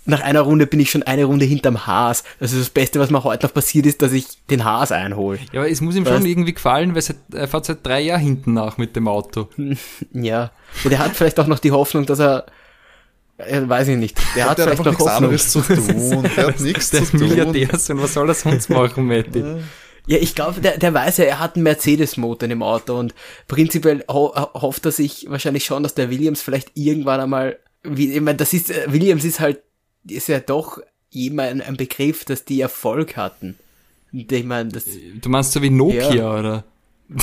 nach 0.06 0.22
einer 0.22 0.42
Runde 0.42 0.66
bin 0.66 0.80
ich 0.80 0.90
schon 0.90 1.04
eine 1.04 1.26
Runde 1.26 1.46
hinterm 1.46 1.86
Haas. 1.86 2.24
Also 2.40 2.58
das 2.58 2.72
Beste, 2.72 3.00
was 3.00 3.12
mir 3.12 3.24
heute 3.24 3.46
noch 3.46 3.54
passiert 3.54 3.86
ist, 3.86 4.02
dass 4.02 4.12
ich 4.12 4.26
den 4.50 4.64
Haas 4.64 4.92
einhole. 4.92 5.38
Ja, 5.52 5.62
aber 5.62 5.70
es 5.70 5.82
muss 5.82 5.96
ihm 5.96 6.04
Weißt- 6.06 6.14
schon 6.14 6.26
irgendwie 6.26 6.54
gefallen, 6.54 6.96
weil 6.96 7.04
er 7.34 7.48
fährt 7.48 7.66
seit 7.66 7.86
drei 7.86 8.02
Jahren 8.02 8.22
hinten 8.22 8.54
nach 8.54 8.78
mit 8.78 8.96
dem 8.96 9.08
Auto. 9.08 9.50
Ja. 10.14 10.52
Und 10.84 10.92
er 10.92 11.00
hat 11.00 11.16
vielleicht 11.16 11.40
auch 11.40 11.48
noch 11.48 11.60
die 11.60 11.72
Hoffnung, 11.72 12.06
dass 12.06 12.20
er, 12.20 12.46
äh, 13.40 13.68
weiß 13.68 13.88
ich 13.90 13.98
nicht, 13.98 14.18
der 14.36 14.46
hat 14.46 14.52
hat 14.52 14.60
vielleicht 14.62 14.80
einfach 14.88 15.22
noch 15.22 15.30
nichts 15.32 15.56
Hoffnung. 15.56 15.86
zu 15.86 15.94
tun. 15.94 16.30
Der 16.36 16.48
hat 16.48 16.60
nichts 16.60 16.90
Der 16.92 17.00
zu 17.00 17.04
ist 17.06 17.12
tun. 17.12 17.20
Milliardärsohn, 17.30 18.02
was 18.02 18.14
soll 18.14 18.30
er 18.30 18.36
sonst 18.36 18.70
machen, 18.70 19.06
Matti? 19.08 19.44
Ja, 20.08 20.18
ich 20.18 20.34
glaube, 20.34 20.60
der, 20.62 20.78
der 20.78 20.94
weiß 20.94 21.18
ja, 21.18 21.26
er 21.26 21.40
hat 21.40 21.56
einen 21.56 21.64
Mercedes-Motor 21.64 22.48
dem 22.50 22.64
Auto 22.64 22.98
und 22.98 23.14
prinzipiell 23.48 24.04
ho 24.10 24.34
hofft 24.36 24.86
er 24.86 24.92
sich 24.92 25.28
wahrscheinlich 25.30 25.66
schon, 25.66 25.84
dass 25.84 25.94
der 25.94 26.10
Williams 26.10 26.42
vielleicht 26.42 26.72
irgendwann 26.74 27.20
einmal, 27.20 27.60
wie, 27.84 28.14
ich 28.14 28.22
meine, 28.22 28.38
das 28.38 28.54
ist, 28.54 28.72
äh, 28.72 28.86
Williams 28.88 29.24
ist 29.24 29.40
halt, 29.40 29.60
ist 30.08 30.28
ja 30.28 30.40
doch 30.40 30.80
jemand 31.10 31.62
ein 31.68 31.78
Begriff, 31.78 32.26
dass 32.26 32.44
die 32.46 32.62
Erfolg 32.62 33.18
hatten. 33.18 33.56
Ich 34.12 34.44
meine, 34.46 34.70
das, 34.70 34.86
Du 35.22 35.30
meinst 35.30 35.52
so 35.52 35.62
wie 35.62 35.70
Nokia, 35.70 36.14
Ja. 36.14 36.40
oder? 36.40 36.64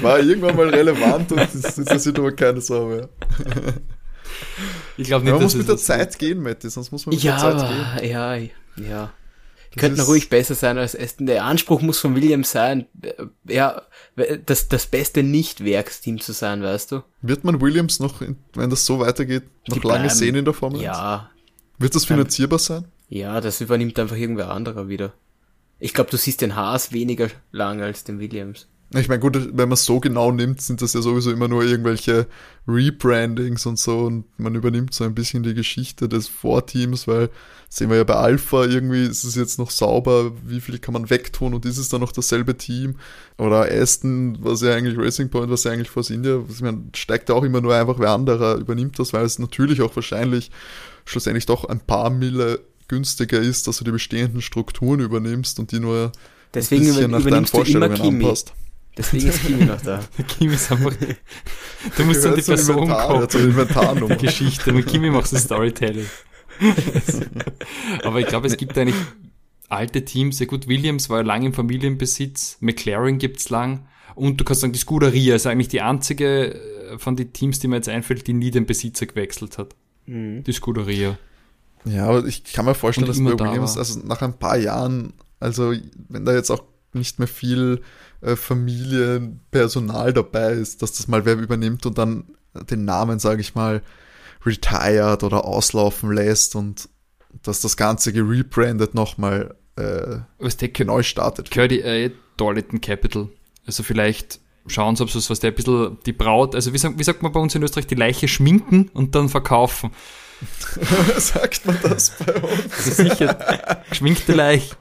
War 0.00 0.20
irgendwann 0.20 0.56
mal 0.56 0.68
relevant 0.68 1.30
und 1.32 1.38
das 1.40 1.78
interessiert 1.78 2.18
aber 2.18 2.32
keine 2.32 2.60
Sau 2.60 2.86
mehr. 2.88 3.08
Ich 4.96 5.06
glaube 5.06 5.24
nicht, 5.24 5.32
man 5.32 5.42
muss 5.42 5.54
mit 5.54 5.68
der 5.68 5.76
Zeit 5.76 6.18
gehen, 6.18 6.42
Matti, 6.42 6.68
sonst 6.70 6.92
muss 6.92 7.06
man 7.06 7.14
mit 7.14 7.22
ja, 7.24 7.40
der 7.40 7.58
Zeit 7.58 8.00
gehen. 8.00 8.10
ja, 8.10 8.34
ja. 8.76 9.12
Die 9.74 9.78
könnten 9.78 10.00
ruhig 10.00 10.28
besser 10.28 10.54
sein 10.54 10.76
als 10.76 10.98
Aston. 10.98 11.24
Der 11.26 11.44
Anspruch 11.44 11.80
muss 11.80 11.98
von 11.98 12.14
Williams 12.14 12.50
sein, 12.52 12.86
äh, 13.02 13.12
ja, 13.48 13.82
das, 14.44 14.68
das 14.68 14.84
beste 14.86 15.22
Nicht-Werksteam 15.22 16.20
zu 16.20 16.32
sein, 16.32 16.62
weißt 16.62 16.92
du? 16.92 17.02
Wird 17.22 17.44
man 17.44 17.58
Williams 17.62 17.98
noch, 17.98 18.20
wenn 18.20 18.68
das 18.70 18.84
so 18.84 19.00
weitergeht, 19.00 19.44
noch 19.68 19.78
Die 19.78 19.86
lange 19.86 20.00
bleiben- 20.04 20.14
sehen 20.14 20.34
in 20.34 20.44
der 20.44 20.52
Formel 20.52 20.80
1? 20.80 20.84
Ja, 20.84 21.30
Wird 21.78 21.94
das 21.94 22.04
finanzierbar 22.04 22.58
sein? 22.58 22.84
Ja, 23.08 23.40
das 23.40 23.62
übernimmt 23.62 23.98
einfach 23.98 24.16
irgendwer 24.16 24.50
anderer 24.50 24.88
wieder. 24.88 25.14
Ich 25.82 25.94
glaube, 25.94 26.10
du 26.10 26.16
siehst 26.16 26.40
den 26.40 26.54
Haas 26.54 26.92
weniger 26.92 27.28
lang 27.50 27.82
als 27.82 28.04
den 28.04 28.20
Williams. 28.20 28.68
Ich 28.94 29.08
meine, 29.08 29.20
gut, 29.20 29.34
wenn 29.34 29.68
man 29.68 29.72
es 29.72 29.84
so 29.84 29.98
genau 29.98 30.30
nimmt, 30.30 30.60
sind 30.60 30.80
das 30.80 30.92
ja 30.92 31.00
sowieso 31.00 31.32
immer 31.32 31.48
nur 31.48 31.64
irgendwelche 31.64 32.28
Rebrandings 32.68 33.66
und 33.66 33.80
so 33.80 34.00
und 34.00 34.26
man 34.38 34.54
übernimmt 34.54 34.94
so 34.94 35.02
ein 35.02 35.14
bisschen 35.14 35.42
die 35.42 35.54
Geschichte 35.54 36.08
des 36.08 36.28
Vorteams, 36.28 37.08
weil 37.08 37.30
sehen 37.68 37.90
wir 37.90 37.96
ja 37.96 38.04
bei 38.04 38.14
Alpha 38.14 38.64
irgendwie 38.64 39.02
ist 39.02 39.24
es 39.24 39.34
jetzt 39.34 39.58
noch 39.58 39.70
sauber, 39.70 40.30
wie 40.44 40.60
viel 40.60 40.78
kann 40.78 40.92
man 40.92 41.10
wegtun 41.10 41.52
und 41.52 41.66
ist 41.66 41.78
es 41.78 41.88
dann 41.88 42.02
noch 42.02 42.12
dasselbe 42.12 42.56
Team? 42.56 42.96
Oder 43.36 43.66
Aston, 43.68 44.38
was 44.40 44.62
ja 44.62 44.74
eigentlich 44.74 44.96
Racing 44.96 45.30
Point, 45.30 45.50
was 45.50 45.64
ja 45.64 45.72
eigentlich 45.72 45.90
Force 45.90 46.10
India, 46.10 46.44
ich 46.48 46.60
meine, 46.60 46.84
steigt 46.94 47.28
auch 47.32 47.42
immer 47.42 47.60
nur 47.60 47.74
einfach 47.74 47.98
wer 47.98 48.10
anderer 48.10 48.54
übernimmt 48.54 49.00
das, 49.00 49.12
weil 49.12 49.24
es 49.24 49.40
natürlich 49.40 49.82
auch 49.82 49.96
wahrscheinlich 49.96 50.52
schlussendlich 51.06 51.46
doch 51.46 51.64
ein 51.64 51.80
paar 51.80 52.10
Mille 52.10 52.60
günstiger 52.92 53.40
ist, 53.40 53.66
dass 53.66 53.78
du 53.78 53.84
die 53.84 53.90
bestehenden 53.90 54.42
Strukturen 54.42 55.00
übernimmst 55.00 55.58
und 55.58 55.72
die 55.72 55.80
nur 55.80 56.12
Deswegen 56.54 56.82
ein 56.82 56.86
bisschen 56.88 57.04
über- 57.04 57.08
nach 57.08 57.18
deinen 57.18 57.28
übernimmst 57.28 57.54
du 57.54 57.56
immer 57.56 57.64
Vorstellungen 57.64 57.94
Kimi. 57.94 58.24
anpasst. 58.24 58.52
Deswegen 58.98 59.26
ist 59.28 59.42
Kimi 59.46 59.64
noch 59.64 59.80
da. 59.80 60.00
Der 60.18 60.24
Kimi 60.26 60.54
ist 60.54 60.70
einfach. 60.70 60.92
Du 61.96 62.04
musst 62.04 62.26
an 62.26 62.34
die 62.36 62.42
Person 62.42 62.94
zur 63.30 63.40
Inventarnummer. 63.40 64.16
Geschichte. 64.26 64.70
Mit 64.74 64.86
Kimi 64.86 65.08
machst 65.08 65.32
du 65.32 65.38
Storytelling. 65.38 66.04
Aber 68.04 68.20
ich 68.20 68.26
glaube, 68.26 68.46
es 68.48 68.56
gibt 68.58 68.76
eigentlich 68.76 68.96
alte 69.70 70.04
Teams. 70.04 70.38
Ja 70.38 70.46
gut, 70.46 70.68
Williams 70.68 71.08
war 71.08 71.18
ja 71.20 71.24
lang 71.24 71.42
im 71.44 71.54
Familienbesitz. 71.54 72.58
McLaren 72.60 73.16
gibt's 73.18 73.48
lang. 73.48 73.86
Und 74.14 74.38
du 74.38 74.44
kannst 74.44 74.60
sagen, 74.60 74.74
die 74.74 74.78
Scuderia 74.78 75.34
ist 75.36 75.46
eigentlich 75.46 75.68
die 75.68 75.80
einzige 75.80 76.54
äh, 76.54 76.98
von 76.98 77.16
den 77.16 77.32
Teams, 77.32 77.60
die 77.60 77.68
mir 77.68 77.76
jetzt 77.76 77.88
einfällt, 77.88 78.26
die 78.26 78.34
nie 78.34 78.50
den 78.50 78.66
Besitzer 78.66 79.06
gewechselt 79.06 79.56
hat. 79.56 79.74
Mhm. 80.04 80.44
Die 80.44 80.52
Scuderia. 80.52 81.16
Ja, 81.84 82.06
aber 82.06 82.24
ich 82.26 82.44
kann 82.44 82.64
mir 82.64 82.74
vorstellen, 82.74 83.08
dass 83.08 83.22
bei 83.22 83.34
da 83.34 83.44
Williams, 83.50 83.72
war. 83.72 83.78
also 83.78 84.00
nach 84.04 84.22
ein 84.22 84.38
paar 84.38 84.56
Jahren, 84.56 85.14
also 85.40 85.72
wenn 86.08 86.24
da 86.24 86.32
jetzt 86.32 86.50
auch 86.50 86.62
nicht 86.92 87.18
mehr 87.18 87.28
viel 87.28 87.82
äh, 88.20 88.36
Familienpersonal 88.36 90.12
dabei 90.12 90.52
ist, 90.52 90.82
dass 90.82 90.92
das 90.92 91.08
mal 91.08 91.24
wer 91.24 91.36
übernimmt 91.36 91.86
und 91.86 91.98
dann 91.98 92.24
den 92.70 92.84
Namen, 92.84 93.18
sage 93.18 93.40
ich 93.40 93.54
mal, 93.54 93.82
retired 94.44 95.22
oder 95.22 95.44
auslaufen 95.44 96.12
lässt 96.12 96.54
und 96.54 96.88
dass 97.42 97.60
das 97.60 97.76
Ganze 97.76 98.12
gerebrandet 98.12 98.94
nochmal 98.94 99.56
äh, 99.76 100.18
Was 100.38 100.56
der 100.56 100.68
gehört, 100.68 100.88
neu 100.88 101.02
startet. 101.02 101.50
gehört 101.50 101.70
die 101.70 101.80
äh, 101.80 102.10
Darlington 102.36 102.80
Capital. 102.80 103.28
Also 103.66 103.82
vielleicht 103.82 104.40
schauen 104.66 104.96
sie, 104.96 105.02
ob 105.02 105.10
sie 105.10 105.18
was 105.30 105.40
der 105.40 105.50
ein 105.50 105.54
bisschen 105.54 105.98
die 106.06 106.12
Braut, 106.12 106.54
also 106.54 106.72
wie 106.72 106.98
wie 106.98 107.04
sagt 107.04 107.22
man 107.22 107.32
bei 107.32 107.40
uns 107.40 107.54
in 107.54 107.62
Österreich, 107.62 107.86
die 107.86 107.94
Leiche 107.94 108.28
schminken 108.28 108.90
und 108.92 109.14
dann 109.14 109.28
verkaufen. 109.28 109.90
Sagt 111.16 111.66
man 111.66 111.78
das 111.82 112.10
bei 112.24 112.34
uns? 112.34 112.86
Ist 112.86 112.96
sicher 112.96 113.82
geschminkte 113.88 114.32
Leiche. 114.32 114.74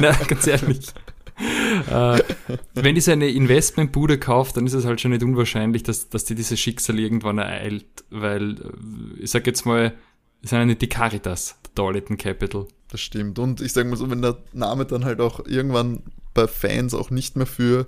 Na, 0.00 0.12
ganz 0.12 0.46
ehrlich. 0.46 0.92
Äh, 1.90 2.22
wenn 2.74 2.94
die 2.94 3.00
so 3.00 3.12
eine 3.12 3.28
Investmentbude 3.28 4.18
kauft, 4.18 4.56
dann 4.56 4.66
ist 4.66 4.72
es 4.72 4.84
halt 4.84 5.00
schon 5.00 5.10
nicht 5.10 5.22
unwahrscheinlich, 5.22 5.82
dass, 5.82 6.08
dass 6.08 6.24
die 6.24 6.34
dieses 6.34 6.58
Schicksal 6.58 6.98
irgendwann 6.98 7.38
ereilt, 7.38 8.04
weil, 8.10 8.52
äh, 8.52 9.22
ich 9.22 9.30
sag 9.30 9.46
jetzt 9.46 9.66
mal, 9.66 9.92
es 10.42 10.50
sind 10.50 10.58
ja 10.60 10.64
nicht 10.64 10.82
die 10.82 10.88
Caritas, 10.88 11.56
der 11.64 11.70
Darlington 11.74 12.16
Capital. 12.16 12.66
Das 12.88 13.00
stimmt. 13.00 13.38
Und 13.38 13.60
ich 13.60 13.72
sage 13.72 13.88
mal 13.88 13.96
so, 13.96 14.08
wenn 14.10 14.22
der 14.22 14.38
Name 14.52 14.86
dann 14.86 15.04
halt 15.04 15.20
auch 15.20 15.44
irgendwann 15.44 16.02
bei 16.32 16.46
Fans 16.46 16.94
auch 16.94 17.10
nicht 17.10 17.36
mehr 17.36 17.46
für 17.46 17.86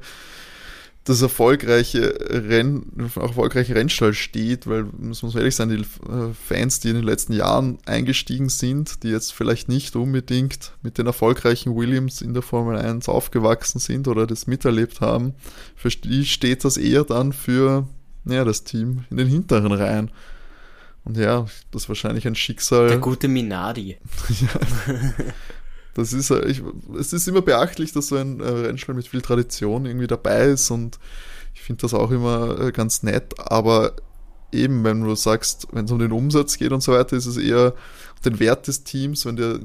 das 1.05 1.23
erfolgreiche 1.23 2.19
Renn, 2.29 2.85
erfolgreiche 3.17 3.75
Rennstall 3.75 4.13
steht, 4.13 4.67
weil, 4.67 4.85
muss 4.99 5.23
man 5.23 5.33
ehrlich 5.33 5.57
sein, 5.57 5.71
die 5.71 5.77
äh, 5.77 6.35
Fans, 6.35 6.81
die 6.81 6.91
in 6.91 6.97
den 6.97 7.05
letzten 7.05 7.33
Jahren 7.33 7.79
eingestiegen 7.87 8.51
sind, 8.51 9.03
die 9.03 9.09
jetzt 9.09 9.33
vielleicht 9.33 9.69
nicht 9.69 9.97
unbedingt 9.97 10.73
mit 10.83 10.99
den 10.99 11.07
erfolgreichen 11.07 11.75
Williams 11.75 12.21
in 12.21 12.35
der 12.35 12.43
Formel 12.43 12.77
1 12.77 13.09
aufgewachsen 13.09 13.79
sind 13.79 14.07
oder 14.07 14.27
das 14.27 14.47
miterlebt 14.47 15.01
haben, 15.01 15.35
für 15.77 15.89
die 15.89 16.27
steht 16.27 16.65
das 16.65 16.77
eher 16.77 17.05
dann 17.05 17.33
für 17.33 17.89
ja, 18.27 18.45
das 18.45 18.65
Team 18.65 19.05
in 19.11 19.17
den 19.17 19.29
hinteren 19.29 19.73
Reihen. 19.73 20.11
Und 21.05 21.17
ja, 21.17 21.47
das 21.71 21.85
ist 21.85 21.89
wahrscheinlich 21.89 22.27
ein 22.27 22.35
Schicksal. 22.35 22.89
Der 22.89 22.99
gute 22.99 23.29
Minardi. 23.29 23.97
Das 25.95 26.13
ist, 26.13 26.31
ich, 26.31 26.63
es 26.99 27.13
ist 27.13 27.27
immer 27.27 27.43
beachtlich, 27.43 27.93
dass 27.93 28.09
so 28.09 28.17
ein 28.17 28.41
äh, 28.41 28.49
Rennstall 28.49 28.95
mit 28.95 29.09
viel 29.09 29.23
Tradition 29.23 29.87
irgendwie 29.87 30.07
dabei 30.07 30.47
ist 30.47 30.71
und 30.71 30.99
ich 31.55 31.61
finde 31.63 31.83
das 31.83 31.95
auch 31.95 32.11
immer 32.11 32.61
äh, 32.61 32.73
ganz 32.73 33.03
nett, 33.03 33.35
aber 33.39 33.95
eben, 34.53 34.85
wenn 34.85 35.03
du 35.03 35.15
sagst, 35.15 35.67
wenn 35.73 35.87
es 35.87 35.91
um 35.91 35.99
den 35.99 36.13
Umsatz 36.13 36.57
geht 36.57 36.73
und 36.73 36.83
so 36.83 36.93
weiter, 36.93 37.17
ist 37.17 37.27
es 37.27 37.37
eher 37.37 37.75
den 38.25 38.39
Wert 38.39 38.67
des 38.67 38.85
Teams, 38.85 39.27
wenn 39.27 39.37
der 39.37 39.61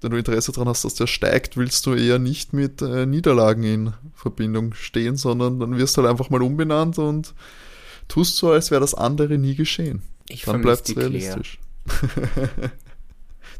wenn 0.00 0.12
du 0.12 0.16
Interesse 0.16 0.52
daran 0.52 0.68
hast, 0.68 0.84
dass 0.84 0.94
der 0.94 1.06
steigt, 1.06 1.56
willst 1.56 1.84
du 1.86 1.94
eher 1.94 2.18
nicht 2.18 2.52
mit 2.52 2.80
äh, 2.80 3.06
Niederlagen 3.06 3.64
in 3.64 3.92
Verbindung 4.14 4.74
stehen, 4.74 5.16
sondern 5.16 5.60
dann 5.60 5.76
wirst 5.76 5.96
du 5.96 6.02
halt 6.02 6.10
einfach 6.10 6.30
mal 6.30 6.42
umbenannt 6.42 6.98
und 6.98 7.34
tust 8.08 8.36
so, 8.36 8.50
als 8.50 8.70
wäre 8.70 8.80
das 8.80 8.94
andere 8.94 9.36
nie 9.38 9.54
geschehen. 9.54 10.02
Ich 10.28 10.44
Dann 10.44 10.62
bleibt 10.62 10.88
es 10.88 10.96
realistisch. 10.96 11.58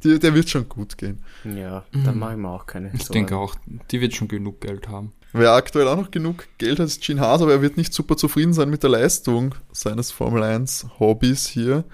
Die, 0.05 0.19
der 0.19 0.35
wird 0.35 0.49
schon 0.49 0.69
gut 0.69 0.97
gehen. 0.99 1.23
Ja, 1.45 1.85
da 2.05 2.13
mache 2.13 2.33
ich 2.33 2.39
mir 2.39 2.49
auch 2.49 2.67
keine 2.67 2.91
Ich 2.95 3.01
Sorgen. 3.05 3.13
denke 3.13 3.37
auch, 3.37 3.55
die 3.91 4.01
wird 4.01 4.15
schon 4.15 4.29
genug 4.29 4.61
Geld 4.61 4.89
haben. 4.89 5.13
Wer 5.33 5.53
aktuell 5.53 5.87
auch 5.89 5.97
noch 5.97 6.11
genug 6.11 6.47
Geld 6.59 6.81
hat, 6.81 6.87
ist 6.87 7.03
Gene 7.03 7.21
Haas, 7.21 7.41
aber 7.43 7.53
er 7.53 7.63
wird 7.63 7.77
nicht 7.77 7.93
super 7.93 8.17
zufrieden 8.17 8.53
sein 8.53 8.71
mit 8.71 8.83
der 8.83 8.91
Leistung 8.91 9.55
seines 9.73 10.11
Formel 10.11 10.43
1 10.43 10.87
Hobbys 10.99 11.47
hier. 11.47 11.85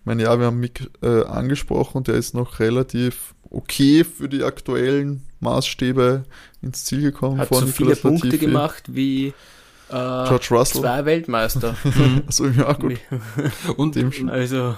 Ich 0.00 0.06
meine, 0.06 0.24
ja, 0.24 0.38
wir 0.38 0.46
haben 0.46 0.60
Mick 0.60 0.90
äh, 1.02 1.22
angesprochen 1.24 1.98
und 1.98 2.08
der 2.08 2.16
ist 2.16 2.34
noch 2.34 2.58
relativ 2.60 3.34
okay 3.48 4.04
für 4.04 4.28
die 4.28 4.42
aktuellen 4.42 5.22
Maßstäbe 5.40 6.24
ins 6.60 6.84
Ziel 6.84 7.00
gekommen. 7.00 7.38
Hat 7.38 7.54
so 7.54 7.66
viele 7.66 7.96
Punkte 7.96 8.36
gemacht 8.36 8.84
wie 8.88 9.32
George 9.94 10.46
Russell. 10.50 10.80
zwei 10.80 11.04
Weltmeister. 11.04 11.76
Also, 12.26 12.46
ja, 12.46 12.72
gut. 12.72 12.98
Und 13.76 13.94
Dem 13.94 14.12
schon. 14.12 14.28
Also, 14.28 14.76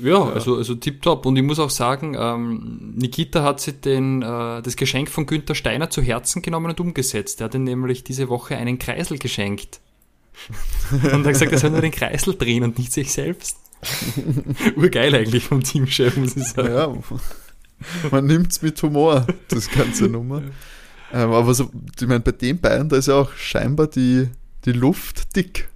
ja, 0.00 0.22
also, 0.22 0.56
also 0.56 0.74
tipptopp. 0.74 1.26
Und 1.26 1.36
ich 1.36 1.42
muss 1.42 1.58
auch 1.58 1.70
sagen, 1.70 2.16
ähm, 2.18 2.94
Nikita 2.96 3.42
hat 3.42 3.60
sich 3.60 3.80
den, 3.80 4.22
äh, 4.22 4.62
das 4.62 4.76
Geschenk 4.76 5.08
von 5.10 5.26
Günther 5.26 5.54
Steiner 5.54 5.90
zu 5.90 6.02
Herzen 6.02 6.42
genommen 6.42 6.70
und 6.70 6.80
umgesetzt. 6.80 7.40
Er 7.40 7.46
hat 7.46 7.54
ihm 7.54 7.64
nämlich 7.64 8.04
diese 8.04 8.28
Woche 8.28 8.56
einen 8.56 8.78
Kreisel 8.78 9.18
geschenkt. 9.18 9.80
und 10.90 11.26
hat 11.26 11.32
gesagt, 11.32 11.52
er 11.52 11.58
soll 11.58 11.70
nur 11.70 11.80
den 11.80 11.92
Kreisel 11.92 12.34
drehen 12.34 12.64
und 12.64 12.78
nicht 12.78 12.92
sich 12.92 13.12
selbst. 13.12 13.56
Urgeil 14.76 15.14
eigentlich 15.14 15.44
vom 15.44 15.62
Teamchef, 15.62 16.16
muss 16.16 16.36
ich 16.36 16.44
sagen. 16.44 16.74
Ja, 16.74 16.94
man 18.10 18.26
nimmt's 18.26 18.62
mit 18.62 18.80
Humor, 18.82 19.26
das 19.48 19.70
ganze 19.70 20.04
Nummer. 20.04 20.42
Ähm, 21.12 21.30
aber 21.32 21.52
so, 21.52 21.70
ich 22.00 22.06
meine, 22.06 22.20
bei 22.20 22.32
den 22.32 22.60
beiden, 22.60 22.88
da 22.88 22.96
ist 22.96 23.08
ja 23.08 23.14
auch 23.14 23.32
scheinbar 23.34 23.86
die, 23.88 24.28
die 24.64 24.72
Luft 24.72 25.36
dick. 25.36 25.68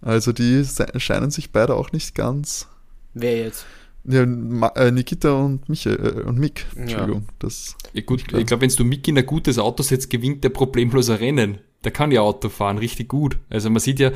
Also 0.00 0.32
die 0.32 0.64
scheinen 0.96 1.30
sich 1.30 1.50
beide 1.50 1.74
auch 1.74 1.92
nicht 1.92 2.14
ganz. 2.14 2.68
wer 3.14 3.38
jetzt? 3.38 3.66
Ja, 4.06 4.26
Ma 4.26 4.68
äh, 4.76 4.92
Nikita 4.92 5.32
und 5.32 5.66
Michael 5.68 5.96
äh, 5.96 6.28
und 6.28 6.38
Mick, 6.38 6.66
Entschuldigung. 6.76 7.26
Das, 7.38 7.74
Ja, 7.94 8.02
gut, 8.02 8.20
ich 8.20 8.46
glaube, 8.46 8.60
wenn 8.60 8.68
du 8.68 8.84
Mick 8.84 9.08
in 9.08 9.16
ein 9.16 9.24
gutes 9.24 9.58
Auto 9.58 9.82
setzt, 9.82 10.10
gewinnt 10.10 10.44
der 10.44 10.50
problemlos 10.50 11.08
ein 11.08 11.16
Rennen. 11.16 11.58
Der 11.84 11.90
kann 11.90 12.12
ja 12.12 12.20
Auto 12.20 12.50
fahren, 12.50 12.76
richtig 12.76 13.08
gut. 13.08 13.38
Also 13.48 13.70
man 13.70 13.80
sieht 13.80 14.00
ja 14.00 14.12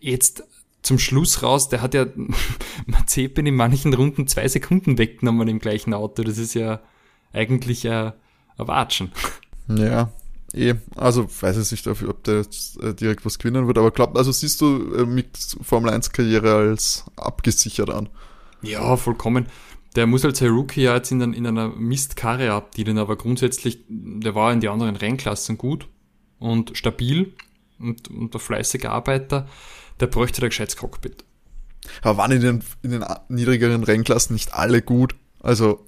jetzt 0.00 0.44
zum 0.82 1.00
Schluss 1.00 1.42
raus, 1.42 1.68
der 1.68 1.82
hat 1.82 1.94
ja 1.94 2.06
Mazepin 2.86 3.46
in 3.46 3.56
manchen 3.56 3.92
Runden 3.92 4.28
zwei 4.28 4.46
Sekunden 4.46 4.98
weggenommen 4.98 5.48
im 5.48 5.58
gleichen 5.58 5.94
Auto. 5.94 6.22
Das 6.22 6.38
ist 6.38 6.54
ja 6.54 6.80
eigentlich 7.32 7.88
ein, 7.88 8.12
ein 8.56 8.68
Watschen. 8.68 9.10
ja, 9.68 10.12
eh. 10.52 10.74
Also 10.96 11.26
weiß 11.28 11.58
ich 11.58 11.70
nicht, 11.70 11.86
ob 11.86 12.24
der 12.24 12.38
jetzt 12.38 12.80
äh, 12.82 12.94
direkt 12.94 13.24
was 13.24 13.38
gewinnen 13.38 13.66
wird, 13.66 13.78
aber 13.78 13.90
glaub, 13.90 14.16
also 14.16 14.32
siehst 14.32 14.60
du 14.60 14.94
äh, 14.94 15.06
Micks 15.06 15.56
Formel 15.62 15.90
1 15.90 16.12
Karriere 16.12 16.54
als 16.54 17.04
abgesichert 17.16 17.90
an. 17.90 18.08
Ja, 18.62 18.96
vollkommen. 18.96 19.46
Der 19.96 20.06
muss 20.06 20.24
halt 20.24 20.36
sein 20.36 20.50
Rookie 20.50 20.82
ja 20.82 20.94
jetzt 20.94 21.10
in, 21.10 21.20
in 21.32 21.46
einer 21.46 21.68
Mistkarre 21.68 22.52
abdienen, 22.52 22.98
aber 22.98 23.16
grundsätzlich, 23.16 23.84
der 23.88 24.34
war 24.34 24.52
in 24.52 24.60
die 24.60 24.68
anderen 24.68 24.96
Rennklassen 24.96 25.58
gut 25.58 25.88
und 26.38 26.76
stabil 26.76 27.32
und, 27.78 28.08
und 28.08 28.34
ein 28.34 28.38
fleißiger 28.38 28.90
Arbeiter. 28.90 29.48
Der 30.00 30.06
bräuchte 30.06 30.42
ein 30.42 30.50
gescheites 30.50 30.76
Cockpit. 30.76 31.24
Aber 32.02 32.18
waren 32.18 32.32
in 32.32 32.40
den, 32.40 32.64
in 32.82 32.90
den 32.90 33.04
niedrigeren 33.28 33.82
Rennklassen 33.82 34.34
nicht 34.34 34.54
alle 34.54 34.82
gut? 34.82 35.14
Also 35.40 35.87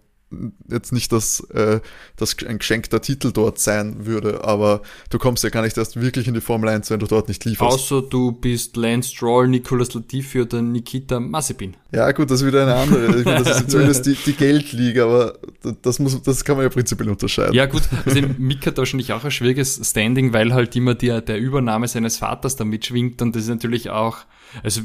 jetzt 0.68 0.93
nicht, 0.93 1.11
dass 1.12 1.41
äh, 1.51 1.81
das 2.16 2.37
ein 2.47 2.59
geschenkter 2.59 3.01
Titel 3.01 3.33
dort 3.33 3.59
sein 3.59 4.07
würde, 4.07 4.45
aber 4.45 4.83
du 5.11 5.18
kommst 5.18 5.43
ja 5.43 5.51
gar 5.51 5.62
nicht 5.62 5.76
erst 5.76 6.01
wirklich 6.01 6.28
in 6.28 6.35
die 6.35 6.41
Formel 6.41 6.68
1, 6.68 6.91
wenn 6.91 7.01
du 7.01 7.07
dort 7.07 7.28
nicht 7.28 7.45
lieferst. 7.45 7.74
Außer 7.74 8.03
du 8.03 8.33
bist 8.33 8.76
Lance 8.76 9.11
Stroll, 9.11 9.49
Nicolas 9.49 9.93
Latifi 9.95 10.43
oder 10.43 10.62
Nikita 10.62 11.18
Mazepin. 11.18 11.76
Ja 11.93 12.11
gut, 12.12 12.31
das 12.31 12.41
ist 12.41 12.47
wieder 12.47 12.62
eine 12.62 12.74
andere. 12.76 13.18
Ich 13.18 13.24
meine, 13.24 13.43
das 13.43 13.61
ist 13.61 13.70
zumindest 13.70 14.07
die, 14.07 14.14
die 14.14 14.35
Geldliga, 14.35 15.05
aber 15.05 15.39
das, 15.83 15.99
muss, 15.99 16.22
das 16.22 16.45
kann 16.45 16.57
man 16.57 16.64
ja 16.64 16.70
prinzipiell 16.70 17.11
unterscheiden. 17.11 17.53
Ja 17.53 17.66
gut, 17.66 17.83
also 18.05 18.20
Mick 18.39 18.64
hat 18.66 18.78
wahrscheinlich 18.78 19.12
auch 19.12 19.24
ein 19.24 19.31
schwieriges 19.31 19.81
Standing, 19.83 20.33
weil 20.33 20.55
halt 20.55 20.76
immer 20.76 20.95
der, 20.95 21.20
der 21.20 21.39
Übernahme 21.39 21.89
seines 21.89 22.18
Vaters 22.18 22.57
da 22.57 22.64
mitschwingt 22.64 23.20
und 23.22 23.35
das 23.35 23.45
ist 23.45 23.49
natürlich 23.49 23.91
auch, 23.91 24.18
also 24.62 24.83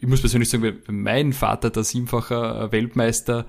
ich 0.00 0.08
muss 0.08 0.20
persönlich 0.20 0.48
sagen, 0.48 0.62
wenn 0.62 1.00
mein 1.02 1.32
Vater 1.32 1.70
der 1.70 1.84
siebenfacher 1.84 2.70
Weltmeister 2.72 3.46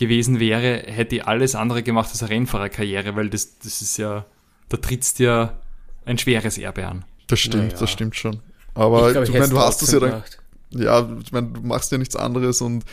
gewesen 0.00 0.40
wäre, 0.40 0.82
hätte 0.86 1.16
ich 1.16 1.26
alles 1.26 1.54
andere 1.54 1.84
gemacht 1.84 2.08
als 2.10 2.22
eine 2.22 2.30
Rennfahrerkarriere, 2.30 3.14
weil 3.14 3.30
das, 3.30 3.58
das 3.58 3.80
ist 3.82 3.96
ja, 3.98 4.24
da 4.68 4.76
trittst 4.76 5.20
ja 5.20 5.56
ein 6.04 6.18
schweres 6.18 6.58
Erbe 6.58 6.86
an. 6.88 7.04
Das 7.28 7.38
stimmt, 7.38 7.66
Naja. 7.68 7.78
das 7.78 7.90
stimmt 7.90 8.16
schon. 8.16 8.40
Aber 8.74 9.06
ich 9.08 9.12
glaub, 9.12 9.24
ich 9.24 9.30
meine, 9.30 9.42
hätt's 9.44 9.50
du 9.54 9.58
hast 9.60 9.82
es 9.82 9.92
ja 9.92 10.00
dann 10.00 10.10
gemacht. 10.10 10.38
ja, 10.70 11.08
ich 11.22 11.30
meine, 11.32 11.48
du 11.48 11.60
machst 11.60 11.92
ja 11.92 11.98
nichts 11.98 12.16
anderes 12.16 12.60
und 12.60 12.84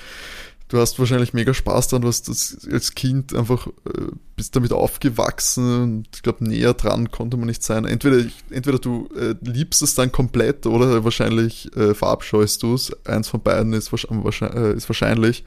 du 0.70 0.80
hast 0.80 0.99
wahrscheinlich 0.99 1.34
mega 1.34 1.53
Spaß 1.53 1.88
dran, 1.88 2.01
du 2.01 2.08
hast 2.10 2.28
das 2.28 2.68
als 2.72 2.93
Kind 2.93 3.34
einfach, 3.34 3.68
äh, 3.68 4.08
bist 4.36 4.55
damit 4.55 4.74
aufgewachsen 4.74 5.82
und 5.82 6.08
ich 6.14 6.22
glaube, 6.24 6.43
näher 6.43 6.74
dran 6.74 7.10
konnte 7.10 7.38
man 7.38 7.47
nicht 7.47 7.64
sein. 7.64 7.86
Entweder, 7.86 8.26
entweder 8.49 8.78
du 8.80 9.08
äh, 9.18 9.34
liebst 9.41 9.82
es 9.82 9.95
dann 9.95 10.12
komplett 10.12 10.66
oder 10.66 11.03
wahrscheinlich 11.03 11.74
äh, 11.78 11.93
verabscheust 11.93 12.62
du 12.64 12.74
es. 12.76 12.91
Eins 13.08 13.30
von 13.30 13.41
beiden 13.41 13.72
ist, 13.74 13.91
wahrsch- 13.91 14.08
wahrscheinlich, 14.10 14.58
äh, 14.62 14.74
ist 14.74 14.89
wahrscheinlich. 14.89 15.45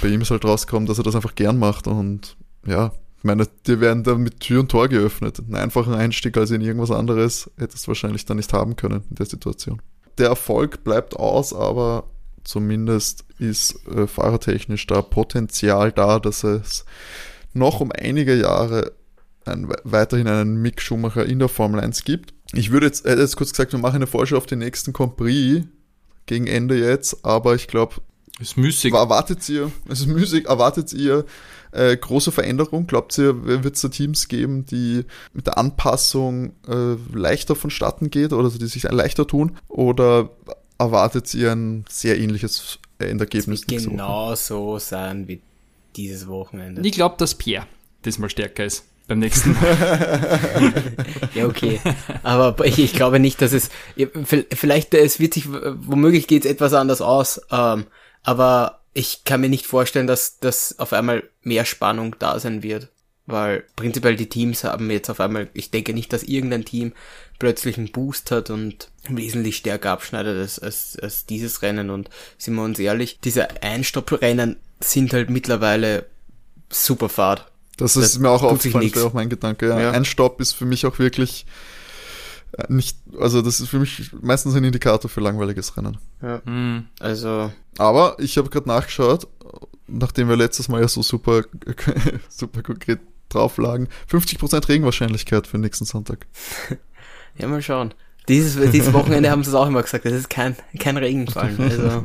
Bei 0.00 0.08
ihm 0.08 0.20
ist 0.20 0.30
halt 0.30 0.44
rausgekommen, 0.44 0.86
dass 0.86 0.98
er 0.98 1.04
das 1.04 1.14
einfach 1.14 1.34
gern 1.34 1.58
macht 1.58 1.86
und 1.86 2.36
ja, 2.66 2.92
ich 3.18 3.24
meine, 3.24 3.48
dir 3.66 3.80
werden 3.80 4.04
da 4.04 4.14
mit 4.14 4.40
Tür 4.40 4.60
und 4.60 4.70
Tor 4.70 4.88
geöffnet. 4.88 5.40
Einen 5.40 5.56
einfachen 5.56 5.92
Einstieg 5.92 6.36
als 6.36 6.52
in 6.52 6.60
irgendwas 6.60 6.92
anderes 6.92 7.50
hättest 7.58 7.84
du 7.84 7.88
wahrscheinlich 7.88 8.24
dann 8.24 8.36
nicht 8.36 8.52
haben 8.52 8.76
können 8.76 9.02
in 9.10 9.16
der 9.16 9.26
Situation. 9.26 9.82
Der 10.18 10.28
Erfolg 10.28 10.84
bleibt 10.84 11.16
aus, 11.16 11.52
aber 11.52 12.04
zumindest 12.44 13.24
ist 13.38 13.86
äh, 13.88 14.06
fahrertechnisch 14.06 14.86
da 14.86 15.02
Potenzial 15.02 15.90
da, 15.90 16.20
dass 16.20 16.44
es 16.44 16.84
noch 17.54 17.80
um 17.80 17.90
einige 17.92 18.36
Jahre 18.36 18.92
ein, 19.44 19.68
weiterhin 19.82 20.28
einen 20.28 20.62
Mick 20.62 20.80
Schumacher 20.80 21.26
in 21.26 21.40
der 21.40 21.48
Formel 21.48 21.80
1 21.80 22.04
gibt. 22.04 22.34
Ich 22.52 22.70
würde 22.70 22.86
jetzt, 22.86 23.04
hätte 23.04 23.20
jetzt 23.20 23.36
kurz 23.36 23.50
gesagt, 23.50 23.72
wir 23.72 23.80
machen 23.80 23.96
eine 23.96 24.06
Vorschau 24.06 24.36
auf 24.36 24.46
den 24.46 24.60
nächsten 24.60 24.92
Grand 24.92 25.16
Prix 25.16 25.66
gegen 26.26 26.46
Ende 26.46 26.78
jetzt, 26.78 27.24
aber 27.24 27.54
ich 27.54 27.66
glaube, 27.66 27.96
Ist 28.40 28.56
müßig. 28.56 28.94
Erwartet 28.94 29.48
ihr, 29.48 29.72
es 29.88 30.00
ist 30.00 30.06
müßig, 30.06 30.46
erwartet 30.46 30.92
ihr 30.92 31.24
äh, 31.72 31.96
große 31.96 32.32
Veränderung? 32.32 32.86
Glaubt 32.86 33.16
ihr, 33.18 33.44
wird 33.44 33.74
es 33.74 33.82
da 33.82 33.88
Teams 33.88 34.28
geben, 34.28 34.64
die 34.66 35.04
mit 35.32 35.46
der 35.46 35.58
Anpassung 35.58 36.52
äh, 36.68 36.96
leichter 37.12 37.56
vonstatten 37.56 38.10
geht 38.10 38.32
oder 38.32 38.50
die 38.50 38.66
sich 38.66 38.84
leichter 38.84 39.26
tun? 39.26 39.56
Oder 39.68 40.30
erwartet 40.78 41.32
ihr 41.34 41.52
ein 41.52 41.84
sehr 41.88 42.18
ähnliches 42.18 42.78
Endergebnis? 42.98 43.62
Es 43.62 43.70
wird 43.70 43.84
genau 43.90 44.34
so 44.34 44.78
sein 44.78 45.28
wie 45.28 45.40
dieses 45.96 46.28
Wochenende. 46.28 46.86
Ich 46.86 46.92
glaube, 46.92 47.16
dass 47.18 47.34
Pierre 47.34 47.66
diesmal 48.04 48.30
stärker 48.30 48.64
ist 48.64 48.84
beim 49.08 49.18
nächsten 49.18 49.54
Mal. 49.54 50.72
ja, 51.34 51.46
okay. 51.46 51.80
Aber 52.22 52.64
ich, 52.64 52.78
ich, 52.78 52.92
glaube 52.92 53.18
nicht, 53.18 53.40
dass 53.42 53.52
es, 53.52 53.70
vielleicht, 54.52 54.94
es 54.94 55.18
wird 55.18 55.34
sich, 55.34 55.48
womöglich 55.48 56.28
geht 56.28 56.44
es 56.44 56.50
etwas 56.50 56.74
anders 56.74 57.00
aus, 57.00 57.40
ähm, 57.50 57.86
aber 58.22 58.80
ich 58.94 59.24
kann 59.24 59.40
mir 59.40 59.48
nicht 59.48 59.66
vorstellen, 59.66 60.06
dass, 60.06 60.38
dass 60.40 60.78
auf 60.78 60.92
einmal 60.92 61.22
mehr 61.42 61.64
Spannung 61.64 62.16
da 62.18 62.38
sein 62.38 62.62
wird. 62.62 62.88
Weil 63.26 63.64
prinzipiell 63.76 64.16
die 64.16 64.30
Teams 64.30 64.64
haben 64.64 64.90
jetzt 64.90 65.10
auf 65.10 65.20
einmal, 65.20 65.50
ich 65.52 65.70
denke 65.70 65.92
nicht, 65.92 66.12
dass 66.14 66.22
irgendein 66.22 66.64
Team 66.64 66.94
plötzlich 67.38 67.76
einen 67.76 67.92
Boost 67.92 68.30
hat 68.30 68.48
und 68.48 68.88
wesentlich 69.06 69.58
stärker 69.58 69.90
abschneidet 69.90 70.38
als, 70.38 70.58
als, 70.58 70.98
als 70.98 71.26
dieses 71.26 71.60
Rennen. 71.60 71.90
Und 71.90 72.08
sind 72.38 72.54
wir 72.54 72.62
uns 72.62 72.78
ehrlich, 72.78 73.20
diese 73.22 73.62
Einstopprennen 73.62 74.56
sind 74.80 75.12
halt 75.12 75.28
mittlerweile 75.28 76.06
super 76.70 77.10
Fahrt. 77.10 77.50
Das 77.76 77.96
ist 77.96 78.14
das 78.14 78.18
mir 78.18 78.30
auch 78.30 78.42
aufgefallen, 78.42 78.90
das 78.92 79.04
auch 79.04 79.12
mein 79.12 79.28
Gedanke. 79.28 79.68
Ja. 79.68 79.80
ja. 79.80 79.90
Ein 79.92 80.06
Stopp 80.06 80.40
ist 80.40 80.54
für 80.54 80.64
mich 80.64 80.86
auch 80.86 80.98
wirklich 80.98 81.46
nicht, 82.68 82.98
also 83.18 83.42
das 83.42 83.60
ist 83.60 83.68
für 83.68 83.78
mich 83.78 84.10
meistens 84.20 84.54
ein 84.54 84.64
Indikator 84.64 85.10
für 85.10 85.20
langweiliges 85.20 85.76
Rennen. 85.76 85.98
Ja. 86.22 86.40
Mhm. 86.44 86.86
Also. 86.98 87.52
Aber 87.76 88.16
ich 88.18 88.38
habe 88.38 88.48
gerade 88.48 88.68
nachgeschaut, 88.68 89.28
nachdem 89.86 90.28
wir 90.28 90.36
letztes 90.36 90.68
Mal 90.68 90.80
ja 90.80 90.88
so 90.88 91.02
super, 91.02 91.42
super 92.28 92.62
konkret 92.62 93.00
drauf 93.28 93.58
lagen, 93.58 93.88
50% 94.10 94.68
Regenwahrscheinlichkeit 94.68 95.46
für 95.46 95.58
den 95.58 95.62
nächsten 95.62 95.84
Sonntag. 95.84 96.26
ja, 97.38 97.46
mal 97.48 97.62
schauen. 97.62 97.94
Dieses, 98.28 98.70
dieses 98.72 98.92
Wochenende 98.92 99.30
haben 99.30 99.42
sie 99.42 99.50
es 99.50 99.54
auch 99.54 99.66
immer 99.66 99.82
gesagt, 99.82 100.04
es 100.04 100.12
ist 100.12 100.30
kein, 100.30 100.54
kein 100.78 100.96
Regenfall. 100.98 101.54
Also. 101.58 102.02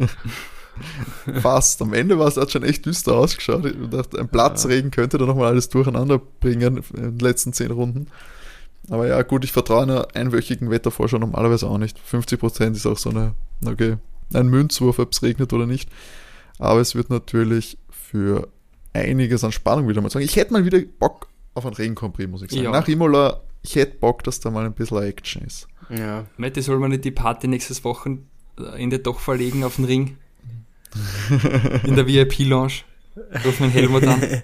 Fast. 1.41 1.81
Am 1.81 1.93
Ende 1.93 2.17
war 2.17 2.27
es 2.27 2.37
hat 2.37 2.51
schon 2.51 2.63
echt 2.63 2.85
düster 2.85 3.13
ausgeschaut. 3.13 3.65
Ich 3.65 3.89
dachte, 3.89 4.19
ein 4.19 4.29
Platzregen 4.29 4.89
könnte 4.89 5.17
da 5.17 5.25
nochmal 5.25 5.47
alles 5.47 5.69
durcheinander 5.69 6.19
bringen 6.19 6.83
in 6.95 7.03
den 7.03 7.19
letzten 7.19 7.53
zehn 7.53 7.71
Runden. 7.71 8.07
Aber 8.89 9.07
ja, 9.07 9.21
gut, 9.21 9.45
ich 9.45 9.51
vertraue 9.51 9.83
einer 9.83 10.07
einwöchigen 10.13 10.69
Wettervorschau 10.69 11.17
normalerweise 11.17 11.67
auch 11.67 11.77
nicht. 11.77 11.97
50% 11.99 12.73
ist 12.73 12.85
auch 12.85 12.97
so 12.97 13.09
eine, 13.09 13.33
okay, 13.65 13.97
ein 14.33 14.47
Münzwurf, 14.47 14.99
ob 14.99 15.13
es 15.13 15.23
regnet 15.23 15.53
oder 15.53 15.65
nicht. 15.65 15.89
Aber 16.59 16.81
es 16.81 16.95
wird 16.95 17.09
natürlich 17.09 17.77
für 17.89 18.49
einiges 18.93 19.43
an 19.43 19.51
Spannung 19.51 19.87
wieder 19.87 20.01
mal 20.01 20.09
sagen. 20.09 20.25
Ich 20.25 20.35
hätte 20.35 20.53
mal 20.53 20.65
wieder 20.65 20.79
Bock 20.99 21.27
auf 21.53 21.65
einen 21.65 21.75
Regencompris, 21.75 22.27
muss 22.27 22.41
ich 22.41 22.51
sagen. 22.51 22.63
Ja. 22.63 22.71
Nach 22.71 22.87
Imola, 22.87 23.41
ich 23.61 23.75
hätte 23.75 23.97
Bock, 23.97 24.23
dass 24.23 24.39
da 24.39 24.51
mal 24.51 24.65
ein 24.65 24.73
bisschen 24.73 25.01
Action 25.01 25.43
ist. 25.43 25.67
Ja. 25.89 26.25
Mette, 26.37 26.61
soll 26.61 26.79
man 26.79 26.91
nicht 26.91 27.05
die 27.05 27.11
Party 27.11 27.47
nächstes 27.47 27.83
Wochenende 27.83 28.99
doch 28.99 29.19
verlegen 29.19 29.63
auf 29.63 29.77
den 29.77 29.85
Ring? 29.85 30.17
In 31.83 31.95
der 31.95 32.07
VIP-Lounge. 32.07 32.83
Ruf 33.45 33.59
meinen 33.59 33.71
Helmut 33.71 34.05
an. 34.05 34.21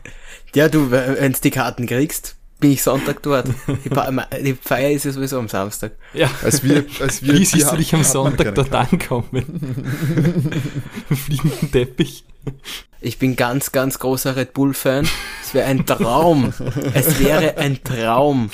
Ja, 0.56 0.68
du, 0.68 0.90
wenn 0.90 1.32
du 1.32 1.40
die 1.40 1.52
Karten 1.52 1.86
kriegst, 1.86 2.36
bin 2.60 2.72
ich 2.74 2.84
Sonntag 2.84 3.22
dort. 3.24 3.48
Die, 3.68 4.44
die 4.44 4.54
Feier 4.54 4.92
ist 4.92 5.06
ja 5.06 5.12
sowieso 5.12 5.40
am 5.40 5.48
Samstag. 5.48 5.94
Ja. 6.14 6.30
Als 6.44 6.64
wir, 6.64 6.86
als 7.00 7.24
wir 7.24 7.34
Wie 7.34 7.46
siehst 7.46 7.72
du 7.72 7.78
dich 7.78 7.94
am 7.94 8.04
Sonntag 8.04 8.56
dort 8.56 8.74
ankommen? 8.74 9.26
Fliegenden 11.26 11.72
Teppich. 11.72 12.24
Ich 13.02 13.18
bin 13.18 13.36
ganz, 13.36 13.72
ganz 13.72 14.00
großer 14.00 14.36
Red 14.36 14.54
Bull-Fan. 14.54 15.08
Es 15.44 15.54
wäre 15.54 15.68
ein 15.68 15.86
Traum. 15.86 16.54
es 16.94 17.20
wäre 17.20 17.58
ein 17.58 17.84
Traum. 17.84 18.50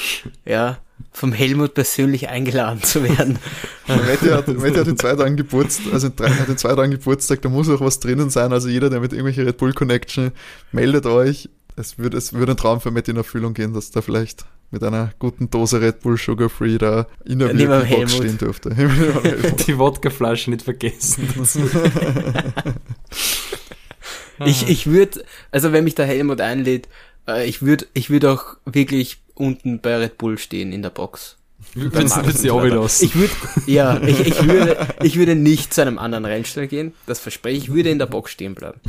Ja 0.46 0.78
vom 1.16 1.32
Helmut 1.32 1.74
persönlich 1.74 2.28
eingeladen 2.28 2.84
zu 2.84 3.04
werden. 3.04 3.40
Matti 3.88 4.28
hat, 4.28 4.48
Matti 4.48 4.76
hat 4.76 4.88
in 4.88 4.98
zwei 4.98 5.16
Tagen 5.16 5.38
Geburtstag, 5.38 5.94
also 5.94 6.08
in 6.08 6.16
drei, 6.16 6.30
hat 6.30 6.50
in 6.50 6.58
zwei 6.58 6.76
Tagen 6.76 6.92
Geburtstag, 6.92 7.42
da 7.42 7.50
muss 7.50 7.70
auch 7.70 7.82
was 7.82 8.00
drinnen 8.00 8.30
sein. 8.30 8.52
Also 8.52 8.68
jeder, 8.68 8.90
der 8.90 9.00
mit 9.00 9.14
irgendwelcher 9.14 9.46
Red 9.46 9.58
Bull 9.58 9.74
Connection, 9.74 10.32
meldet 10.72 11.06
euch. 11.06 11.50
Es 11.76 11.98
würde, 11.98 12.18
es 12.18 12.34
würde 12.34 12.54
ein 12.54 12.58
Traum 12.58 12.80
für 12.80 12.92
Matti 12.92 13.12
in 13.12 13.18
Erfüllung 13.18 13.54
gehen, 13.54 13.74
dass 13.74 13.92
da 13.92 14.02
vielleicht 14.02 14.46
mit 14.72 14.84
einer 14.84 15.12
guten 15.20 15.50
Dose 15.50 15.82
Red 15.82 16.02
Bull 16.02 16.18
Sugar 16.18 16.50
Free 16.50 16.78
da 16.78 17.08
in 17.26 17.40
der 17.40 17.50
Box 17.50 18.16
stehen 18.16 18.38
dürfte. 18.38 18.70
Die 19.68 19.78
Wodkaflasche 19.78 20.52
nicht 20.52 20.64
vergessen. 20.64 21.26
ich, 24.46 24.70
ich 24.70 24.88
würde, 24.88 25.24
also 25.52 25.74
wenn 25.74 25.84
mich 25.84 25.96
der 25.96 26.06
Helmut 26.06 26.42
einlädt, 26.42 26.88
äh, 27.28 27.48
ich 27.48 27.62
würde, 27.62 27.86
ich 27.94 28.10
würde 28.10 28.32
auch 28.32 28.58
wirklich 28.66 29.22
unten 29.34 29.82
bei 29.82 29.98
Red 29.98 30.18
Bull 30.18 30.38
stehen 30.38 30.72
in 30.72 30.82
der 30.82 30.90
Box. 30.90 31.38
Wenn's, 31.76 32.16
wenn's 32.16 32.42
die 32.42 32.48
los. 32.48 33.02
Ich 33.02 33.16
würde, 33.16 33.34
ja, 33.66 34.02
ich, 34.02 34.20
ich, 34.22 34.48
würde, 34.48 34.88
ich 35.04 35.18
würde 35.18 35.36
nicht 35.36 35.74
zu 35.74 35.82
einem 35.82 36.00
anderen 36.00 36.24
Rennstall 36.24 36.68
gehen, 36.68 36.94
das 37.06 37.20
verspreche 37.20 37.58
ich, 37.58 37.64
ich 37.66 37.74
würde 37.74 37.90
in 37.90 38.00
der 38.00 38.06
Box 38.06 38.32
stehen 38.32 38.56
bleiben. 38.56 38.80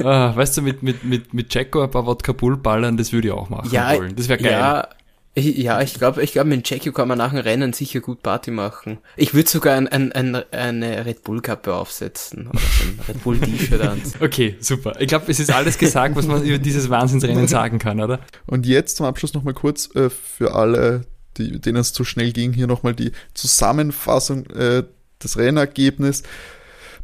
ah, 0.02 0.34
weißt 0.34 0.56
du, 0.56 0.62
mit, 0.62 0.82
mit, 0.82 1.04
mit, 1.04 1.34
mit 1.34 1.54
Jacko 1.54 1.82
ein 1.82 1.90
paar 1.90 2.06
Wodka 2.06 2.32
Bull 2.32 2.56
ballern, 2.56 2.96
das 2.96 3.12
würde 3.12 3.28
ich 3.28 3.34
auch 3.34 3.50
machen 3.50 3.68
ja, 3.72 3.94
wollen. 3.94 4.16
Das 4.16 4.28
wäre 4.28 4.42
geil. 4.42 4.52
Ja, 4.52 4.88
ich, 5.34 5.56
ja, 5.56 5.80
ich 5.80 5.94
glaube, 5.94 6.22
ich 6.22 6.32
glaube, 6.32 6.50
mit 6.50 6.68
Jackie 6.68 6.92
kann 6.92 7.08
man 7.08 7.16
nach 7.16 7.30
dem 7.30 7.38
Rennen 7.38 7.72
sicher 7.72 8.00
gut 8.00 8.22
Party 8.22 8.50
machen. 8.50 8.98
Ich 9.16 9.32
würde 9.32 9.48
sogar 9.48 9.76
ein, 9.76 9.88
ein, 9.88 10.12
ein, 10.12 10.44
eine 10.50 11.06
Red 11.06 11.22
Bull 11.22 11.40
Kappe 11.40 11.72
aufsetzen 11.74 12.48
oder 12.48 12.58
ein 12.58 13.00
Red 13.08 13.22
Bull 13.24 13.40
T-Shirt 13.40 13.80
an. 13.80 14.02
Okay, 14.20 14.56
super. 14.60 15.00
Ich 15.00 15.08
glaube, 15.08 15.24
es 15.28 15.40
ist 15.40 15.50
alles 15.50 15.78
gesagt, 15.78 16.16
was 16.16 16.26
man 16.26 16.42
über 16.42 16.58
dieses 16.58 16.90
Wahnsinnsrennen 16.90 17.48
sagen 17.48 17.78
kann, 17.78 18.00
oder? 18.00 18.20
Und 18.46 18.66
jetzt 18.66 18.98
zum 18.98 19.06
Abschluss 19.06 19.32
nochmal 19.32 19.54
kurz 19.54 19.94
äh, 19.94 20.10
für 20.10 20.54
alle, 20.54 21.06
die, 21.38 21.60
denen 21.60 21.78
es 21.78 21.94
zu 21.94 22.04
schnell 22.04 22.32
ging, 22.32 22.52
hier 22.52 22.66
nochmal 22.66 22.94
die 22.94 23.12
Zusammenfassung 23.32 24.46
äh, 24.50 24.84
des 25.22 25.38
Rennergebnisses. 25.38 26.24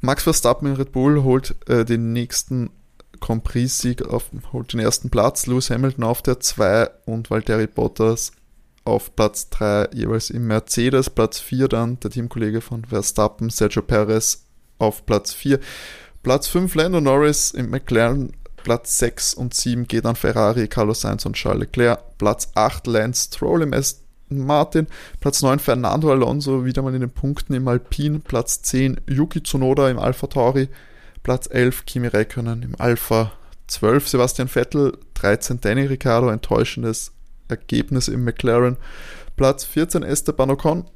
Max 0.01 0.25
Verstappen 0.25 0.69
in 0.69 0.77
Red 0.77 0.93
Bull 0.93 1.23
holt 1.23 1.55
äh, 1.67 1.85
den 1.85 2.13
nächsten 2.13 2.71
Grand 3.21 3.45
Prix-Sieg 3.45 4.03
holt 4.53 4.73
den 4.73 4.81
ersten 4.81 5.11
Platz, 5.11 5.47
Lewis 5.47 5.71
Hamilton 5.71 6.05
auf 6.05 6.23
der 6.23 6.41
2 6.41 6.89
und 7.07 7.31
Valtteri 7.31 7.67
Bottas 7.67 8.33
auf 8.85 9.15
Platz 9.15 9.51
3 9.51 9.91
jeweils 9.93 10.31
im 10.31 10.47
Mercedes, 10.47 11.11
Platz 11.11 11.39
4 11.41 11.69
dann 11.69 12.01
der 12.01 12.11
Teamkollege 12.11 12.61
von 12.61 12.85
Verstappen, 12.85 13.51
Sergio 13.51 13.83
Perez 13.83 14.45
auf 14.79 15.05
Platz 15.05 15.35
4. 15.35 15.61
Platz 16.23 16.49
5 16.49 16.75
Lando 16.75 17.01
Norris 17.01 17.51
im 17.51 17.71
McLaren, 17.71 18.33
Platz 18.57 18.99
6 18.99 19.35
und 19.35 19.55
7 19.55 19.87
geht 19.87 20.07
an 20.07 20.17
Ferrari, 20.17 20.69
Carlos 20.69 21.03
Sainz 21.03 21.27
und 21.27 21.37
Charles 21.37 21.61
Leclerc, 21.61 22.19
Platz 22.19 22.51
8 22.55 22.87
Lance 22.87 23.27
Stroll 23.27 23.63
im 23.63 23.73
Aston 23.73 24.05
Martin, 24.31 24.87
Platz 25.21 25.43
9 25.43 25.59
Fernando 25.59 26.11
Alonso 26.11 26.65
wieder 26.65 26.83
mal 26.83 26.95
in 26.95 27.01
den 27.01 27.11
Punkten 27.11 27.55
im 27.55 27.69
Alpine, 27.69 28.21
Platz 28.21 28.63
10 28.63 29.01
Yuki 29.09 29.43
Tsunoda 29.43 29.89
im 29.91 29.99
Alpha 29.99 30.27
Tauri, 30.27 30.69
Platz 31.29 31.47
11 31.47 31.85
Kimi 31.85 32.07
Räikkönen 32.07 32.63
im 32.63 32.75
Alpha, 32.81 33.33
12 33.67 34.09
Sebastian 34.09 34.49
Vettel, 34.49 34.97
13 35.13 35.61
Danny 35.61 35.85
Ricciardo, 35.85 36.31
enttäuschendes 36.31 37.13
Ergebnis 37.49 38.09
im 38.09 38.25
McLaren, 38.25 38.79
Platz 39.37 39.63
14 39.65 40.05
Esteban 40.05 40.51
Ocon. 40.51 40.87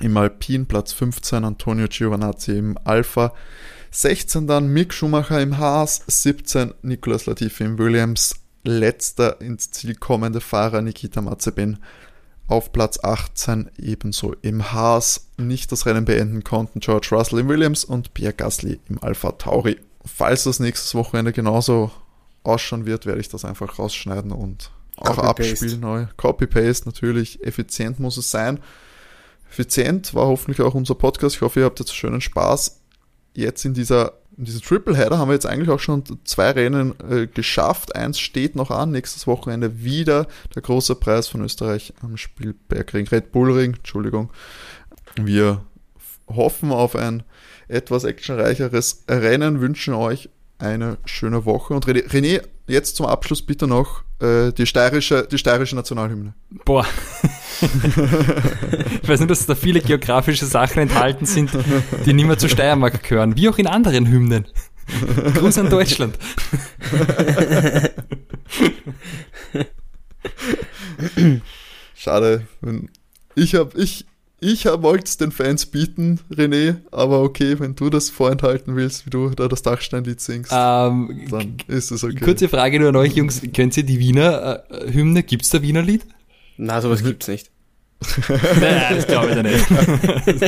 Im 0.00 0.16
Alpin, 0.16 0.64
Platz 0.64 0.94
15 0.94 1.44
Antonio 1.44 1.88
Giovanazzi 1.88 2.56
im 2.56 2.78
Alpha, 2.84 3.34
16 3.90 4.46
dann 4.46 4.68
Mick 4.68 4.94
Schumacher 4.94 5.42
im 5.42 5.58
Haas, 5.58 6.02
17 6.06 6.72
Nicolas 6.80 7.26
Latifi 7.26 7.64
im 7.64 7.76
Williams, 7.76 8.36
letzter 8.62 9.42
ins 9.42 9.70
Ziel 9.70 9.94
kommende 9.94 10.40
Fahrer 10.40 10.80
Nikita 10.80 11.20
Mazepin 11.20 11.80
auf 12.46 12.72
Platz 12.72 12.98
18 13.02 13.70
ebenso 13.78 14.34
im 14.42 14.72
Haas 14.72 15.28
nicht 15.36 15.72
das 15.72 15.86
Rennen 15.86 16.04
beenden 16.04 16.44
konnten 16.44 16.80
George 16.80 17.08
Russell 17.12 17.38
im 17.38 17.48
Williams 17.48 17.84
und 17.84 18.14
Pierre 18.14 18.34
Gasly 18.34 18.80
im 18.88 19.02
Alpha 19.02 19.32
Tauri. 19.32 19.78
Falls 20.04 20.44
das 20.44 20.60
nächstes 20.60 20.94
Wochenende 20.94 21.32
genauso 21.32 21.90
ausschauen 22.42 22.84
wird, 22.84 23.06
werde 23.06 23.20
ich 23.20 23.28
das 23.28 23.44
einfach 23.44 23.78
rausschneiden 23.78 24.32
und 24.32 24.70
auch 24.96 25.16
Copy 25.16 25.42
abspielen 25.50 25.80
neu. 25.80 26.06
Copy-Paste 26.16 26.86
natürlich, 26.88 27.42
effizient 27.42 27.98
muss 27.98 28.16
es 28.16 28.30
sein. 28.30 28.60
Effizient 29.50 30.14
war 30.14 30.26
hoffentlich 30.26 30.60
auch 30.60 30.74
unser 30.74 30.94
Podcast. 30.94 31.36
Ich 31.36 31.42
hoffe, 31.42 31.60
ihr 31.60 31.66
habt 31.66 31.80
jetzt 31.80 31.94
schönen 31.94 32.20
Spaß. 32.20 32.80
Jetzt 33.34 33.64
in 33.64 33.74
dieser 33.74 34.12
in 34.36 34.44
diesem 34.44 34.62
Tripleheader 34.62 35.18
haben 35.18 35.28
wir 35.28 35.34
jetzt 35.34 35.46
eigentlich 35.46 35.70
auch 35.70 35.80
schon 35.80 36.02
zwei 36.24 36.50
Rennen 36.50 36.94
äh, 37.08 37.26
geschafft. 37.26 37.94
Eins 37.94 38.18
steht 38.18 38.56
noch 38.56 38.70
an, 38.70 38.90
nächstes 38.90 39.26
Wochenende 39.26 39.82
wieder 39.82 40.26
der 40.54 40.62
große 40.62 40.96
Preis 40.96 41.28
von 41.28 41.42
Österreich 41.42 41.94
am 42.02 42.16
Spielbergring, 42.16 43.06
Red 43.08 43.32
Bull 43.32 43.52
Ring, 43.52 43.74
Entschuldigung. 43.74 44.30
Wir 45.16 45.64
hoffen 46.26 46.72
auf 46.72 46.96
ein 46.96 47.22
etwas 47.68 48.04
actionreicheres 48.04 49.04
Rennen, 49.08 49.60
wünschen 49.60 49.94
euch 49.94 50.28
eine 50.58 50.98
schöne 51.04 51.44
Woche. 51.44 51.74
Und 51.74 51.86
René, 51.86 52.42
jetzt 52.66 52.96
zum 52.96 53.06
Abschluss 53.06 53.42
bitte 53.42 53.66
noch 53.66 54.02
äh, 54.20 54.52
die 54.52 54.66
steirische, 54.66 55.26
die 55.30 55.38
steirische 55.38 55.76
Nationalhymne. 55.76 56.34
Boah. 56.64 56.86
ich 57.60 59.08
weiß 59.08 59.20
nicht, 59.20 59.30
dass 59.30 59.46
da 59.46 59.54
viele 59.54 59.80
geografische 59.80 60.46
Sachen 60.46 60.80
enthalten 60.80 61.26
sind, 61.26 61.50
die 62.04 62.12
nicht 62.12 62.26
mehr 62.26 62.38
zur 62.38 62.48
Steiermark 62.48 63.02
gehören, 63.02 63.36
wie 63.36 63.48
auch 63.48 63.58
in 63.58 63.66
anderen 63.66 64.06
Hymnen. 64.06 64.46
Gruß 65.34 65.58
an 65.58 65.70
Deutschland. 65.70 66.18
Schade. 71.94 72.46
Ich 73.34 73.54
hab, 73.54 73.74
ich, 73.76 74.06
ich 74.44 74.66
wollte 74.66 75.04
es 75.04 75.16
den 75.16 75.32
Fans 75.32 75.64
bieten, 75.64 76.20
René, 76.30 76.76
aber 76.90 77.22
okay, 77.22 77.58
wenn 77.58 77.74
du 77.74 77.88
das 77.88 78.10
vorenthalten 78.10 78.76
willst, 78.76 79.06
wie 79.06 79.10
du 79.10 79.30
da 79.30 79.48
das 79.48 79.62
Dachsteinlied 79.62 80.20
singst, 80.20 80.52
Ähm, 80.54 81.26
dann 81.30 81.56
ist 81.66 81.90
es 81.90 82.04
okay. 82.04 82.16
kurze 82.16 82.50
Frage 82.50 82.78
nur 82.78 82.90
an 82.90 82.96
euch, 82.96 83.14
Jungs. 83.14 83.40
Kennt 83.54 83.74
ihr 83.76 83.84
die 83.84 83.98
Wiener 83.98 84.64
äh, 84.70 84.92
Hymne? 84.92 85.22
Gibt's 85.22 85.48
da 85.48 85.62
Wiener 85.62 85.80
Lied? 85.80 86.02
Na, 86.58 86.82
sowas 86.82 87.02
gibt's 87.02 87.26
nicht. 87.26 87.50
Nein, 88.28 88.96
das 88.96 89.06
glaube 89.06 89.30
ich 89.30 89.42
nicht. 89.42 89.66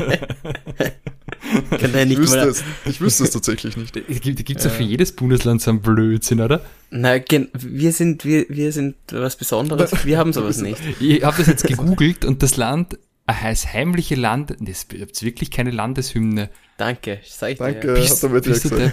Kann 1.71 1.95
Ich 1.95 2.07
nicht 2.09 2.19
wüsste, 2.19 2.37
mal, 2.37 2.49
es, 2.49 2.65
ich 2.85 3.01
wüsste 3.01 3.25
es 3.25 3.31
tatsächlich 3.31 3.79
nicht. 3.79 3.97
Es 4.09 4.21
gibt, 4.21 4.45
gibt's 4.45 4.65
ja 4.65 4.71
für 4.71 4.83
jedes 4.83 5.13
Bundesland 5.13 5.63
so 5.63 5.71
einen 5.71 5.81
Blödsinn, 5.81 6.43
oder? 6.43 6.61
gen, 6.91 7.49
wir 7.55 7.93
sind, 7.93 8.27
wir, 8.27 8.45
wir 8.51 8.73
sind 8.73 8.97
was 9.11 9.37
Besonderes. 9.37 10.05
Wir 10.05 10.19
haben 10.19 10.35
sowas 10.35 10.59
nicht. 10.61 10.79
Ich 11.01 11.23
habe 11.23 11.39
das 11.39 11.47
jetzt 11.47 11.67
gegoogelt 11.67 12.27
und 12.27 12.43
das 12.43 12.59
Land, 12.59 12.99
heißt 13.35 13.73
heimliche 13.73 14.15
Land, 14.15 14.57
das 14.61 14.89
gibt's 14.89 15.23
wirklich 15.23 15.51
keine 15.51 15.71
Landeshymne. 15.71 16.51
Danke, 16.77 17.21
sag 17.25 17.53
ich 17.53 17.59
dir. 17.59 17.65
Danke, 17.65 17.89
ja. 17.89 17.95
Bist, 17.95 18.23
hat 18.23 18.23
er 18.23 18.29
mit 18.29 18.47
dir 18.47 18.51
bist 18.51 18.71
du? 18.71 18.93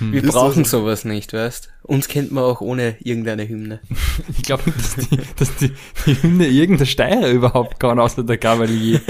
Wir 0.00 0.22
brauchen 0.22 0.64
sowas 0.64 1.04
nicht, 1.04 1.32
weißt? 1.32 1.70
Uns 1.82 2.08
kennt 2.08 2.32
man 2.32 2.44
auch 2.44 2.60
ohne 2.60 2.96
irgendeine 3.00 3.48
Hymne. 3.48 3.80
Ich 4.36 4.42
glaube 4.42 4.64
nicht, 4.66 4.78
dass, 4.78 5.08
die, 5.08 5.18
dass 5.36 5.56
die, 5.56 5.72
die 6.06 6.22
Hymne 6.22 6.46
irgendein 6.46 6.86
Steirer 6.86 7.30
überhaupt 7.30 7.78
kann, 7.78 7.98
außer 7.98 8.24
der 8.24 8.38
Gavalier. 8.38 9.00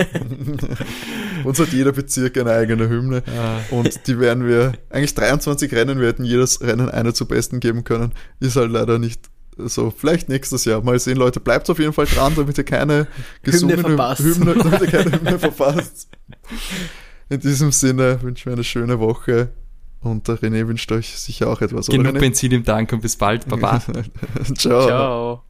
Uns 1.44 1.58
hat 1.58 1.68
jeder 1.68 1.92
Bezirk 1.92 2.36
eine 2.38 2.52
eigene 2.52 2.88
Hymne. 2.88 3.22
Ah. 3.26 3.60
Und 3.70 4.06
die 4.06 4.18
werden 4.18 4.46
wir, 4.46 4.72
eigentlich 4.90 5.14
23 5.14 5.72
Rennen, 5.72 6.00
wir 6.00 6.08
hätten 6.08 6.24
jedes 6.24 6.60
Rennen 6.60 6.90
eine 6.90 7.14
zu 7.14 7.26
besten 7.26 7.60
geben 7.60 7.84
können. 7.84 8.12
Ist 8.40 8.56
halt 8.56 8.70
leider 8.70 8.98
nicht 8.98 9.30
so. 9.56 9.92
Vielleicht 9.96 10.28
nächstes 10.28 10.64
Jahr. 10.64 10.82
Mal 10.82 10.98
sehen, 10.98 11.16
Leute. 11.16 11.40
Bleibt 11.40 11.68
auf 11.70 11.78
jeden 11.78 11.92
Fall 11.92 12.06
dran, 12.06 12.32
damit 12.36 12.58
ihr 12.58 12.64
keine 12.64 13.06
gesungene 13.42 13.82
verpasst. 13.82 14.22
Hymne, 14.22 14.54
damit 14.58 14.80
ihr 14.80 14.86
keine 14.86 15.12
Hymne 15.12 15.38
verpasst. 15.38 16.08
In 17.28 17.40
diesem 17.40 17.72
Sinne 17.72 18.20
wünschen 18.22 18.46
wir 18.46 18.52
eine 18.54 18.64
schöne 18.64 18.98
Woche. 19.00 19.50
Und 20.00 20.28
der 20.28 20.36
René 20.36 20.66
wünscht 20.68 20.92
euch 20.92 21.18
sicher 21.18 21.48
auch 21.48 21.62
etwas. 21.62 21.86
Genug? 21.86 22.18
Benzin 22.18 22.52
im 22.52 22.64
Tank 22.64 22.92
und 22.92 23.00
bis 23.00 23.16
bald. 23.16 23.48
Baba. 23.48 23.80
Ciao. 24.54 24.86
Ciao. 24.86 25.42